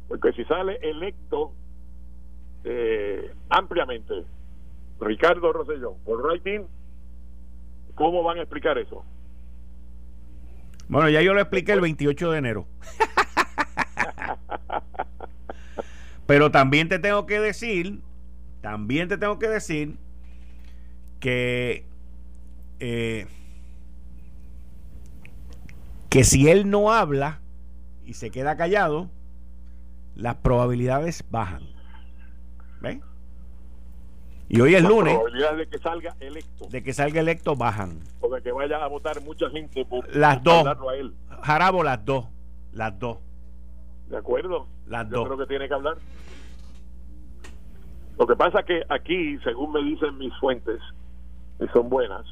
Porque 0.08 0.32
si 0.32 0.44
sale 0.44 0.78
electo 0.82 1.52
eh, 2.64 3.32
ampliamente 3.50 4.24
Ricardo 5.00 5.52
Rosselló 5.52 5.96
por 6.04 6.22
writing, 6.22 6.66
¿cómo 7.94 8.22
van 8.22 8.38
a 8.38 8.42
explicar 8.42 8.78
eso? 8.78 9.04
Bueno, 10.88 11.08
ya 11.08 11.22
yo 11.22 11.34
lo 11.34 11.40
expliqué 11.40 11.72
el 11.72 11.80
28 11.80 12.30
de 12.30 12.38
enero. 12.38 12.66
Pero 16.26 16.50
también 16.50 16.88
te 16.88 16.98
tengo 16.98 17.26
que 17.26 17.40
decir, 17.40 18.00
también 18.60 19.08
te 19.08 19.18
tengo 19.18 19.38
que 19.38 19.48
decir 19.48 19.96
que 21.20 21.84
eh, 22.80 23.26
que 26.14 26.22
si 26.22 26.48
él 26.48 26.70
no 26.70 26.92
habla 26.92 27.40
y 28.04 28.14
se 28.14 28.30
queda 28.30 28.56
callado, 28.56 29.10
las 30.14 30.36
probabilidades 30.36 31.24
bajan. 31.28 31.64
¿Ves? 32.80 33.00
Y 34.48 34.60
hoy 34.60 34.76
es 34.76 34.84
lunes, 34.84 35.18
de 35.56 35.66
que 35.66 35.78
salga 35.78 36.14
electo 36.20 36.68
de 36.70 36.84
que 36.84 36.92
salga 36.92 37.18
electo 37.20 37.56
bajan. 37.56 37.98
o 38.20 38.32
de 38.32 38.40
que 38.42 38.52
vaya 38.52 38.76
a 38.84 38.86
votar 38.86 39.20
mucha 39.22 39.50
gente 39.50 39.84
por 39.86 40.06
Las 40.14 40.36
por 40.36 40.44
dos. 40.64 40.88
a 40.88 40.94
él. 40.94 41.12
Jarabo 41.42 41.82
las 41.82 42.04
dos, 42.04 42.26
las 42.70 42.96
dos. 42.96 43.18
¿De 44.08 44.16
acuerdo? 44.16 44.68
Las 44.86 45.08
Yo 45.10 45.16
dos. 45.16 45.26
creo 45.26 45.38
que 45.38 45.46
tiene 45.46 45.66
que 45.66 45.74
hablar. 45.74 45.96
Lo 48.16 48.24
que 48.28 48.36
pasa 48.36 48.62
que 48.62 48.84
aquí, 48.88 49.36
según 49.42 49.72
me 49.72 49.82
dicen 49.82 50.16
mis 50.18 50.32
fuentes, 50.38 50.80
y 51.58 51.66
son 51.72 51.88
buenas, 51.88 52.24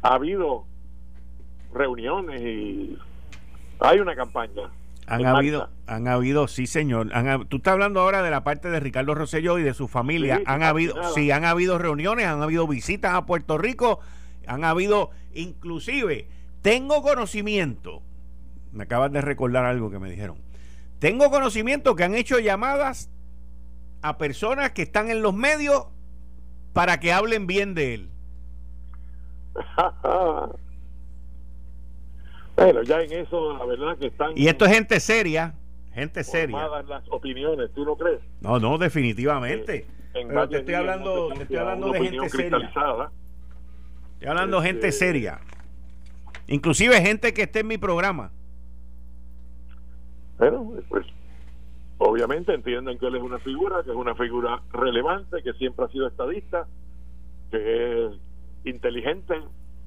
ha 0.00 0.14
habido 0.14 0.64
reuniones 1.72 2.40
y 2.40 2.98
hay 3.80 4.00
una 4.00 4.14
campaña. 4.14 4.70
Han 5.06 5.24
habido, 5.24 5.60
marcha. 5.60 5.72
han 5.86 6.08
habido, 6.08 6.48
sí 6.48 6.66
señor. 6.66 7.10
Han 7.14 7.46
tú 7.46 7.58
estás 7.58 7.72
hablando 7.72 8.00
ahora 8.00 8.22
de 8.22 8.30
la 8.30 8.42
parte 8.42 8.70
de 8.70 8.80
Ricardo 8.80 9.14
Rosselló 9.14 9.58
y 9.58 9.62
de 9.62 9.74
su 9.74 9.86
familia. 9.86 10.38
Sí, 10.38 10.42
han 10.46 10.62
habido, 10.62 10.96
nada. 10.96 11.10
sí, 11.10 11.30
han 11.30 11.44
habido 11.44 11.78
reuniones, 11.78 12.26
han 12.26 12.42
habido 12.42 12.66
visitas 12.66 13.14
a 13.14 13.24
Puerto 13.24 13.56
Rico, 13.56 14.00
han 14.46 14.64
habido, 14.64 15.10
inclusive, 15.34 16.28
tengo 16.62 17.02
conocimiento. 17.02 18.02
Me 18.72 18.84
acabas 18.84 19.12
de 19.12 19.20
recordar 19.20 19.64
algo 19.64 19.90
que 19.90 19.98
me 19.98 20.10
dijeron. 20.10 20.38
Tengo 20.98 21.30
conocimiento 21.30 21.94
que 21.94 22.04
han 22.04 22.14
hecho 22.14 22.38
llamadas 22.40 23.10
a 24.02 24.18
personas 24.18 24.72
que 24.72 24.82
están 24.82 25.10
en 25.10 25.22
los 25.22 25.34
medios 25.34 25.86
para 26.72 26.98
que 27.00 27.12
hablen 27.12 27.46
bien 27.46 27.74
de 27.74 27.94
él. 27.94 28.10
bueno, 32.56 32.82
ya 32.82 33.02
en 33.02 33.12
eso, 33.12 33.56
la 33.56 33.64
verdad 33.66 33.98
que 33.98 34.06
están 34.06 34.32
Y 34.36 34.48
esto 34.48 34.64
es 34.64 34.72
gente 34.72 34.98
seria, 35.00 35.54
gente 35.92 36.24
seria. 36.24 36.68
las 36.88 37.04
opiniones, 37.10 37.70
¿tú 37.74 37.84
no 37.84 37.96
crees? 37.96 38.20
No, 38.40 38.58
no, 38.58 38.78
definitivamente. 38.78 39.86
Eh, 40.14 40.24
Pero 40.26 40.48
te 40.48 40.58
estoy 40.58 40.74
hablando, 40.74 41.28
te 41.28 41.42
estoy 41.42 41.56
hablando 41.56 41.92
de 41.92 42.00
gente 42.00 42.28
seria. 42.30 42.56
Estoy 44.14 44.28
hablando 44.28 44.60
de 44.60 44.66
gente 44.66 44.92
seria. 44.92 45.40
Inclusive 46.48 47.00
gente 47.00 47.34
que 47.34 47.42
esté 47.42 47.60
en 47.60 47.66
mi 47.66 47.76
programa. 47.76 48.30
Bueno, 50.38 50.72
pues 50.88 51.06
obviamente 51.98 52.54
entienden 52.54 52.98
que 52.98 53.06
él 53.06 53.16
es 53.16 53.22
una 53.22 53.38
figura, 53.38 53.82
que 53.82 53.90
es 53.90 53.96
una 53.96 54.14
figura 54.14 54.62
relevante, 54.72 55.42
que 55.42 55.52
siempre 55.54 55.86
ha 55.86 55.88
sido 55.88 56.06
estadista, 56.06 56.66
que 57.50 58.06
es 58.06 58.12
inteligente, 58.64 59.34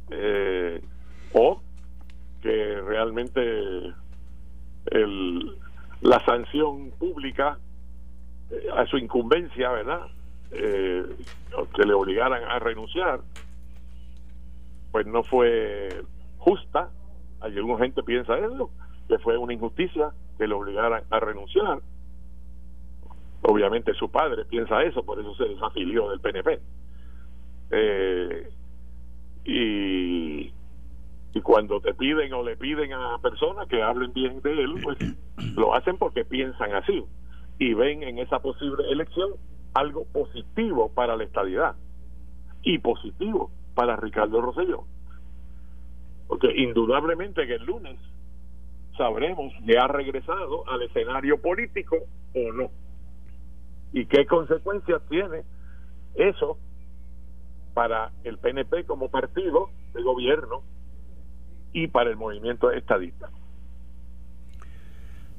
eh, 0.09 0.81
o 1.33 1.61
que 2.41 2.81
realmente 2.81 3.93
el, 4.85 5.57
la 6.01 6.23
sanción 6.25 6.91
pública 6.91 7.57
eh, 8.51 8.67
a 8.75 8.85
su 8.85 8.97
incumbencia, 8.97 9.69
¿verdad? 9.71 10.07
Eh, 10.51 11.05
que 11.75 11.83
le 11.83 11.93
obligaran 11.93 12.43
a 12.43 12.59
renunciar, 12.59 13.21
pues 14.91 15.05
no 15.05 15.23
fue 15.23 16.03
justa. 16.37 16.89
Alguna 17.41 17.83
gente 17.83 18.03
piensa 18.03 18.37
eso, 18.37 18.71
que 19.07 19.17
fue 19.19 19.37
una 19.37 19.53
injusticia 19.53 20.11
que 20.37 20.47
le 20.47 20.53
obligaran 20.53 21.03
a 21.09 21.19
renunciar. 21.19 21.79
Obviamente 23.41 23.93
su 23.93 24.09
padre 24.09 24.45
piensa 24.45 24.81
eso, 24.83 25.03
por 25.03 25.19
eso 25.19 25.33
se 25.35 25.45
desafilió 25.45 26.09
del 26.09 26.19
PNP. 26.19 26.59
Eh, 27.71 28.49
y, 29.45 30.51
y 31.33 31.41
cuando 31.41 31.79
te 31.79 31.93
piden 31.93 32.33
o 32.33 32.43
le 32.43 32.57
piden 32.57 32.93
a 32.93 33.17
personas 33.19 33.67
que 33.67 33.81
hablen 33.81 34.13
bien 34.13 34.41
de 34.41 34.51
él, 34.51 34.75
pues 34.81 34.97
lo 35.55 35.75
hacen 35.75 35.97
porque 35.97 36.25
piensan 36.25 36.73
así 36.73 37.03
y 37.59 37.73
ven 37.73 38.03
en 38.03 38.19
esa 38.19 38.39
posible 38.39 38.83
elección 38.89 39.31
algo 39.73 40.05
positivo 40.05 40.91
para 40.93 41.15
la 41.15 41.25
estadidad 41.25 41.75
y 42.63 42.79
positivo 42.79 43.51
para 43.75 43.95
Ricardo 43.95 44.41
Rosselló. 44.41 44.85
Porque 46.27 46.47
indudablemente 46.55 47.45
que 47.45 47.55
el 47.55 47.65
lunes 47.65 47.99
sabremos 48.97 49.53
que 49.65 49.77
ha 49.77 49.87
regresado 49.87 50.67
al 50.67 50.81
escenario 50.83 51.41
político 51.41 51.97
o 52.33 52.51
no. 52.53 52.71
¿Y 53.93 54.05
qué 54.05 54.25
consecuencias 54.25 55.01
tiene 55.09 55.43
eso 56.15 56.57
para 57.73 58.11
el 58.23 58.37
PNP 58.37 58.85
como 58.85 59.09
partido 59.09 59.69
de 59.93 60.01
gobierno 60.03 60.63
y 61.73 61.87
para 61.87 62.09
el 62.09 62.15
movimiento 62.17 62.71
estadista? 62.71 63.29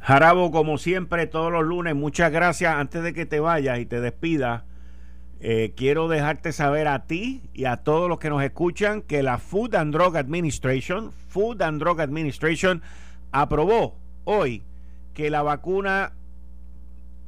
Jarabo, 0.01 0.51
como 0.51 0.79
siempre, 0.79 1.27
todos 1.27 1.53
los 1.53 1.65
lunes, 1.65 1.95
muchas 1.95 2.33
gracias. 2.33 2.75
Antes 2.75 3.03
de 3.03 3.13
que 3.13 3.27
te 3.27 3.41
vayas 3.41 3.79
y 3.81 3.87
te 3.87 4.01
despidas, 4.01 4.63
Eh, 5.43 5.73
quiero 5.75 6.07
dejarte 6.07 6.53
saber 6.53 6.87
a 6.87 7.07
ti 7.07 7.41
y 7.55 7.65
a 7.65 7.79
todos 7.79 8.11
los 8.11 8.19
que 8.19 8.29
nos 8.29 8.43
escuchan 8.43 9.01
que 9.01 9.23
la 9.23 9.39
Food 9.39 9.75
and 9.75 9.91
Drug 9.91 10.19
Administration, 10.19 11.13
Food 11.13 11.63
and 11.63 11.81
Drug 11.81 11.99
Administration, 11.99 12.83
aprobó 13.33 13.97
hoy 14.25 14.63
que 15.15 15.31
la 15.31 15.43
vacuna 15.43 16.13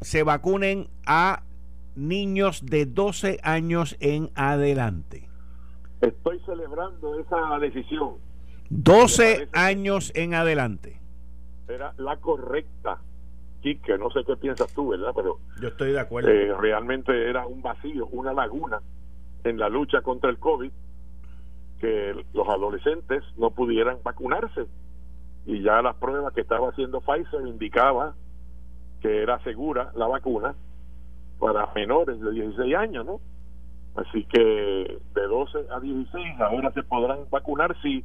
se 0.02 0.24
vacunen 0.24 0.88
a 1.06 1.42
niños 1.96 2.66
de 2.66 2.84
12 2.84 3.38
años 3.42 3.96
en 3.98 4.30
adelante. 4.34 5.26
Estoy 6.02 6.38
celebrando 6.44 7.18
esa 7.18 7.58
decisión. 7.60 8.16
12 8.74 9.48
años 9.52 10.12
en 10.14 10.34
adelante. 10.34 10.98
Era 11.68 11.94
la 11.98 12.16
correcta 12.16 12.98
que 13.62 13.96
no 13.96 14.10
sé 14.10 14.24
qué 14.26 14.36
piensas 14.36 14.72
tú, 14.74 14.88
¿verdad? 14.88 15.12
Pero 15.14 15.38
yo 15.60 15.68
estoy 15.68 15.92
de 15.92 16.00
acuerdo. 16.00 16.30
Eh, 16.30 16.52
realmente 16.58 17.30
era 17.30 17.46
un 17.46 17.62
vacío, 17.62 18.06
una 18.08 18.32
laguna 18.32 18.80
en 19.44 19.58
la 19.58 19.68
lucha 19.68 20.00
contra 20.02 20.30
el 20.30 20.38
COVID 20.38 20.70
que 21.80 22.24
los 22.32 22.48
adolescentes 22.48 23.22
no 23.36 23.50
pudieran 23.50 23.98
vacunarse. 24.02 24.66
Y 25.46 25.62
ya 25.62 25.82
las 25.82 25.96
pruebas 25.96 26.32
que 26.32 26.40
estaba 26.40 26.70
haciendo 26.70 27.00
Pfizer 27.00 27.46
indicaba 27.46 28.14
que 29.00 29.22
era 29.22 29.42
segura 29.42 29.92
la 29.94 30.06
vacuna 30.06 30.54
para 31.38 31.72
menores 31.74 32.20
de 32.20 32.30
16 32.32 32.74
años, 32.74 33.04
¿no? 33.04 33.20
Así 33.94 34.24
que 34.24 34.38
de 35.14 35.22
12 35.22 35.66
a 35.70 35.80
16 35.80 36.40
ahora 36.40 36.72
se 36.72 36.82
podrán 36.82 37.18
vacunar 37.30 37.76
si 37.82 38.04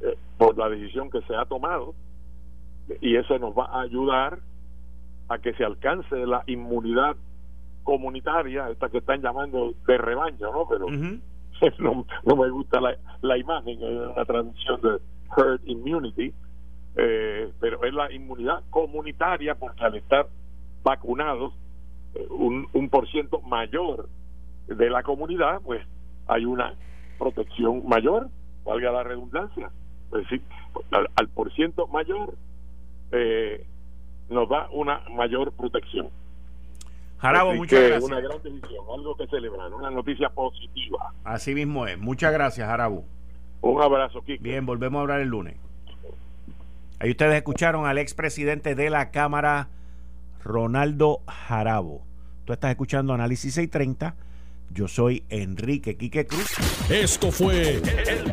eh, 0.00 0.16
por 0.36 0.56
la 0.56 0.68
decisión 0.68 1.10
que 1.10 1.20
se 1.22 1.34
ha 1.34 1.44
tomado 1.44 1.94
y 3.00 3.16
eso 3.16 3.38
nos 3.38 3.56
va 3.56 3.66
a 3.66 3.82
ayudar 3.82 4.38
a 5.28 5.38
que 5.38 5.52
se 5.54 5.64
alcance 5.64 6.16
la 6.26 6.42
inmunidad 6.46 7.16
comunitaria, 7.82 8.70
esta 8.70 8.88
que 8.88 8.98
están 8.98 9.22
llamando 9.22 9.74
de 9.86 9.98
rebaño, 9.98 10.52
¿no? 10.52 10.66
Pero 10.68 10.86
no, 11.78 12.06
no, 12.24 12.36
me 12.36 12.50
gusta 12.50 12.80
la, 12.80 12.96
la 13.22 13.38
imagen, 13.38 13.82
una 13.82 14.24
traducción 14.24 14.80
de 14.80 14.98
herd 15.36 15.60
immunity, 15.64 16.32
eh, 16.96 17.52
pero 17.60 17.84
es 17.84 17.92
la 17.92 18.10
inmunidad 18.12 18.62
comunitaria 18.70 19.54
porque 19.54 19.84
al 19.84 19.96
estar 19.96 20.26
vacunados 20.82 21.52
eh, 22.14 22.26
un, 22.30 22.66
un 22.72 22.88
por 22.88 23.08
ciento 23.08 23.40
mayor 23.42 24.08
de 24.66 24.90
la 24.90 25.02
comunidad, 25.02 25.60
pues 25.64 25.84
hay 26.26 26.44
una 26.44 26.74
protección 27.18 27.86
mayor, 27.86 28.28
valga 28.64 28.92
la 28.92 29.02
redundancia. 29.02 29.70
Decir, 30.12 30.42
al, 30.90 31.08
al 31.16 31.28
por 31.28 31.52
ciento 31.54 31.86
mayor, 31.88 32.34
eh, 33.12 33.66
nos 34.28 34.48
da 34.48 34.68
una 34.70 35.00
mayor 35.10 35.52
protección. 35.52 36.08
Jarabo, 37.18 37.54
muchas 37.54 37.80
gracias. 37.80 38.04
Una 38.04 38.20
gran 38.20 38.42
decisión, 38.42 38.84
algo 38.94 39.16
que 39.16 39.26
celebrar, 39.26 39.72
una 39.74 39.90
noticia 39.90 40.28
positiva. 40.30 41.12
Así 41.24 41.54
mismo 41.54 41.86
es. 41.86 41.98
Muchas 41.98 42.32
gracias, 42.32 42.68
Jarabo. 42.68 43.04
Un 43.60 43.82
abrazo, 43.82 44.22
Kike. 44.22 44.42
Bien, 44.42 44.64
volvemos 44.64 44.98
a 44.98 45.02
hablar 45.02 45.20
el 45.20 45.28
lunes. 45.28 45.56
Ahí 47.00 47.10
ustedes 47.10 47.34
escucharon 47.34 47.86
al 47.86 47.98
expresidente 47.98 48.74
de 48.74 48.90
la 48.90 49.10
Cámara, 49.10 49.68
Ronaldo 50.42 51.20
Jarabo. 51.26 52.02
Tú 52.44 52.52
estás 52.52 52.70
escuchando 52.70 53.12
Análisis 53.12 53.54
630. 53.54 54.14
Yo 54.70 54.86
soy 54.86 55.24
Enrique 55.28 55.96
Quique 55.96 56.26
Cruz. 56.26 56.52
Esto 56.90 57.32
fue 57.32 57.76
el, 57.76 58.32